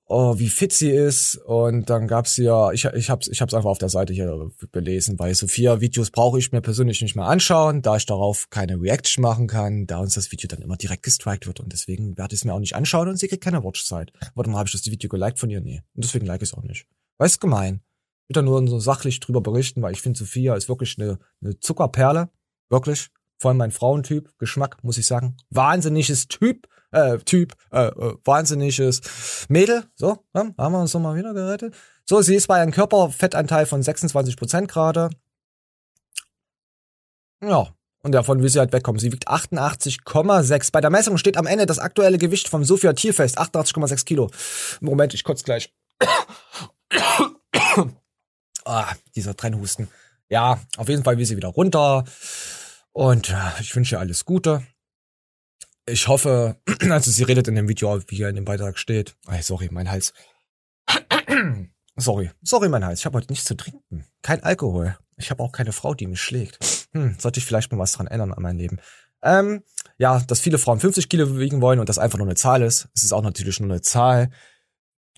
oh, 0.07 0.39
wie 0.39 0.49
fit 0.49 0.71
sie 0.71 0.89
ist 0.89 1.35
und 1.35 1.89
dann 1.89 2.07
gab's 2.07 2.37
ja, 2.37 2.71
ich, 2.71 2.85
ich 2.85 3.09
hab's, 3.09 3.27
ich 3.27 3.41
hab's 3.41 3.53
einfach 3.53 3.69
auf 3.69 3.77
der 3.77 3.89
Seite 3.89 4.13
hier 4.13 4.49
belesen, 4.71 5.19
weil 5.19 5.35
Sophia 5.35 5.81
Videos 5.81 6.11
brauche 6.11 6.39
ich 6.39 6.51
mir 6.51 6.61
persönlich 6.61 7.01
nicht 7.01 7.15
mehr 7.15 7.25
anschauen, 7.25 7.81
da 7.81 7.97
ich 7.97 8.05
darauf 8.05 8.49
keine 8.49 8.81
Reaction 8.81 9.21
machen 9.21 9.47
kann, 9.47 9.85
da 9.85 9.99
uns 9.99 10.15
das 10.15 10.31
Video 10.31 10.47
dann 10.47 10.61
immer 10.61 10.77
direkt 10.77 11.03
gestrikt 11.03 11.47
wird 11.47 11.59
und 11.59 11.73
deswegen 11.73 12.17
werde 12.17 12.33
ich 12.33 12.41
es 12.41 12.45
mir 12.45 12.53
auch 12.53 12.59
nicht 12.59 12.75
anschauen 12.75 13.09
und 13.09 13.17
sie 13.17 13.27
kriegt 13.27 13.43
keine 13.43 13.63
Watchzeit. 13.63 14.11
Warte 14.35 14.49
mal, 14.49 14.59
habe 14.59 14.67
ich 14.67 14.73
das 14.73 14.85
Video 14.85 15.09
geliked 15.09 15.39
von 15.39 15.49
ihr? 15.49 15.61
Nee. 15.61 15.81
Und 15.93 16.03
deswegen 16.03 16.25
like 16.25 16.41
ich 16.41 16.49
es 16.49 16.53
auch 16.53 16.63
nicht. 16.63 16.87
Weil 17.17 17.27
es 17.27 17.39
gemein. 17.39 17.81
Ich 18.29 18.35
will 18.35 18.41
da 18.41 18.41
nur 18.41 18.67
so 18.67 18.79
sachlich 18.79 19.19
drüber 19.19 19.41
berichten, 19.41 19.81
weil 19.81 19.93
ich 19.93 20.01
finde, 20.01 20.19
Sophia 20.19 20.55
ist 20.55 20.69
wirklich 20.69 20.97
eine, 20.99 21.17
eine 21.41 21.59
Zuckerperle. 21.59 22.29
Wirklich. 22.69 23.09
Vor 23.37 23.49
allem 23.49 23.57
mein 23.57 23.71
Frauentyp. 23.71 24.37
Geschmack, 24.37 24.83
muss 24.83 24.97
ich 24.97 25.05
sagen. 25.05 25.37
Wahnsinniges 25.49 26.27
Typ. 26.27 26.67
Äh, 26.91 27.17
Typ. 27.19 27.53
Äh, 27.71 27.87
äh, 27.87 28.15
wahnsinniges 28.23 29.01
Mädel. 29.49 29.83
So, 29.95 30.19
ja, 30.33 30.49
haben 30.57 30.73
wir 30.73 30.79
uns 30.79 30.93
nochmal 30.93 31.15
wieder 31.15 31.33
gerettet. 31.33 31.75
So, 32.05 32.21
sie 32.21 32.35
ist 32.35 32.47
bei 32.47 32.61
einem 32.61 32.71
Körperfettanteil 32.71 33.65
von 33.65 33.81
26% 33.81 34.67
gerade. 34.67 35.09
Ja. 37.43 37.73
Und 38.03 38.11
davon 38.13 38.41
will 38.41 38.47
sie 38.47 38.59
halt 38.59 38.71
wegkommen. 38.71 38.99
Sie 38.99 39.11
wiegt 39.11 39.27
88,6. 39.27 40.71
Bei 40.71 40.79
der 40.79 40.89
Messung 40.89 41.17
steht 41.17 41.35
am 41.35 41.45
Ende 41.45 41.65
das 41.65 41.79
aktuelle 41.79 42.17
Gewicht 42.17 42.47
vom 42.47 42.63
Sophia 42.63 42.93
Tierfest. 42.93 43.37
88,6 43.37 44.05
Kilo. 44.05 44.31
Moment, 44.79 45.13
ich 45.13 45.25
kotze 45.25 45.43
gleich. 45.43 45.73
ah, 48.65 48.93
dieser 49.15 49.35
Trennhusten. 49.35 49.89
Ja, 50.29 50.61
auf 50.77 50.87
jeden 50.87 51.03
Fall 51.03 51.17
will 51.17 51.25
sie 51.25 51.35
wieder 51.35 51.49
runter. 51.49 52.05
Und 52.93 53.29
äh, 53.31 53.61
ich 53.61 53.75
wünsche 53.75 53.95
ihr 53.95 53.99
alles 53.99 54.23
Gute. 54.23 54.63
Ich 55.89 56.07
hoffe, 56.07 56.57
also 56.89 57.11
sie 57.11 57.23
redet 57.23 57.47
in 57.47 57.55
dem 57.55 57.69
Video, 57.69 57.97
wie 58.07 58.15
hier 58.17 58.29
in 58.29 58.35
dem 58.35 58.45
Beitrag 58.45 58.77
steht. 58.77 59.15
Ay, 59.25 59.41
sorry, 59.41 59.69
mein 59.71 59.89
Hals. 59.89 60.13
sorry, 61.95 62.31
sorry, 62.41 62.67
mein 62.67 62.85
Hals. 62.85 62.99
Ich 62.99 63.05
habe 63.05 63.17
heute 63.17 63.31
nichts 63.31 63.45
zu 63.45 63.55
trinken. 63.55 64.05
Kein 64.21 64.43
Alkohol. 64.43 64.97
Ich 65.15 65.31
habe 65.31 65.41
auch 65.41 65.53
keine 65.53 65.71
Frau, 65.71 65.93
die 65.93 66.07
mich 66.07 66.21
schlägt. 66.21 66.59
Hm, 66.91 67.15
sollte 67.17 67.39
ich 67.39 67.45
vielleicht 67.45 67.71
mal 67.71 67.79
was 67.79 67.93
dran 67.93 68.07
ändern 68.07 68.33
an 68.33 68.43
meinem 68.43 68.57
Leben. 68.57 68.79
Ähm, 69.23 69.63
ja, 69.97 70.19
dass 70.19 70.41
viele 70.41 70.57
Frauen 70.57 70.79
50 70.79 71.09
Kilo 71.09 71.39
wiegen 71.39 71.61
wollen 71.61 71.79
und 71.79 71.89
das 71.89 71.97
einfach 71.97 72.17
nur 72.17 72.27
eine 72.27 72.35
Zahl 72.35 72.61
ist. 72.61 72.89
Es 72.93 73.03
ist 73.03 73.13
auch 73.13 73.23
natürlich 73.23 73.59
nur 73.59 73.71
eine 73.71 73.81
Zahl 73.81 74.29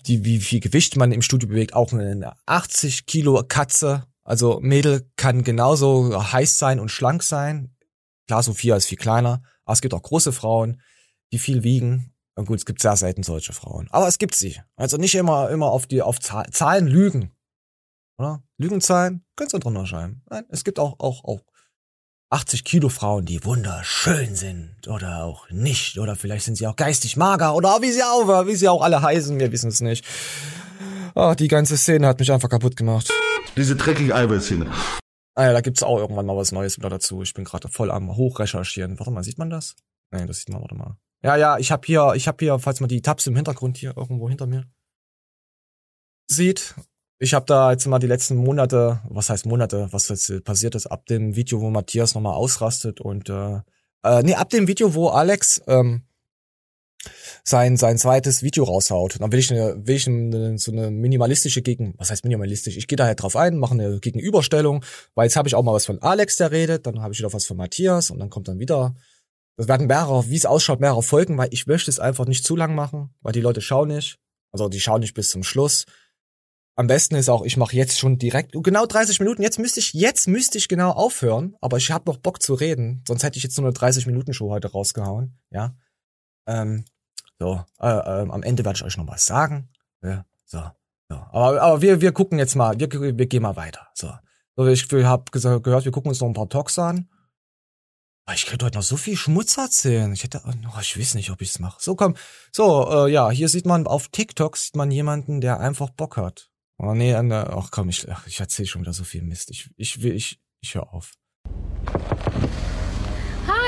die, 0.06 0.24
wie 0.24 0.38
viel 0.38 0.60
Gewicht 0.60 0.96
man 0.96 1.12
im 1.12 1.20
Studio 1.20 1.48
bewegt, 1.48 1.74
auch 1.74 1.92
eine 1.92 2.32
80 2.46 3.06
Kilo 3.06 3.42
Katze. 3.46 4.06
Also 4.22 4.60
Mädel 4.62 5.10
kann 5.16 5.44
genauso 5.44 6.32
heiß 6.32 6.58
sein 6.58 6.80
und 6.80 6.90
schlank 6.90 7.22
sein. 7.22 7.74
Klar, 8.26 8.42
Sophia 8.42 8.76
ist 8.76 8.86
viel 8.86 8.96
kleiner, 8.98 9.42
aber 9.70 9.74
es 9.74 9.82
gibt 9.82 9.94
auch 9.94 10.02
große 10.02 10.32
Frauen, 10.32 10.80
die 11.32 11.38
viel 11.38 11.62
wiegen. 11.62 12.12
Und 12.34 12.46
gut, 12.46 12.58
es 12.58 12.66
gibt 12.66 12.82
sehr 12.82 12.96
selten 12.96 13.22
solche 13.22 13.52
Frauen. 13.52 13.86
Aber 13.92 14.08
es 14.08 14.18
gibt 14.18 14.34
sie. 14.34 14.60
Also 14.74 14.96
nicht 14.96 15.14
immer, 15.14 15.48
immer 15.48 15.66
auf 15.66 15.86
die, 15.86 16.02
auf 16.02 16.18
Zahlen 16.18 16.88
lügen. 16.88 17.30
Oder? 18.18 18.42
Lügenzahlen, 18.58 19.24
könntest 19.36 19.54
du 19.54 19.58
drunter 19.60 19.86
schreiben. 19.86 20.24
Nein, 20.28 20.44
es 20.48 20.64
gibt 20.64 20.80
auch, 20.80 20.98
auch, 20.98 21.22
auch 21.22 21.42
80 22.30 22.64
Kilo 22.64 22.88
Frauen, 22.88 23.26
die 23.26 23.44
wunderschön 23.44 24.34
sind 24.34 24.88
oder 24.88 25.22
auch 25.22 25.48
nicht 25.50 26.00
oder 26.00 26.16
vielleicht 26.16 26.46
sind 26.46 26.56
sie 26.56 26.66
auch 26.66 26.76
geistig 26.76 27.16
mager 27.16 27.54
oder 27.54 27.80
wie 27.80 27.92
sie 27.92 28.02
auch, 28.02 28.46
wie 28.48 28.56
sie 28.56 28.68
auch 28.68 28.82
alle 28.82 29.02
heißen, 29.02 29.38
wir 29.38 29.52
wissen 29.52 29.68
es 29.68 29.80
nicht. 29.80 30.04
Oh, 31.14 31.34
die 31.38 31.48
ganze 31.48 31.76
Szene 31.76 32.08
hat 32.08 32.18
mich 32.18 32.32
einfach 32.32 32.48
kaputt 32.48 32.76
gemacht. 32.76 33.08
Diese 33.56 33.76
dreckige 33.76 34.16
Eiweißszene. 34.16 34.66
Ah 35.40 35.46
ja, 35.46 35.52
da 35.54 35.62
gibt's 35.62 35.82
auch 35.82 35.96
irgendwann 35.96 36.26
mal 36.26 36.36
was 36.36 36.52
Neues 36.52 36.76
wieder 36.76 36.90
dazu. 36.90 37.22
Ich 37.22 37.32
bin 37.32 37.44
gerade 37.44 37.66
voll 37.68 37.90
am 37.90 38.14
hochrecherchieren. 38.14 38.98
Warte 38.98 39.10
mal, 39.10 39.24
sieht 39.24 39.38
man 39.38 39.48
das? 39.48 39.74
Nein, 40.10 40.26
das 40.26 40.40
sieht 40.40 40.50
man, 40.50 40.60
warte 40.60 40.74
mal. 40.74 40.98
Ja, 41.22 41.34
ja, 41.36 41.56
ich 41.56 41.72
habe 41.72 41.86
hier, 41.86 42.12
ich 42.14 42.28
habe 42.28 42.36
hier, 42.44 42.58
falls 42.58 42.80
man 42.80 42.88
die 42.88 43.00
Tabs 43.00 43.26
im 43.26 43.36
Hintergrund 43.36 43.78
hier 43.78 43.96
irgendwo 43.96 44.28
hinter 44.28 44.46
mir 44.46 44.66
sieht, 46.26 46.74
ich 47.18 47.32
habe 47.32 47.46
da 47.46 47.70
jetzt 47.70 47.86
mal 47.86 47.98
die 47.98 48.06
letzten 48.06 48.36
Monate, 48.36 49.00
was 49.08 49.30
heißt 49.30 49.46
Monate, 49.46 49.88
was 49.92 50.10
jetzt 50.10 50.44
passiert 50.44 50.74
ist, 50.74 50.86
ab 50.86 51.06
dem 51.06 51.34
Video, 51.36 51.62
wo 51.62 51.70
Matthias 51.70 52.14
nochmal 52.14 52.34
ausrastet 52.34 53.00
und 53.00 53.30
äh, 53.30 53.62
äh, 54.02 54.22
nee, 54.22 54.34
ab 54.34 54.50
dem 54.50 54.68
Video, 54.68 54.92
wo 54.92 55.08
Alex 55.08 55.62
ähm, 55.66 56.02
sein 57.44 57.76
sein 57.76 57.98
zweites 57.98 58.42
Video 58.42 58.64
raushaut. 58.64 59.20
Dann 59.20 59.32
will 59.32 59.38
ich 59.38 59.50
eine, 59.50 59.86
will 59.86 59.96
ich 59.96 60.06
eine, 60.06 60.58
so 60.58 60.72
eine 60.72 60.90
minimalistische 60.90 61.62
Gegen, 61.62 61.94
was 61.98 62.10
heißt 62.10 62.24
minimalistisch? 62.24 62.76
Ich 62.76 62.88
gehe 62.88 62.96
da 62.96 63.06
halt 63.06 63.22
drauf 63.22 63.36
ein, 63.36 63.56
mache 63.56 63.74
eine 63.74 64.00
Gegenüberstellung, 64.00 64.84
weil 65.14 65.26
jetzt 65.26 65.36
habe 65.36 65.48
ich 65.48 65.54
auch 65.54 65.62
mal 65.62 65.72
was 65.72 65.86
von 65.86 66.00
Alex, 66.02 66.36
der 66.36 66.50
redet, 66.50 66.86
dann 66.86 67.02
habe 67.02 67.12
ich 67.12 67.18
wieder 67.18 67.32
was 67.32 67.46
von 67.46 67.56
Matthias 67.56 68.10
und 68.10 68.18
dann 68.18 68.30
kommt 68.30 68.48
dann 68.48 68.58
wieder. 68.58 68.94
Das 69.56 69.68
werden 69.68 69.88
mehrere, 69.88 70.28
wie 70.30 70.36
es 70.36 70.46
ausschaut, 70.46 70.80
mehrere 70.80 71.02
Folgen, 71.02 71.36
weil 71.36 71.48
ich 71.50 71.66
möchte 71.66 71.90
es 71.90 71.98
einfach 71.98 72.26
nicht 72.26 72.44
zu 72.44 72.56
lang 72.56 72.74
machen, 72.74 73.10
weil 73.20 73.32
die 73.32 73.42
Leute 73.42 73.60
schauen 73.60 73.88
nicht. 73.88 74.18
Also 74.52 74.68
die 74.68 74.80
schauen 74.80 75.00
nicht 75.00 75.14
bis 75.14 75.30
zum 75.30 75.42
Schluss. 75.42 75.84
Am 76.76 76.86
besten 76.86 77.14
ist 77.16 77.28
auch, 77.28 77.44
ich 77.44 77.58
mache 77.58 77.76
jetzt 77.76 77.98
schon 77.98 78.16
direkt 78.16 78.52
genau 78.52 78.86
30 78.86 79.20
Minuten. 79.20 79.42
Jetzt 79.42 79.58
müsste 79.58 79.80
ich 79.80 79.92
jetzt 79.92 80.28
müsste 80.28 80.56
ich 80.56 80.66
genau 80.66 80.92
aufhören, 80.92 81.54
aber 81.60 81.76
ich 81.76 81.90
habe 81.90 82.10
noch 82.10 82.16
Bock 82.16 82.42
zu 82.42 82.54
reden. 82.54 83.04
Sonst 83.06 83.22
hätte 83.22 83.36
ich 83.36 83.42
jetzt 83.42 83.58
nur 83.58 83.66
eine 83.66 83.74
30 83.74 84.06
Minuten 84.06 84.32
Show 84.32 84.48
heute 84.50 84.72
rausgehauen. 84.72 85.38
Ja. 85.50 85.76
Ähm, 86.46 86.86
so. 87.40 87.64
Äh, 87.80 87.88
äh, 87.88 88.28
am 88.30 88.42
Ende 88.42 88.64
werde 88.64 88.76
ich 88.76 88.84
euch 88.84 88.96
noch 88.96 89.08
was 89.08 89.26
sagen. 89.26 89.68
Ja. 90.02 90.24
So. 90.44 90.62
so. 91.08 91.16
Aber, 91.16 91.60
aber 91.60 91.82
wir 91.82 92.00
wir 92.00 92.12
gucken 92.12 92.38
jetzt 92.38 92.54
mal. 92.54 92.78
Wir 92.78 92.88
wir 92.92 93.26
gehen 93.26 93.42
mal 93.42 93.56
weiter. 93.56 93.88
So. 93.94 94.12
So 94.56 94.66
ich 94.66 94.86
habe 94.92 95.24
gehört, 95.32 95.84
wir 95.84 95.92
gucken 95.92 96.10
uns 96.10 96.20
noch 96.20 96.28
ein 96.28 96.34
paar 96.34 96.48
Talks 96.48 96.78
an. 96.78 97.08
Ah, 98.26 98.34
Ich 98.34 98.46
könnte 98.46 98.66
heute 98.66 98.76
noch 98.78 98.84
so 98.84 98.96
viel 98.96 99.16
Schmutz 99.16 99.56
erzählen. 99.56 100.12
Ich 100.12 100.22
hätte, 100.22 100.42
oh, 100.46 100.80
ich 100.80 100.98
weiß 100.98 101.14
nicht, 101.14 101.30
ob 101.30 101.40
ich's 101.40 101.58
mache. 101.58 101.82
So, 101.82 101.96
komm. 101.96 102.14
So, 102.52 103.06
äh, 103.06 103.10
ja, 103.10 103.30
hier 103.30 103.48
sieht 103.48 103.66
man 103.66 103.86
auf 103.86 104.08
TikTok 104.08 104.56
sieht 104.56 104.76
man 104.76 104.90
jemanden, 104.90 105.40
der 105.40 105.58
einfach 105.60 105.90
Bock 105.90 106.16
hat. 106.16 106.50
Oh 106.78 106.94
nee, 106.94 107.14
ach 107.14 107.70
komm, 107.70 107.88
ich, 107.88 108.10
ach, 108.10 108.26
ich 108.26 108.38
erzähle 108.38 108.68
schon 108.68 108.82
wieder 108.82 108.92
so 108.92 109.04
viel 109.04 109.22
Mist. 109.22 109.50
Ich, 109.50 109.70
ich 109.76 110.02
will, 110.02 110.14
ich, 110.14 110.40
ich 110.60 110.74
höre 110.74 110.92
auf. 110.92 111.12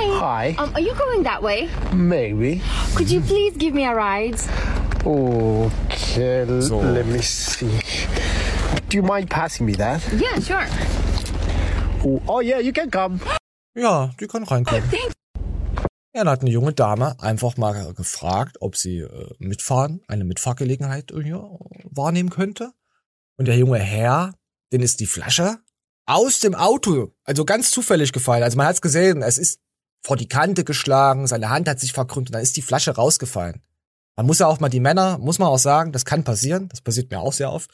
Hi. 0.03 0.55
Hi. 0.55 0.55
Um, 0.59 0.73
are 0.75 0.81
you 0.81 0.95
going 0.95 1.23
that 1.25 1.43
way? 1.43 1.69
Maybe. 1.95 2.61
Could 2.97 3.09
you 3.11 3.21
please 3.21 3.57
give 3.57 3.73
me 3.73 3.85
a 3.85 3.95
ride? 3.95 4.35
Okay, 5.05 6.45
So. 6.61 6.79
let 6.81 7.07
me 7.07 7.21
see. 7.23 7.71
Do 8.89 8.97
you 8.97 9.03
mind 9.03 9.31
passing 9.31 9.65
me 9.67 9.75
that? 9.75 10.01
Yeah, 10.13 10.41
sure. 10.41 10.67
Oh, 12.05 12.21
oh 12.29 12.41
yeah, 12.41 12.59
you 12.59 12.73
can 12.73 12.91
come. 12.91 13.21
Ja, 13.77 14.11
die 14.19 14.27
kann 14.27 14.43
reinkommen. 14.45 14.83
Ja, 16.15 16.25
da 16.25 16.33
hat 16.33 16.41
eine 16.43 16.51
junge 16.51 16.73
Dame 16.73 17.15
einfach 17.21 17.57
mal 17.57 17.95
gefragt, 17.95 18.57
ob 18.61 18.77
sie 18.77 18.99
äh, 18.99 19.35
mitfahren, 19.39 20.03
eine 20.09 20.25
Mitfahrgelegenheit 20.25 21.13
äh, 21.13 21.23
hier 21.23 21.49
wahrnehmen 21.85 22.29
könnte. 22.31 22.73
Und 23.39 23.47
der 23.47 23.57
junge 23.57 23.79
Herr, 23.79 24.35
den 24.73 24.83
ist 24.83 24.99
die 25.01 25.07
Flasche 25.07 25.59
aus 26.07 26.41
dem 26.41 26.55
Auto, 26.57 27.13
also 27.25 27.45
ganz 27.45 27.71
zufällig 27.71 28.13
gefallen. 28.13 28.43
Also 28.43 28.57
man 28.57 28.67
hat's 28.67 28.83
gesehen, 28.83 29.23
es 29.23 29.39
ist 29.39 29.61
vor 30.03 30.17
die 30.17 30.29
Kante 30.29 30.65
geschlagen, 30.65 31.27
seine 31.27 31.51
Hand 31.51 31.69
hat 31.69 31.81
sich 31.81 31.93
verkrümmt 31.93 32.29
und 32.29 32.35
dann 32.35 32.43
ist 32.43 32.57
die 32.57 32.63
Flasche 32.63 32.95
rausgefallen. 32.95 33.63
Man 34.17 34.27
muss 34.27 34.41
ja 34.41 34.47
auch 34.47 34.61
mal 34.61 34.69
die 34.69 34.81
Männer, 34.81 35.19
muss 35.19 35.39
man 35.39 35.49
auch 35.49 35.59
sagen, 35.59 35.93
das 35.93 36.05
kann 36.05 36.25
passieren, 36.25 36.69
das 36.69 36.81
passiert 36.81 37.11
mir 37.11 37.21
auch 37.21 37.33
sehr 37.33 37.51
oft. 37.51 37.71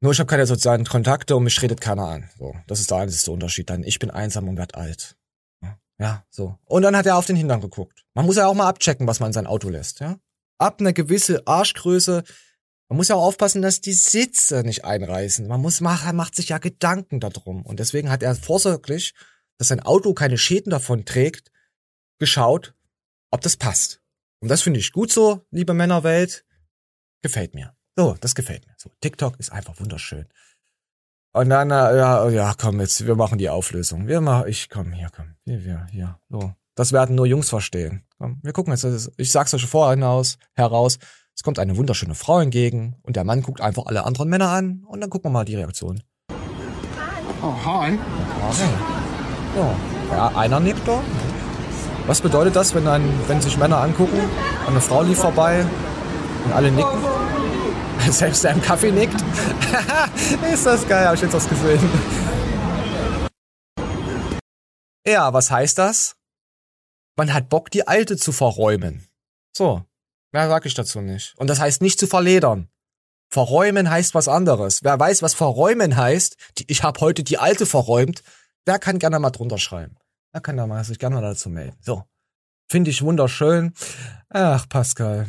Nur 0.00 0.12
ich 0.12 0.18
habe 0.18 0.28
keine 0.28 0.46
sozialen 0.46 0.84
Kontakte 0.84 1.36
und 1.36 1.44
mich 1.44 1.60
redet 1.62 1.80
keiner 1.80 2.08
an. 2.08 2.30
So, 2.38 2.54
das 2.66 2.80
ist 2.80 2.90
der 2.90 2.98
einzige 2.98 3.30
Unterschied. 3.30 3.70
Dann 3.70 3.82
ich 3.82 3.98
bin 3.98 4.10
einsam 4.10 4.48
und 4.48 4.56
werd 4.56 4.74
alt. 4.74 5.16
Ja, 5.98 6.24
so. 6.28 6.58
Und 6.64 6.82
dann 6.82 6.96
hat 6.96 7.06
er 7.06 7.16
auf 7.16 7.26
den 7.26 7.36
Hintern 7.36 7.60
geguckt. 7.60 8.04
Man 8.14 8.26
muss 8.26 8.36
ja 8.36 8.46
auch 8.46 8.54
mal 8.54 8.68
abchecken, 8.68 9.06
was 9.06 9.20
man 9.20 9.28
in 9.28 9.32
sein 9.32 9.46
Auto 9.46 9.68
lässt, 9.68 10.00
ja? 10.00 10.18
Ab 10.58 10.76
eine 10.80 10.92
gewisse 10.92 11.46
Arschgröße. 11.46 12.24
Man 12.88 12.96
muss 12.96 13.08
ja 13.08 13.16
auch 13.16 13.24
aufpassen, 13.24 13.62
dass 13.62 13.80
die 13.80 13.92
Sitze 13.92 14.62
nicht 14.62 14.84
einreißen. 14.84 15.46
Man 15.46 15.60
muss 15.60 15.80
er 15.80 16.12
macht 16.12 16.34
sich 16.34 16.50
ja 16.50 16.58
Gedanken 16.58 17.20
darum. 17.20 17.64
Und 17.64 17.80
deswegen 17.80 18.10
hat 18.10 18.22
er 18.22 18.34
vorsorglich, 18.34 19.14
dass 19.58 19.68
sein 19.68 19.80
Auto 19.80 20.14
keine 20.14 20.38
Schäden 20.38 20.70
davon 20.70 21.04
trägt, 21.04 21.50
geschaut, 22.18 22.74
ob 23.30 23.40
das 23.40 23.56
passt. 23.56 24.00
Und 24.40 24.48
das 24.48 24.62
finde 24.62 24.80
ich 24.80 24.92
gut 24.92 25.10
so, 25.10 25.46
liebe 25.50 25.74
Männerwelt. 25.74 26.44
Gefällt 27.22 27.54
mir. 27.54 27.74
So, 27.96 28.16
das 28.20 28.34
gefällt 28.34 28.66
mir. 28.66 28.74
So, 28.76 28.90
TikTok 29.00 29.38
ist 29.38 29.52
einfach 29.52 29.78
wunderschön. 29.80 30.26
Und 31.32 31.50
dann, 31.50 31.70
äh, 31.70 31.96
ja, 31.96 32.28
ja, 32.28 32.54
komm 32.56 32.80
jetzt, 32.80 33.06
wir 33.06 33.16
machen 33.16 33.38
die 33.38 33.48
Auflösung. 33.48 34.06
Wir 34.06 34.20
machen, 34.20 34.48
ich 34.48 34.68
komm, 34.68 34.92
hier, 34.92 35.08
komm, 35.14 35.34
hier, 35.44 35.64
wir, 35.64 35.86
hier, 35.90 36.18
so. 36.28 36.52
Das 36.76 36.92
werden 36.92 37.16
nur 37.16 37.26
Jungs 37.26 37.48
verstehen. 37.48 38.04
Komm, 38.18 38.40
wir 38.42 38.52
gucken 38.52 38.72
jetzt, 38.72 39.10
ich 39.16 39.32
sag's 39.32 39.54
euch 39.54 39.66
vorher 39.66 39.94
hinaus, 39.94 40.38
heraus. 40.54 40.98
Es 41.36 41.42
kommt 41.42 41.58
eine 41.58 41.76
wunderschöne 41.76 42.14
Frau 42.14 42.40
entgegen 42.40 42.96
und 43.02 43.16
der 43.16 43.24
Mann 43.24 43.42
guckt 43.42 43.60
einfach 43.60 43.86
alle 43.86 44.04
anderen 44.04 44.28
Männer 44.28 44.50
an 44.50 44.84
und 44.86 45.00
dann 45.00 45.10
gucken 45.10 45.30
wir 45.30 45.32
mal 45.32 45.44
die 45.44 45.56
Reaktion. 45.56 46.02
Oh, 47.42 47.54
hi. 47.64 47.98
Ja, 50.10 50.32
einer 50.34 50.58
nickt 50.58 50.86
da. 50.86 51.00
Was 52.06 52.20
bedeutet 52.20 52.56
das, 52.56 52.74
wenn 52.74 52.84
dann, 52.84 53.02
wenn 53.28 53.40
sich 53.40 53.56
Männer 53.56 53.78
angucken 53.78 54.18
eine 54.66 54.80
Frau 54.80 55.02
lief 55.02 55.18
vorbei 55.18 55.64
und 56.44 56.52
alle 56.52 56.70
nicken? 56.70 56.98
Selbst 58.10 58.44
der 58.44 58.52
im 58.52 58.62
Kaffee 58.62 58.90
nickt. 58.90 59.14
ist 60.52 60.66
das 60.66 60.86
geil, 60.86 61.06
hab 61.06 61.14
ich 61.14 61.22
jetzt 61.22 61.34
was 61.34 61.48
gesehen. 61.48 61.80
Ja, 65.06 65.32
was 65.32 65.50
heißt 65.50 65.78
das? 65.78 66.16
Man 67.16 67.32
hat 67.32 67.48
Bock, 67.48 67.70
die 67.70 67.86
alte 67.86 68.16
zu 68.16 68.32
verräumen. 68.32 69.06
So, 69.56 69.84
mehr 70.32 70.48
sag 70.48 70.66
ich 70.66 70.74
dazu 70.74 71.00
nicht. 71.00 71.34
Und 71.36 71.48
das 71.48 71.60
heißt 71.60 71.80
nicht 71.80 72.00
zu 72.00 72.06
verledern. 72.06 72.68
Verräumen 73.30 73.88
heißt 73.88 74.14
was 74.14 74.28
anderes. 74.28 74.82
Wer 74.82 74.98
weiß, 74.98 75.22
was 75.22 75.34
verräumen 75.34 75.96
heißt, 75.96 76.36
die, 76.58 76.64
ich 76.68 76.82
habe 76.82 77.00
heute 77.00 77.22
die 77.22 77.38
alte 77.38 77.66
verräumt, 77.66 78.22
der 78.66 78.78
kann 78.78 78.98
gerne 78.98 79.18
mal 79.18 79.30
drunter 79.30 79.58
schreiben. 79.58 79.96
Der 80.32 80.40
kann 80.40 80.56
da 80.56 80.66
mal 80.66 80.84
sich 80.84 80.98
gerne 80.98 81.16
mal 81.16 81.22
dazu 81.22 81.48
melden. 81.48 81.76
So. 81.80 82.04
Finde 82.68 82.90
ich 82.90 83.02
wunderschön. 83.02 83.74
Ach, 84.30 84.68
Pascal. 84.68 85.28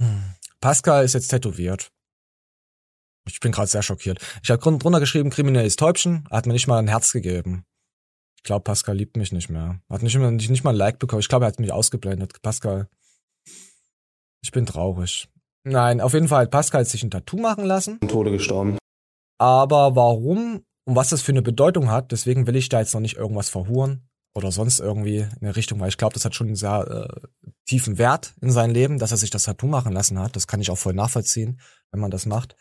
Hm. 0.00 0.34
Pascal 0.60 1.04
ist 1.04 1.14
jetzt 1.14 1.28
tätowiert. 1.28 1.92
Ich 3.28 3.40
bin 3.40 3.52
gerade 3.52 3.68
sehr 3.68 3.82
schockiert. 3.82 4.20
Ich 4.42 4.50
habe 4.50 4.60
drunter 4.78 5.00
geschrieben, 5.00 5.30
kriminelles 5.30 5.76
Täubchen. 5.76 6.26
Hat 6.30 6.46
mir 6.46 6.52
nicht 6.52 6.66
mal 6.66 6.78
ein 6.78 6.88
Herz 6.88 7.12
gegeben. 7.12 7.64
Ich 8.36 8.44
glaube, 8.44 8.64
Pascal 8.64 8.96
liebt 8.96 9.16
mich 9.16 9.30
nicht 9.30 9.50
mehr. 9.50 9.80
Hat 9.88 10.02
nicht, 10.02 10.16
nicht, 10.16 10.50
nicht 10.50 10.64
mal 10.64 10.70
ein 10.70 10.76
Like 10.76 10.98
bekommen. 10.98 11.20
Ich 11.20 11.28
glaube, 11.28 11.44
er 11.44 11.48
hat 11.48 11.60
mich 11.60 11.72
ausgeblendet. 11.72 12.42
Pascal. 12.42 12.88
Ich 14.42 14.50
bin 14.50 14.66
traurig. 14.66 15.28
Nein, 15.64 16.00
auf 16.00 16.14
jeden 16.14 16.26
Fall 16.26 16.42
hat 16.42 16.50
Pascal 16.50 16.84
sich 16.84 17.04
ein 17.04 17.10
Tattoo 17.10 17.38
machen 17.38 17.64
lassen. 17.64 18.00
Tode 18.00 18.32
gestorben. 18.32 18.78
Aber 19.38 19.94
warum 19.94 20.64
und 20.84 20.96
was 20.96 21.10
das 21.10 21.22
für 21.22 21.32
eine 21.32 21.42
Bedeutung 21.42 21.90
hat, 21.90 22.12
deswegen 22.12 22.46
will 22.46 22.56
ich 22.56 22.68
da 22.68 22.80
jetzt 22.80 22.94
noch 22.94 23.00
nicht 23.00 23.16
irgendwas 23.16 23.48
verhuren 23.48 24.08
oder 24.34 24.50
sonst 24.50 24.80
irgendwie 24.80 25.18
in 25.18 25.38
eine 25.40 25.56
Richtung, 25.56 25.78
weil 25.80 25.88
ich 25.88 25.98
glaube, 25.98 26.14
das 26.14 26.24
hat 26.24 26.34
schon 26.34 26.48
einen 26.48 26.56
sehr 26.56 27.08
äh, 27.08 27.28
tiefen 27.66 27.98
Wert 27.98 28.34
in 28.40 28.50
seinem 28.50 28.72
Leben, 28.72 28.98
dass 28.98 29.10
er 29.10 29.16
sich 29.16 29.30
das 29.30 29.44
Tattoo 29.44 29.66
machen 29.66 29.92
lassen 29.92 30.18
hat. 30.18 30.34
Das 30.36 30.46
kann 30.46 30.60
ich 30.60 30.70
auch 30.70 30.78
voll 30.78 30.94
nachvollziehen, 30.94 31.60
wenn 31.90 32.00
man 32.00 32.10
das 32.10 32.26
macht. 32.26 32.56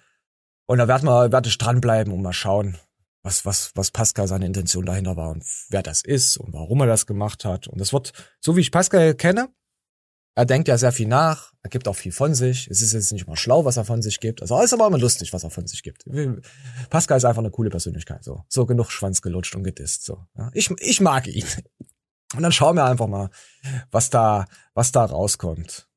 Und 0.67 0.77
da 0.77 0.87
werd 0.87 1.03
mal, 1.03 1.31
werd 1.31 1.47
ich 1.47 1.57
dranbleiben 1.57 2.13
und 2.13 2.21
mal 2.21 2.33
schauen, 2.33 2.77
was, 3.23 3.45
was, 3.45 3.71
was 3.75 3.91
Pascal 3.91 4.27
seine 4.27 4.45
Intention 4.45 4.85
dahinter 4.85 5.15
war 5.15 5.29
und 5.29 5.43
wer 5.69 5.83
das 5.83 6.03
ist 6.03 6.37
und 6.37 6.53
warum 6.53 6.81
er 6.81 6.87
das 6.87 7.05
gemacht 7.05 7.45
hat. 7.45 7.67
Und 7.67 7.79
das 7.79 7.93
wird, 7.93 8.13
so 8.39 8.55
wie 8.55 8.61
ich 8.61 8.71
Pascal 8.71 9.13
kenne, 9.15 9.49
er 10.35 10.45
denkt 10.45 10.67
ja 10.67 10.77
sehr 10.77 10.91
viel 10.91 11.07
nach, 11.07 11.51
er 11.61 11.69
gibt 11.69 11.87
auch 11.87 11.95
viel 11.95 12.11
von 12.11 12.33
sich. 12.33 12.67
Es 12.69 12.81
ist 12.81 12.93
jetzt 12.93 13.11
nicht 13.11 13.27
immer 13.27 13.35
schlau, 13.35 13.65
was 13.65 13.77
er 13.77 13.85
von 13.85 14.01
sich 14.01 14.19
gibt. 14.19 14.41
Also 14.41 14.59
ist 14.61 14.73
aber 14.73 14.87
immer 14.87 14.97
lustig, 14.97 15.33
was 15.33 15.43
er 15.43 15.49
von 15.49 15.67
sich 15.67 15.83
gibt. 15.83 16.05
Pascal 16.89 17.17
ist 17.17 17.25
einfach 17.25 17.41
eine 17.41 17.51
coole 17.51 17.69
Persönlichkeit. 17.69 18.23
So, 18.23 18.43
so 18.47 18.65
genug 18.65 18.91
Schwanz 18.91 19.21
gelutscht 19.21 19.55
und 19.55 19.63
gedisst. 19.63 20.05
So, 20.05 20.25
ja. 20.37 20.49
ich, 20.53 20.71
ich 20.79 21.01
mag 21.01 21.27
ihn. 21.27 21.45
Und 22.33 22.43
dann 22.43 22.51
schauen 22.51 22.77
wir 22.77 22.85
einfach 22.85 23.07
mal, 23.07 23.29
was 23.91 24.09
da, 24.09 24.45
was 24.73 24.91
da 24.91 25.03
rauskommt. 25.03 25.89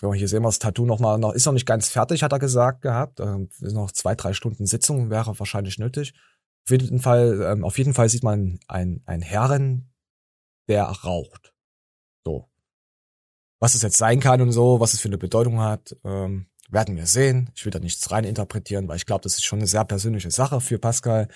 So, 0.00 0.14
hier 0.14 0.28
sehen 0.28 0.42
wir 0.42 0.48
das 0.48 0.58
Tattoo 0.58 0.86
noch 0.86 0.98
mal. 0.98 1.18
Noch 1.18 1.32
ist 1.32 1.46
noch 1.46 1.52
nicht 1.52 1.66
ganz 1.66 1.88
fertig, 1.88 2.22
hat 2.22 2.32
er 2.32 2.38
gesagt 2.38 2.82
gehabt. 2.82 3.20
Ähm, 3.20 3.48
ist 3.60 3.72
noch 3.72 3.90
zwei, 3.90 4.14
drei 4.14 4.34
Stunden 4.34 4.66
Sitzung 4.66 5.10
wäre 5.10 5.38
wahrscheinlich 5.38 5.78
nötig. 5.78 6.14
Auf 6.66 6.70
jeden 6.70 7.00
Fall, 7.00 7.40
ähm, 7.42 7.64
auf 7.64 7.78
jeden 7.78 7.94
Fall 7.94 8.08
sieht 8.08 8.22
man 8.22 8.60
ein, 8.68 9.02
ein 9.06 9.22
Herren, 9.22 9.90
der 10.68 10.84
raucht. 10.84 11.49
Was 13.60 13.74
es 13.74 13.82
jetzt 13.82 13.98
sein 13.98 14.20
kann 14.20 14.40
und 14.40 14.52
so, 14.52 14.80
was 14.80 14.94
es 14.94 15.00
für 15.00 15.08
eine 15.08 15.18
Bedeutung 15.18 15.60
hat, 15.60 15.96
ähm, 16.04 16.46
werden 16.70 16.96
wir 16.96 17.06
sehen. 17.06 17.50
Ich 17.54 17.64
will 17.64 17.72
da 17.72 17.78
nichts 17.78 18.10
rein 18.10 18.24
interpretieren, 18.24 18.88
weil 18.88 18.96
ich 18.96 19.06
glaube, 19.06 19.22
das 19.22 19.34
ist 19.34 19.44
schon 19.44 19.58
eine 19.58 19.68
sehr 19.68 19.84
persönliche 19.84 20.30
Sache 20.30 20.60
für 20.60 20.78
Pascal, 20.78 21.28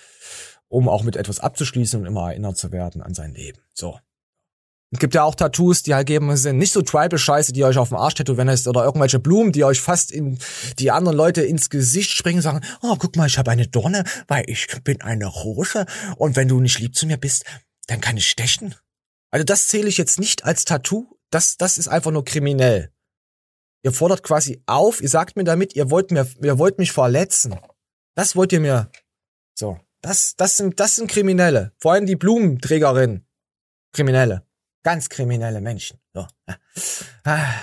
um 0.69 0.89
auch 0.89 1.03
mit 1.03 1.17
etwas 1.17 1.41
abzuschließen 1.41 2.01
und 2.01 2.07
immer 2.07 2.31
erinnert 2.31 2.57
zu 2.57 2.73
werden 2.73 3.03
an 3.03 3.15
sein 3.15 3.35
Leben. 3.35 3.59
So. 3.75 3.99
Es 4.91 5.01
gibt 5.01 5.15
ja 5.15 5.25
auch 5.25 5.35
Tattoos, 5.35 5.83
die 5.83 5.93
halt 5.93 6.07
geben 6.07 6.37
sind 6.37 6.57
nicht 6.57 6.73
so 6.73 6.81
Tribal-Scheiße, 6.81 7.53
die 7.53 7.65
euch 7.65 7.79
auf 7.79 7.89
dem 7.89 7.99
Arsch 7.99 8.15
tätowieren 8.15 8.47
lässt 8.47 8.69
oder 8.69 8.85
irgendwelche 8.85 9.19
Blumen, 9.19 9.51
die 9.51 9.65
euch 9.65 9.81
fast 9.81 10.13
in 10.13 10.39
die 10.79 10.93
anderen 10.93 11.17
Leute 11.17 11.43
ins 11.43 11.69
Gesicht 11.69 12.13
springen 12.13 12.39
und 12.39 12.43
sagen, 12.43 12.61
oh, 12.81 12.95
guck 12.97 13.17
mal, 13.17 13.27
ich 13.27 13.37
habe 13.37 13.51
eine 13.51 13.67
Dorne, 13.67 14.05
weil 14.29 14.45
ich 14.47 14.69
bin 14.85 15.03
eine 15.03 15.27
Rose 15.27 15.87
und 16.17 16.37
wenn 16.37 16.47
du 16.47 16.61
nicht 16.61 16.79
lieb 16.79 16.95
zu 16.95 17.07
mir 17.07 17.17
bist, 17.17 17.45
dann 17.89 18.01
kann 18.01 18.17
ich 18.17 18.29
stechen. 18.29 18.77
Also 19.33 19.43
das 19.43 19.67
zähle 19.67 19.89
ich 19.89 19.99
jetzt 19.99 20.21
nicht 20.21 20.45
als 20.45 20.65
Tattoo, 20.65 21.14
das, 21.31 21.57
das 21.57 21.79
ist 21.79 21.89
einfach 21.89 22.11
nur 22.11 22.25
kriminell. 22.25 22.93
Ihr 23.83 23.93
fordert 23.93 24.23
quasi 24.23 24.63
auf, 24.67 25.03
ihr 25.03 25.09
sagt 25.09 25.37
mir 25.37 25.45
damit, 25.45 25.77
ihr 25.77 25.91
wollt 25.91 26.11
mir, 26.11 26.27
ihr 26.43 26.59
wollt 26.59 26.79
mich 26.79 26.93
verletzen. 26.93 27.59
Das 28.15 28.35
wollt 28.35 28.53
ihr 28.53 28.61
mir. 28.61 28.91
So. 29.55 29.79
Das, 30.01 30.37
das 30.37 30.57
sind, 30.57 30.81
das 30.81 30.97
sind 30.97 31.11
Kriminelle. 31.11 31.73
Vor 31.79 31.93
allem 31.93 32.07
die 32.07 32.17
Blumenträgerin. 32.17 33.25
Kriminelle. 33.93 34.47
Ganz 34.83 35.09
kriminelle 35.09 35.61
Menschen. 35.61 35.99
So. 36.13 36.27
Ah. 37.25 37.55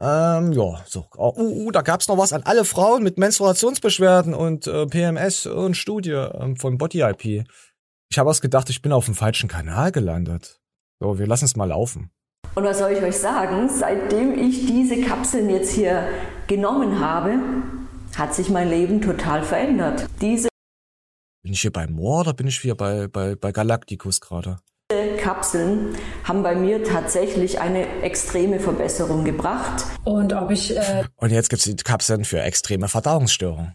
Ähm, 0.00 0.52
ja, 0.52 0.84
so. 0.86 1.06
Oh, 1.16 1.32
uh, 1.36 1.66
uh, 1.66 1.70
da 1.70 1.82
gab's 1.82 2.08
noch 2.08 2.18
was 2.18 2.32
an 2.32 2.42
alle 2.42 2.64
Frauen 2.64 3.02
mit 3.04 3.16
Menstruationsbeschwerden 3.16 4.34
und 4.34 4.66
äh, 4.66 4.86
PMS 4.86 5.46
und 5.46 5.76
Studie 5.76 6.10
ähm, 6.10 6.56
von 6.56 6.78
Body 6.78 7.00
IP. 7.00 7.46
Ich 8.10 8.18
habe 8.18 8.28
was 8.28 8.40
gedacht, 8.40 8.68
ich 8.70 8.82
bin 8.82 8.92
auf 8.92 9.04
dem 9.04 9.14
falschen 9.14 9.48
Kanal 9.48 9.92
gelandet. 9.92 10.60
So, 11.00 11.18
wir 11.18 11.26
lassen 11.26 11.44
es 11.44 11.56
mal 11.56 11.68
laufen. 11.68 12.10
Und 12.54 12.64
was 12.64 12.78
soll 12.78 12.92
ich 12.92 13.02
euch 13.02 13.16
sagen? 13.16 13.68
Seitdem 13.68 14.38
ich 14.38 14.66
diese 14.66 15.00
Kapseln 15.00 15.50
jetzt 15.50 15.72
hier 15.72 16.08
genommen 16.46 17.00
habe, 17.00 17.38
hat 18.16 18.34
sich 18.34 18.48
mein 18.48 18.68
Leben 18.68 19.00
total 19.00 19.42
verändert. 19.42 20.06
Diese 20.20 20.48
Bin 21.42 21.52
ich 21.52 21.62
hier 21.62 21.72
bei 21.72 21.86
Moor 21.86 22.20
oder 22.20 22.34
bin 22.34 22.46
ich 22.46 22.60
hier 22.60 22.76
bei, 22.76 23.08
bei, 23.08 23.34
bei 23.34 23.50
Galacticus 23.50 24.20
gerade? 24.20 24.58
Kapseln 25.24 25.96
haben 26.24 26.42
bei 26.42 26.54
mir 26.54 26.84
tatsächlich 26.84 27.58
eine 27.58 28.02
extreme 28.02 28.60
Verbesserung 28.60 29.24
gebracht. 29.24 29.84
Und 30.04 30.34
ob 30.34 30.50
ich. 30.50 30.76
Äh 30.76 31.04
Und 31.16 31.32
jetzt 31.32 31.48
gibt's 31.48 31.64
die 31.64 31.74
Kapseln 31.76 32.24
für 32.24 32.40
extreme 32.40 32.88
Verdauungsstörungen. 32.88 33.74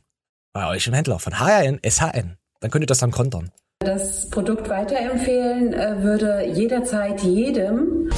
Bei 0.53 0.69
euch 0.69 0.87
im 0.87 0.93
Händler 0.93 1.19
von 1.19 1.39
HRN, 1.39 1.79
SHN. 1.83 2.37
Dann 2.59 2.71
könnt 2.71 2.83
ihr 2.83 2.87
das 2.87 2.99
dann 2.99 3.11
kontern. 3.11 3.51
Das 3.79 4.29
Produkt 4.29 4.69
weiterempfehlen 4.69 5.73
äh, 5.73 6.03
würde 6.03 6.45
jederzeit 6.45 7.21
jedem. 7.21 8.09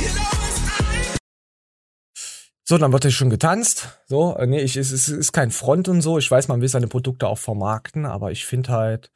So, 2.71 2.77
dann 2.77 2.93
wird 2.93 3.03
hier 3.03 3.11
schon 3.11 3.29
getanzt. 3.29 3.99
So, 4.05 4.33
äh, 4.37 4.47
nee, 4.47 4.61
ich, 4.61 4.77
es, 4.77 4.93
es 4.93 5.09
ist 5.09 5.33
kein 5.33 5.51
Front 5.51 5.89
und 5.89 6.01
so. 6.01 6.17
Ich 6.17 6.31
weiß, 6.31 6.47
man 6.47 6.61
will 6.61 6.69
seine 6.69 6.87
Produkte 6.87 7.27
auch 7.27 7.37
vermarkten, 7.37 8.05
aber 8.05 8.31
ich 8.31 8.45
finde 8.45 8.69
halt, 8.69 9.11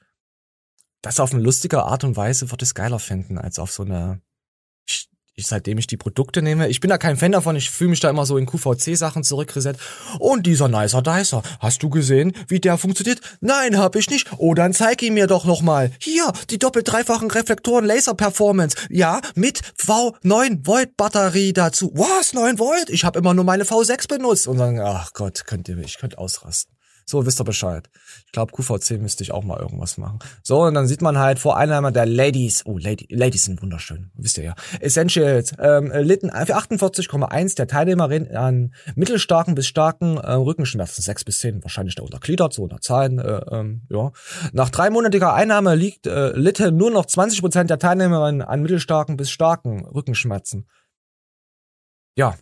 das 1.01 1.21
auf 1.21 1.31
eine 1.31 1.41
lustige 1.41 1.83
Art 1.83 2.03
und 2.03 2.17
Weise 2.17 2.51
wird 2.51 2.61
es 2.61 2.75
geiler 2.75 2.99
finden, 2.99 3.37
als 3.37 3.57
auf 3.57 3.71
so 3.71 3.83
eine 3.83 4.19
ich, 5.35 5.47
seitdem 5.47 5.77
ich 5.77 5.87
die 5.87 5.97
Produkte 5.97 6.41
nehme, 6.41 6.69
ich 6.69 6.79
bin 6.79 6.89
da 6.89 6.97
kein 6.97 7.17
Fan 7.17 7.33
davon, 7.33 7.55
ich 7.55 7.69
fühle 7.69 7.89
mich 7.89 7.99
da 7.99 8.09
immer 8.09 8.25
so 8.25 8.37
in 8.37 8.45
QVC-Sachen 8.45 9.23
zurückreset. 9.23 9.77
Und 10.19 10.45
dieser 10.45 10.69
Nicer 10.69 11.01
Dicer, 11.01 11.43
hast 11.59 11.83
du 11.83 11.89
gesehen, 11.89 12.33
wie 12.47 12.59
der 12.59 12.77
funktioniert? 12.77 13.19
Nein, 13.41 13.77
hab 13.77 13.95
ich 13.95 14.09
nicht. 14.09 14.27
Oh, 14.37 14.53
dann 14.53 14.73
zeig 14.73 15.01
ihn 15.01 15.13
mir 15.13 15.27
doch 15.27 15.45
nochmal. 15.45 15.91
Hier, 15.99 16.31
die 16.49 16.57
doppelt 16.57 16.89
dreifachen 16.89 17.29
Reflektoren 17.29 17.85
Laser 17.85 18.13
Performance. 18.13 18.77
Ja, 18.89 19.19
mit 19.35 19.59
V9 19.77 20.65
Volt 20.65 20.95
Batterie 20.95 21.51
dazu. 21.51 21.91
Was, 21.93 22.33
9 22.33 22.57
Volt? 22.57 22.89
Ich 22.89 23.03
habe 23.03 23.19
immer 23.19 23.33
nur 23.33 23.43
meine 23.43 23.65
V6 23.65 24.07
benutzt. 24.07 24.47
Und 24.47 24.57
dann, 24.57 24.79
ach 24.79 25.11
Gott, 25.13 25.45
könnt 25.45 25.67
ihr, 25.67 25.77
ich 25.79 25.97
könnte 25.97 26.17
ausrasten. 26.17 26.74
So, 27.07 27.25
wisst 27.25 27.39
ihr 27.39 27.43
Bescheid. 27.43 27.87
Ich 28.25 28.31
glaube, 28.31 28.51
QVC 28.51 28.99
müsste 28.99 29.23
ich 29.23 29.31
auch 29.31 29.43
mal 29.43 29.59
irgendwas 29.59 29.99
machen. 29.99 30.17
So, 30.41 30.63
und 30.63 30.73
dann 30.73 30.87
sieht 30.87 31.03
man 31.03 31.19
halt 31.19 31.37
vor 31.37 31.55
Einnahme 31.55 31.91
der 31.91 32.07
Ladies. 32.07 32.65
Oh, 32.65 32.79
Lady, 32.79 33.05
Ladies 33.11 33.45
sind 33.45 33.61
wunderschön. 33.61 34.09
Wisst 34.15 34.39
ihr 34.39 34.43
ja. 34.43 34.55
Essentials. 34.79 35.53
Ähm, 35.59 35.91
litten 35.93 36.29
für 36.29 36.57
48,1 36.57 37.55
der 37.55 37.67
Teilnehmerin 37.67 38.35
an 38.35 38.73
mittelstarken 38.95 39.53
bis 39.53 39.67
starken 39.67 40.17
äh, 40.17 40.31
Rückenschmerzen. 40.31 41.03
6 41.03 41.23
bis 41.25 41.37
10 41.39 41.63
wahrscheinlich 41.63 41.93
da 41.93 42.01
untergliedert, 42.01 42.53
so 42.53 42.63
unter 42.63 42.81
Zahlen. 42.81 43.19
Äh, 43.19 43.41
ähm, 43.51 43.83
ja. 43.89 44.11
Nach 44.51 44.71
dreimonatiger 44.71 45.33
Einnahme 45.33 45.75
liegt 45.75 46.07
äh, 46.07 46.31
litten 46.31 46.75
nur 46.75 46.89
noch 46.89 47.05
20% 47.05 47.65
der 47.65 47.77
Teilnehmerinnen 47.77 48.41
an 48.41 48.63
mittelstarken 48.63 49.15
bis 49.15 49.29
starken 49.29 49.85
Rückenschmerzen. 49.85 50.67
Ja, 52.17 52.35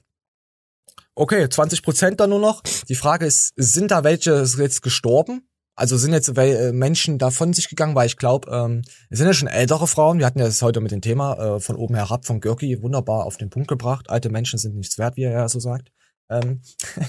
Okay, 1.16 1.48
20 1.48 1.84
Prozent 1.84 2.20
da 2.20 2.26
nur 2.26 2.40
noch. 2.40 2.62
Die 2.90 2.96
Frage 2.96 3.28
ist, 3.28 3.54
sind 3.56 3.92
da 3.92 4.04
welche 4.04 4.44
jetzt 4.58 4.82
gestorben? 4.82 5.48
Also 5.76 5.98
sind 5.98 6.14
jetzt 6.14 6.36
äh, 6.38 6.72
Menschen 6.72 7.18
da 7.18 7.32
von 7.32 7.54
sich 7.54 7.68
gegangen, 7.70 7.96
weil 7.96 8.06
ich 8.08 8.18
glaube, 8.18 8.50
ähm, 8.52 8.84
es 9.10 9.18
sind 9.18 9.28
ja 9.28 9.34
schon 9.34 9.48
ältere 9.48 9.88
Frauen. 9.88 10.20
Wir 10.20 10.26
hatten 10.26 10.40
ja 10.40 10.46
das 10.46 10.62
heute 10.62 10.82
mit 10.82 10.92
dem 10.92 11.02
Thema 11.02 11.56
äh, 11.56 11.60
von 11.60 11.76
oben 11.76 11.96
herab 11.96 12.26
von 12.26 12.40
Görki 12.42 12.82
wunderbar 12.82 13.26
auf 13.26 13.38
den 13.38 13.50
Punkt 13.50 13.68
gebracht. 13.68 14.10
Alte 14.10 14.30
Menschen 14.30 14.60
sind 14.60 14.76
nichts 14.76 14.98
wert, 14.98 15.18
wie 15.18 15.24
er 15.24 15.32
ja 15.32 15.50
so 15.50 15.60
sagt. 15.60 15.92
Ähm. 16.30 16.62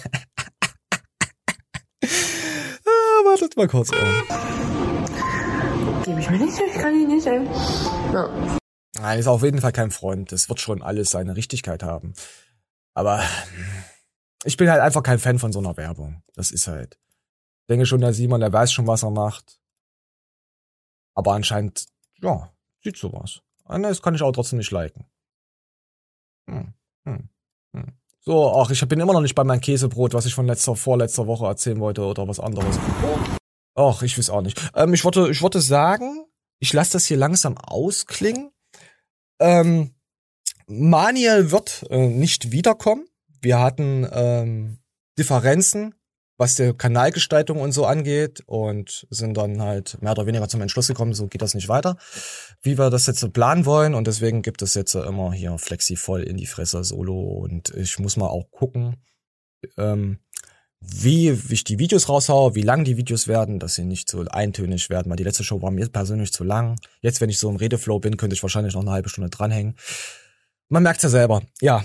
ah, 2.02 3.24
wartet 3.24 3.56
mal 3.56 3.68
kurz. 3.68 3.90
Gebe 6.04 6.20
ich 6.20 6.30
mir 6.30 6.38
nicht, 6.38 6.58
ich 6.58 6.74
kann 6.74 6.94
ihn 6.94 7.08
nicht, 7.08 7.26
ey. 7.26 7.44
Ja. 8.12 8.58
Nein, 8.98 9.18
ist 9.18 9.26
auf 9.26 9.42
jeden 9.42 9.60
Fall 9.60 9.72
kein 9.72 9.90
Freund. 9.90 10.32
Das 10.32 10.48
wird 10.48 10.60
schon 10.60 10.82
alles 10.82 11.10
seine 11.10 11.36
Richtigkeit 11.36 11.82
haben. 11.82 12.14
Aber 12.94 13.22
ich 14.44 14.56
bin 14.56 14.70
halt 14.70 14.80
einfach 14.80 15.02
kein 15.02 15.18
Fan 15.18 15.38
von 15.38 15.52
so 15.52 15.58
einer 15.58 15.76
Werbung. 15.76 16.22
Das 16.34 16.50
ist 16.50 16.66
halt. 16.66 16.98
Ich 17.62 17.66
denke 17.68 17.86
schon, 17.86 18.00
der 18.00 18.12
Simon, 18.12 18.40
der 18.40 18.52
weiß 18.52 18.72
schon, 18.72 18.86
was 18.86 19.02
er 19.02 19.10
macht. 19.10 19.58
Aber 21.14 21.32
anscheinend, 21.32 21.86
ja, 22.20 22.52
sieht 22.82 22.96
sowas. 22.96 23.40
Ah, 23.64 23.78
das 23.78 24.02
kann 24.02 24.14
ich 24.14 24.22
auch 24.22 24.32
trotzdem 24.32 24.58
nicht 24.58 24.70
liken. 24.70 25.06
Hm, 26.48 26.74
hm, 27.06 27.28
hm. 27.74 27.92
So, 28.20 28.52
ach, 28.54 28.70
ich 28.70 28.86
bin 28.88 29.00
immer 29.00 29.12
noch 29.12 29.20
nicht 29.20 29.34
bei 29.34 29.44
meinem 29.44 29.60
Käsebrot, 29.60 30.14
was 30.14 30.26
ich 30.26 30.34
von 30.34 30.46
letzter, 30.46 30.76
vorletzter 30.76 31.26
Woche 31.26 31.46
erzählen 31.46 31.80
wollte 31.80 32.02
oder 32.02 32.28
was 32.28 32.40
anderes. 32.40 32.78
Ach, 33.74 34.02
ich 34.02 34.18
weiß 34.18 34.30
auch 34.30 34.42
nicht. 34.42 34.60
Ähm, 34.74 34.94
ich 34.94 35.04
wollte, 35.04 35.30
ich 35.30 35.42
wollte 35.42 35.60
sagen, 35.60 36.26
ich 36.58 36.72
lasse 36.72 36.92
das 36.92 37.06
hier 37.06 37.16
langsam 37.16 37.56
ausklingen. 37.58 38.50
Ähm, 39.40 39.94
Maniel 40.66 41.50
wird 41.50 41.84
äh, 41.90 42.08
nicht 42.08 42.52
wiederkommen. 42.52 43.06
Wir 43.44 43.60
hatten 43.60 44.08
ähm, 44.10 44.78
Differenzen, 45.18 45.94
was 46.36 46.56
der 46.56 46.74
Kanalgestaltung 46.74 47.60
und 47.60 47.72
so 47.72 47.84
angeht 47.84 48.42
und 48.46 49.06
sind 49.10 49.36
dann 49.36 49.62
halt 49.62 50.00
mehr 50.02 50.12
oder 50.12 50.26
weniger 50.26 50.48
zum 50.48 50.62
Entschluss 50.62 50.88
gekommen, 50.88 51.14
so 51.14 51.28
geht 51.28 51.42
das 51.42 51.54
nicht 51.54 51.68
weiter, 51.68 51.96
wie 52.62 52.78
wir 52.78 52.90
das 52.90 53.06
jetzt 53.06 53.20
so 53.20 53.30
planen 53.30 53.66
wollen 53.66 53.94
und 53.94 54.06
deswegen 54.06 54.42
gibt 54.42 54.62
es 54.62 54.74
jetzt 54.74 54.94
immer 54.94 55.32
hier 55.32 55.58
Flexi 55.58 55.94
voll 55.94 56.22
in 56.22 56.36
die 56.36 56.46
Fresse 56.46 56.82
Solo 56.82 57.20
und 57.20 57.70
ich 57.74 57.98
muss 57.98 58.16
mal 58.16 58.28
auch 58.28 58.50
gucken, 58.50 58.96
ähm, 59.76 60.18
wie, 60.80 61.48
wie 61.48 61.54
ich 61.54 61.64
die 61.64 61.78
Videos 61.78 62.08
raushaue, 62.08 62.54
wie 62.54 62.62
lang 62.62 62.84
die 62.84 62.96
Videos 62.96 63.28
werden, 63.28 63.58
dass 63.58 63.74
sie 63.74 63.84
nicht 63.84 64.10
so 64.10 64.22
eintönig 64.22 64.90
werden, 64.90 65.08
weil 65.10 65.16
die 65.16 65.24
letzte 65.24 65.44
Show 65.44 65.62
war 65.62 65.70
mir 65.70 65.88
persönlich 65.88 66.32
zu 66.32 66.44
lang. 66.44 66.76
Jetzt, 67.00 67.20
wenn 67.20 67.30
ich 67.30 67.38
so 67.38 67.48
im 67.48 67.56
Redeflow 67.56 68.00
bin, 68.00 68.16
könnte 68.16 68.34
ich 68.34 68.42
wahrscheinlich 68.42 68.74
noch 68.74 68.82
eine 68.82 68.90
halbe 68.90 69.08
Stunde 69.08 69.30
dranhängen. 69.30 69.76
Man 70.68 70.82
merkt's 70.82 71.02
ja 71.02 71.08
selber. 71.08 71.42
Ja, 71.60 71.84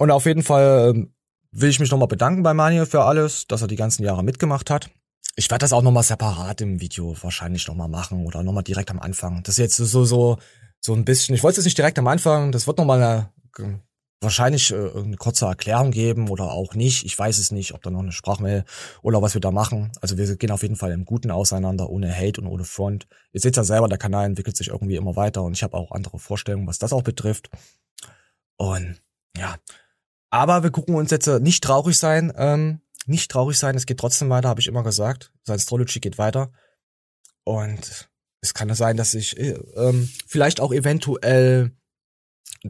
und 0.00 0.10
auf 0.10 0.24
jeden 0.24 0.42
Fall 0.42 0.94
ähm, 0.94 1.12
will 1.52 1.68
ich 1.68 1.78
mich 1.78 1.90
nochmal 1.90 2.08
bedanken 2.08 2.42
bei 2.42 2.54
Manuel 2.54 2.86
für 2.86 3.04
alles, 3.04 3.46
dass 3.46 3.60
er 3.60 3.68
die 3.68 3.76
ganzen 3.76 4.02
Jahre 4.02 4.24
mitgemacht 4.24 4.70
hat. 4.70 4.88
Ich 5.36 5.50
werde 5.50 5.62
das 5.62 5.74
auch 5.74 5.82
nochmal 5.82 6.04
separat 6.04 6.62
im 6.62 6.80
Video 6.80 7.14
wahrscheinlich 7.20 7.68
nochmal 7.68 7.88
machen 7.88 8.24
oder 8.24 8.42
nochmal 8.42 8.62
direkt 8.62 8.90
am 8.90 8.98
Anfang. 8.98 9.42
Das 9.42 9.56
ist 9.56 9.58
jetzt 9.58 9.76
so, 9.76 10.06
so, 10.06 10.38
so 10.80 10.94
ein 10.94 11.04
bisschen, 11.04 11.34
ich 11.34 11.42
wollte 11.42 11.60
es 11.60 11.66
nicht 11.66 11.76
direkt 11.76 11.98
am 11.98 12.06
Anfang, 12.06 12.50
das 12.50 12.66
wird 12.66 12.78
nochmal 12.78 13.02
eine, 13.02 13.82
wahrscheinlich 14.22 14.70
äh, 14.70 14.90
eine 14.90 15.18
kurze 15.18 15.44
Erklärung 15.44 15.90
geben 15.90 16.30
oder 16.30 16.50
auch 16.50 16.74
nicht. 16.74 17.04
Ich 17.04 17.18
weiß 17.18 17.38
es 17.38 17.50
nicht, 17.50 17.74
ob 17.74 17.82
da 17.82 17.90
noch 17.90 18.00
eine 18.00 18.12
Sprachmail 18.12 18.64
oder 19.02 19.20
was 19.20 19.34
wir 19.34 19.42
da 19.42 19.50
machen. 19.50 19.92
Also 20.00 20.16
wir 20.16 20.34
gehen 20.36 20.50
auf 20.50 20.62
jeden 20.62 20.76
Fall 20.76 20.92
im 20.92 21.04
Guten 21.04 21.30
auseinander, 21.30 21.90
ohne 21.90 22.10
Hate 22.10 22.40
und 22.40 22.46
ohne 22.46 22.64
Front. 22.64 23.06
Ihr 23.34 23.40
seht 23.40 23.58
ja 23.58 23.64
selber, 23.64 23.86
der 23.86 23.98
Kanal 23.98 24.24
entwickelt 24.24 24.56
sich 24.56 24.68
irgendwie 24.68 24.96
immer 24.96 25.14
weiter 25.16 25.42
und 25.42 25.52
ich 25.52 25.62
habe 25.62 25.76
auch 25.76 25.92
andere 25.92 26.18
Vorstellungen, 26.18 26.66
was 26.66 26.78
das 26.78 26.94
auch 26.94 27.02
betrifft. 27.02 27.50
Und 28.56 29.02
ja, 29.36 29.56
aber 30.30 30.62
wir 30.62 30.70
gucken 30.70 30.94
uns 30.94 31.10
jetzt 31.10 31.26
äh, 31.26 31.40
nicht 31.40 31.62
traurig 31.62 31.98
sein, 31.98 32.32
ähm, 32.36 32.80
nicht 33.06 33.30
traurig 33.30 33.58
sein, 33.58 33.76
es 33.76 33.86
geht 33.86 33.98
trotzdem 33.98 34.30
weiter, 34.30 34.48
habe 34.48 34.60
ich 34.60 34.66
immer 34.66 34.84
gesagt. 34.84 35.32
Science-Astrology 35.44 36.00
geht 36.00 36.18
weiter. 36.18 36.52
Und 37.44 38.08
es 38.40 38.54
kann 38.54 38.72
sein, 38.74 38.96
dass 38.96 39.14
ich 39.14 39.38
äh, 39.38 39.58
ähm, 39.76 40.08
vielleicht 40.26 40.60
auch 40.60 40.72
eventuell 40.72 41.72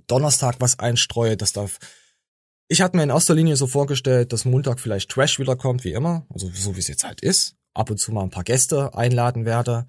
Donnerstag 0.06 0.56
was 0.60 0.78
einstreue, 0.78 1.36
das 1.36 1.52
darf. 1.52 1.78
Ich 2.68 2.80
hatte 2.80 2.96
mir 2.96 3.02
in 3.02 3.10
erster 3.10 3.34
Linie 3.34 3.56
so 3.56 3.66
vorgestellt, 3.66 4.32
dass 4.32 4.44
Montag 4.44 4.80
vielleicht 4.80 5.10
Trash 5.10 5.38
wiederkommt, 5.38 5.84
wie 5.84 5.92
immer, 5.92 6.26
also 6.30 6.48
so 6.52 6.76
wie 6.76 6.80
es 6.80 6.88
jetzt 6.88 7.04
halt 7.04 7.20
ist. 7.20 7.56
Ab 7.74 7.90
und 7.90 7.98
zu 7.98 8.12
mal 8.12 8.22
ein 8.22 8.30
paar 8.30 8.44
Gäste 8.44 8.94
einladen 8.94 9.44
werde. 9.44 9.86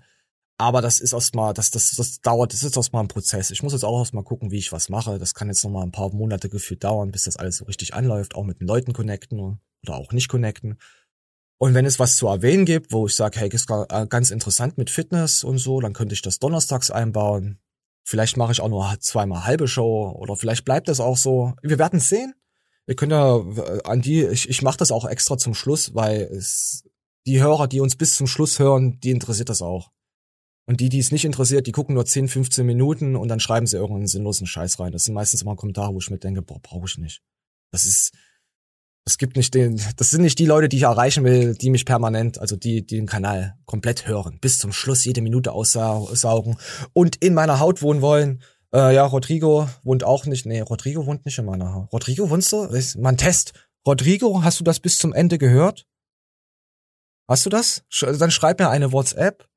Aber 0.61 0.83
das 0.83 0.99
ist 0.99 1.13
erstmal, 1.13 1.55
das, 1.55 1.71
das, 1.71 1.89
das 1.95 2.21
dauert, 2.21 2.53
das 2.53 2.61
ist 2.61 2.77
erstmal 2.77 3.03
ein 3.03 3.07
Prozess. 3.07 3.49
Ich 3.49 3.63
muss 3.63 3.73
jetzt 3.73 3.83
auch 3.83 3.97
erstmal 3.97 4.23
gucken, 4.23 4.51
wie 4.51 4.59
ich 4.59 4.71
was 4.71 4.89
mache. 4.89 5.17
Das 5.17 5.33
kann 5.33 5.47
jetzt 5.47 5.63
noch 5.63 5.71
mal 5.71 5.81
ein 5.81 5.91
paar 5.91 6.13
Monate 6.13 6.49
gefühlt 6.49 6.83
dauern, 6.83 7.09
bis 7.09 7.23
das 7.23 7.35
alles 7.35 7.57
so 7.57 7.65
richtig 7.65 7.95
anläuft, 7.95 8.35
auch 8.35 8.43
mit 8.43 8.59
den 8.59 8.67
Leuten 8.67 8.93
connecten 8.93 9.59
oder 9.81 9.95
auch 9.95 10.11
nicht 10.11 10.29
connecten. 10.29 10.77
Und 11.57 11.73
wenn 11.73 11.87
es 11.87 11.97
was 11.97 12.15
zu 12.15 12.27
erwähnen 12.27 12.65
gibt, 12.65 12.91
wo 12.91 13.07
ich 13.07 13.15
sage, 13.15 13.39
hey, 13.39 13.49
ist 13.49 13.71
äh, 13.71 14.05
ganz 14.05 14.29
interessant 14.29 14.77
mit 14.77 14.91
Fitness 14.91 15.43
und 15.43 15.57
so, 15.57 15.81
dann 15.81 15.93
könnte 15.93 16.13
ich 16.13 16.21
das 16.21 16.37
donnerstags 16.37 16.91
einbauen. 16.91 17.57
Vielleicht 18.03 18.37
mache 18.37 18.51
ich 18.51 18.61
auch 18.61 18.69
nur 18.69 18.95
zweimal 18.99 19.45
halbe 19.45 19.67
Show 19.67 20.15
oder 20.15 20.35
vielleicht 20.35 20.63
bleibt 20.63 20.89
das 20.89 20.99
auch 20.99 21.17
so. 21.17 21.55
Wir 21.63 21.79
werden 21.79 21.99
sehen. 21.99 22.35
Wir 22.85 22.95
können 22.95 23.13
ja 23.13 23.37
äh, 23.37 23.81
an 23.83 24.03
die, 24.03 24.25
ich, 24.25 24.47
ich 24.47 24.61
mache 24.61 24.77
das 24.77 24.91
auch 24.91 25.05
extra 25.05 25.39
zum 25.39 25.55
Schluss, 25.55 25.95
weil 25.95 26.21
es 26.21 26.83
die 27.25 27.41
Hörer, 27.41 27.67
die 27.67 27.79
uns 27.79 27.95
bis 27.95 28.13
zum 28.13 28.27
Schluss 28.27 28.59
hören, 28.59 28.99
die 28.99 29.09
interessiert 29.09 29.49
das 29.49 29.63
auch. 29.63 29.89
Und 30.71 30.79
die, 30.79 30.87
die 30.87 30.99
es 30.99 31.11
nicht 31.11 31.25
interessiert, 31.25 31.67
die 31.67 31.73
gucken 31.73 31.95
nur 31.95 32.05
10, 32.05 32.29
15 32.29 32.65
Minuten 32.65 33.17
und 33.17 33.27
dann 33.27 33.41
schreiben 33.41 33.67
sie 33.67 33.75
irgendeinen 33.75 34.07
sinnlosen 34.07 34.47
Scheiß 34.47 34.79
rein. 34.79 34.93
Das 34.93 35.03
sind 35.03 35.13
meistens 35.13 35.41
immer 35.41 35.57
Kommentare, 35.57 35.93
wo 35.93 35.97
ich 35.97 36.09
mir 36.09 36.17
denke, 36.17 36.41
boah, 36.41 36.61
brauche 36.61 36.85
ich 36.85 36.97
nicht. 36.97 37.21
Das 37.71 37.85
ist, 37.85 38.13
das 39.03 39.17
gibt 39.17 39.35
nicht 39.35 39.53
den, 39.53 39.81
das 39.97 40.11
sind 40.11 40.21
nicht 40.21 40.39
die 40.39 40.45
Leute, 40.45 40.69
die 40.69 40.77
ich 40.77 40.83
erreichen 40.83 41.25
will, 41.25 41.55
die 41.55 41.71
mich 41.71 41.83
permanent, 41.83 42.39
also 42.39 42.55
die, 42.55 42.85
die 42.85 42.95
den 42.95 43.05
Kanal 43.05 43.57
komplett 43.65 44.07
hören, 44.07 44.39
bis 44.39 44.59
zum 44.59 44.71
Schluss 44.71 45.03
jede 45.03 45.21
Minute 45.21 45.51
aussaugen 45.51 46.55
und 46.93 47.17
in 47.17 47.33
meiner 47.33 47.59
Haut 47.59 47.81
wohnen 47.81 48.01
wollen. 48.01 48.41
Äh, 48.73 48.95
ja, 48.95 49.05
Rodrigo 49.05 49.67
wohnt 49.83 50.05
auch 50.05 50.25
nicht, 50.25 50.45
nee, 50.45 50.61
Rodrigo 50.61 51.05
wohnt 51.05 51.25
nicht 51.25 51.37
in 51.37 51.43
meiner 51.43 51.73
Haut. 51.73 51.91
Rodrigo 51.91 52.29
wohnst 52.29 52.49
du? 52.53 52.63
Ist 52.63 52.97
mal 52.97 53.13
Test. 53.17 53.51
Rodrigo, 53.85 54.41
hast 54.41 54.61
du 54.61 54.63
das 54.63 54.79
bis 54.79 54.99
zum 54.99 55.11
Ende 55.11 55.37
gehört? 55.37 55.85
Hast 57.27 57.45
du 57.45 57.49
das? 57.49 57.83
Dann 57.99 58.31
schreib 58.31 58.59
mir 58.59 58.69
eine 58.69 58.93
WhatsApp 58.93 59.50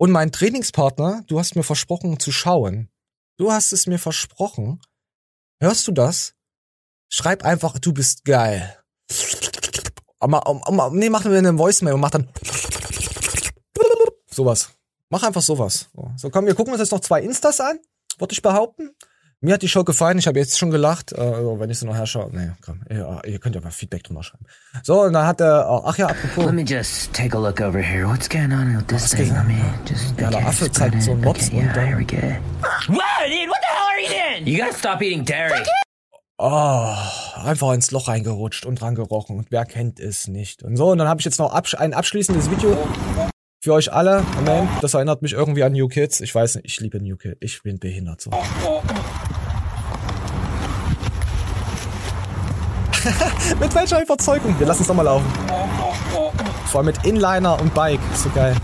und 0.00 0.12
mein 0.12 0.32
Trainingspartner, 0.32 1.24
du 1.26 1.38
hast 1.38 1.56
mir 1.56 1.62
versprochen 1.62 2.18
zu 2.18 2.32
schauen. 2.32 2.88
Du 3.36 3.52
hast 3.52 3.74
es 3.74 3.86
mir 3.86 3.98
versprochen. 3.98 4.80
Hörst 5.60 5.86
du 5.86 5.92
das? 5.92 6.32
Schreib 7.10 7.44
einfach, 7.44 7.78
du 7.78 7.92
bist 7.92 8.24
geil. 8.24 8.82
Aber, 10.18 10.42
nee, 10.92 11.10
machen 11.10 11.30
wir 11.30 11.38
eine 11.38 11.58
Voicemail 11.58 11.92
und 11.92 12.00
mach 12.00 12.12
dann 12.12 12.30
sowas. 14.30 14.70
Mach 15.10 15.22
einfach 15.22 15.42
sowas. 15.42 15.90
So, 16.16 16.30
komm, 16.30 16.46
wir 16.46 16.54
gucken 16.54 16.72
uns 16.72 16.80
jetzt 16.80 16.92
noch 16.92 17.00
zwei 17.00 17.20
Instas 17.20 17.60
an, 17.60 17.78
würde 18.16 18.32
ich 18.32 18.40
behaupten. 18.40 18.96
Mir 19.42 19.54
hat 19.54 19.62
die 19.62 19.68
Show 19.68 19.84
gefallen, 19.84 20.18
ich 20.18 20.26
habe 20.26 20.38
jetzt 20.38 20.58
schon 20.58 20.70
gelacht, 20.70 21.12
äh, 21.12 21.20
also 21.20 21.58
wenn 21.58 21.70
ich 21.70 21.78
sie 21.78 21.86
noch 21.86 21.94
herschaue. 21.94 22.28
Nee, 22.30 22.50
komm, 22.60 22.82
ihr, 22.90 23.22
ihr 23.24 23.38
könnt 23.38 23.54
ja 23.54 23.62
mal 23.62 23.70
Feedback 23.70 24.04
drunter 24.04 24.22
schreiben. 24.22 24.44
So, 24.82 25.00
und 25.00 25.14
dann 25.14 25.26
hat 25.26 25.40
er, 25.40 25.66
oh, 25.66 25.82
ach 25.86 25.96
ja, 25.96 26.08
apropos. 26.08 26.44
Let 26.44 26.54
me 26.54 26.62
just 26.62 27.10
take 27.14 27.34
a 27.34 27.40
look 27.40 27.58
over 27.62 27.80
here. 27.80 28.06
What's 28.06 28.28
going 28.28 28.52
on 28.52 28.76
with 28.76 28.86
this 28.88 29.12
thing? 29.12 29.32
Let 29.32 29.46
me 29.46 29.54
just. 29.88 30.20
Ja, 30.20 30.28
der 30.28 30.46
Affe 30.46 30.70
zeigt 30.70 31.02
so 31.02 31.12
einen 31.12 31.22
Mops 31.22 31.48
okay, 31.48 31.56
und 31.56 31.64
yeah, 31.64 31.80
here 31.80 31.98
we 31.98 32.04
go. 32.04 32.18
Wow, 32.18 32.98
dude, 33.28 33.48
what 33.48 33.60
the 33.62 33.70
hell 33.72 33.88
are 33.88 34.00
you 34.02 34.08
doing? 34.08 34.46
You 34.46 34.62
gotta 34.62 34.76
stop 34.76 35.00
eating 35.00 35.24
dairy. 35.24 35.62
oh, 36.36 36.94
einfach 37.42 37.72
ins 37.72 37.90
Loch 37.92 38.08
reingerutscht 38.08 38.66
und 38.66 38.78
dran 38.78 38.94
gerochen. 38.94 39.38
Und 39.38 39.50
wer 39.50 39.64
kennt 39.64 40.00
es 40.00 40.28
nicht? 40.28 40.62
Und 40.62 40.76
so, 40.76 40.90
und 40.90 40.98
dann 40.98 41.08
habe 41.08 41.20
ich 41.20 41.24
jetzt 41.24 41.38
noch 41.38 41.54
absch 41.54 41.74
ein 41.76 41.94
abschließendes 41.94 42.50
Video 42.50 42.76
für 43.60 43.74
euch 43.74 43.92
alle. 43.92 44.24
Amen. 44.38 44.68
Das 44.80 44.94
erinnert 44.94 45.22
mich 45.22 45.34
irgendwie 45.34 45.62
an 45.62 45.72
New 45.72 45.86
Kids. 45.88 46.20
Ich 46.20 46.34
weiß 46.34 46.56
nicht, 46.56 46.66
ich 46.66 46.80
liebe 46.80 47.00
New 47.00 47.16
Kids. 47.16 47.36
Ich 47.40 47.62
bin 47.62 47.78
behindert 47.78 48.20
so. 48.20 48.30
mit 53.60 53.74
welcher 53.74 54.02
Überzeugung? 54.02 54.58
Wir 54.58 54.66
lassen 54.66 54.82
es 54.82 54.88
nochmal 54.88 55.04
laufen. 55.04 55.30
Vor 56.66 56.80
allem 56.80 56.86
mit 56.86 57.04
Inliner 57.04 57.60
und 57.60 57.72
Bike. 57.74 58.00
So 58.14 58.30
geil. 58.30 58.56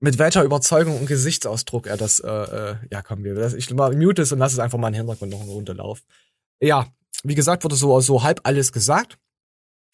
Mit 0.00 0.18
welcher 0.18 0.42
Überzeugung 0.42 0.98
und 0.98 1.06
Gesichtsausdruck 1.06 1.86
er 1.86 1.96
das, 1.96 2.20
äh, 2.20 2.28
äh, 2.28 2.76
ja 2.90 3.00
komm, 3.02 3.24
wir, 3.24 3.34
das, 3.34 3.54
ich 3.54 3.72
mal 3.74 3.96
mute 3.96 4.22
es 4.22 4.30
und 4.32 4.38
lass 4.38 4.52
es 4.52 4.60
einfach 4.60 4.78
mal 4.78 4.88
im 4.88 4.94
Hintergrund 4.94 5.32
noch 5.32 5.40
eine 5.40 5.50
Runde 5.50 5.72
laufen. 5.72 6.02
Ja, 6.60 6.86
wie 7.24 7.34
gesagt, 7.34 7.64
wurde 7.64 7.74
so, 7.74 8.00
so 8.00 8.22
halb 8.22 8.40
alles 8.44 8.70
gesagt. 8.72 9.18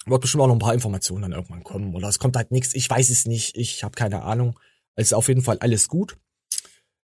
Wird 0.07 0.21
bestimmt 0.21 0.43
auch 0.43 0.47
noch 0.49 0.55
ein 0.55 0.59
paar 0.61 0.75
Informationen 0.75 1.23
dann 1.23 1.33
irgendwann 1.33 1.65
kommen. 1.65 1.95
Oder 1.95 2.09
es 2.09 2.19
kommt 2.19 2.37
halt 2.37 2.51
nichts. 2.51 2.75
Ich 2.75 2.89
weiß 2.91 3.09
es 3.11 3.27
nicht. 3.27 3.57
Ich 3.57 3.83
habe 3.85 3.95
keine 3.95 4.23
Ahnung. 4.23 4.59
Es 4.97 5.09
ist 5.09 5.13
auf 5.15 5.29
jeden 5.29 5.43
Fall 5.43 5.59
alles 5.61 5.89
gut. 5.89 6.17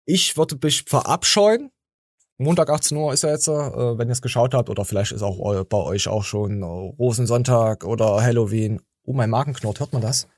Ich 0.04 0.36
würde 0.36 0.56
mich 0.62 0.82
verabscheuen. 0.84 1.70
Montag 2.38 2.68
18 2.70 2.96
Uhr 2.96 3.12
ist 3.12 3.24
er 3.24 3.32
jetzt, 3.32 3.48
äh, 3.48 3.52
wenn 3.98 4.08
ihr 4.08 4.12
es 4.12 4.22
geschaut 4.22 4.54
habt. 4.54 4.68
Oder 4.70 4.84
vielleicht 4.84 5.12
ist 5.12 5.22
auch 5.22 5.38
eu- 5.38 5.64
bei 5.64 5.78
euch 5.78 6.06
auch 6.08 6.22
schon 6.22 6.62
äh, 6.62 6.64
Rosensonntag 6.66 7.84
oder 7.84 8.22
Halloween. 8.22 8.80
Oh, 9.04 9.12
mein 9.14 9.30
Magen 9.30 9.54
knurrt. 9.54 9.80
Hört 9.80 9.92
man 9.92 10.02
das? 10.02 10.28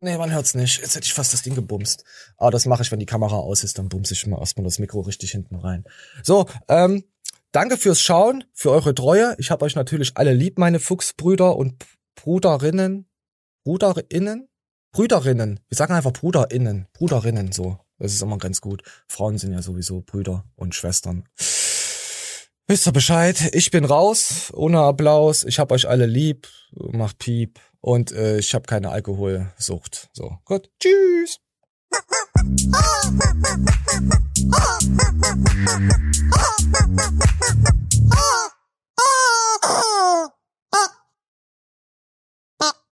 Nee, 0.00 0.18
man 0.18 0.32
hört's 0.32 0.54
nicht. 0.54 0.80
Jetzt 0.80 0.96
hätte 0.96 1.04
ich 1.04 1.14
fast 1.14 1.32
das 1.32 1.42
Ding 1.42 1.54
gebumst. 1.54 2.04
Aber 2.36 2.50
das 2.50 2.66
mache 2.66 2.82
ich, 2.82 2.90
wenn 2.90 2.98
die 2.98 3.06
Kamera 3.06 3.36
aus 3.36 3.62
ist. 3.64 3.78
Dann 3.78 3.88
bumse 3.88 4.14
ich 4.14 4.26
mal 4.26 4.38
erstmal 4.40 4.64
das 4.64 4.78
Mikro 4.78 5.00
richtig 5.00 5.30
hinten 5.30 5.56
rein. 5.56 5.84
So, 6.24 6.46
ähm, 6.68 7.04
danke 7.52 7.76
fürs 7.76 8.00
Schauen, 8.00 8.44
für 8.52 8.70
eure 8.70 8.94
Treue. 8.94 9.36
Ich 9.38 9.50
habe 9.50 9.64
euch 9.64 9.76
natürlich 9.76 10.16
alle 10.16 10.32
lieb, 10.32 10.58
meine 10.58 10.80
Fuchsbrüder 10.80 11.56
und 11.56 11.84
Bruderinnen. 12.16 13.06
Bruderinnen? 13.64 14.48
Brüderinnen. 14.92 15.60
Wir 15.68 15.76
sagen 15.76 15.94
einfach 15.94 16.12
Bruderinnen. 16.12 16.86
Bruderinnen, 16.92 17.52
so. 17.52 17.78
Das 17.98 18.12
ist 18.12 18.22
immer 18.22 18.38
ganz 18.38 18.60
gut. 18.60 18.82
Frauen 19.06 19.38
sind 19.38 19.52
ja 19.52 19.62
sowieso 19.62 20.00
Brüder 20.00 20.44
und 20.56 20.74
Schwestern. 20.74 21.24
Wisst 22.66 22.86
ihr 22.86 22.92
Bescheid? 22.92 23.50
Ich 23.52 23.70
bin 23.70 23.84
raus, 23.84 24.50
ohne 24.54 24.80
Applaus. 24.80 25.44
Ich 25.44 25.58
hab 25.58 25.72
euch 25.72 25.88
alle 25.88 26.06
lieb. 26.06 26.48
Macht 26.72 27.18
Piep. 27.18 27.60
Und 27.80 28.12
äh, 28.12 28.38
ich 28.38 28.54
habe 28.54 28.66
keine 28.66 28.90
Alkoholsucht. 28.90 30.08
So, 30.12 30.38
gut. 30.44 30.70
Tschüss. 30.80 31.38
Oh! 31.94 32.22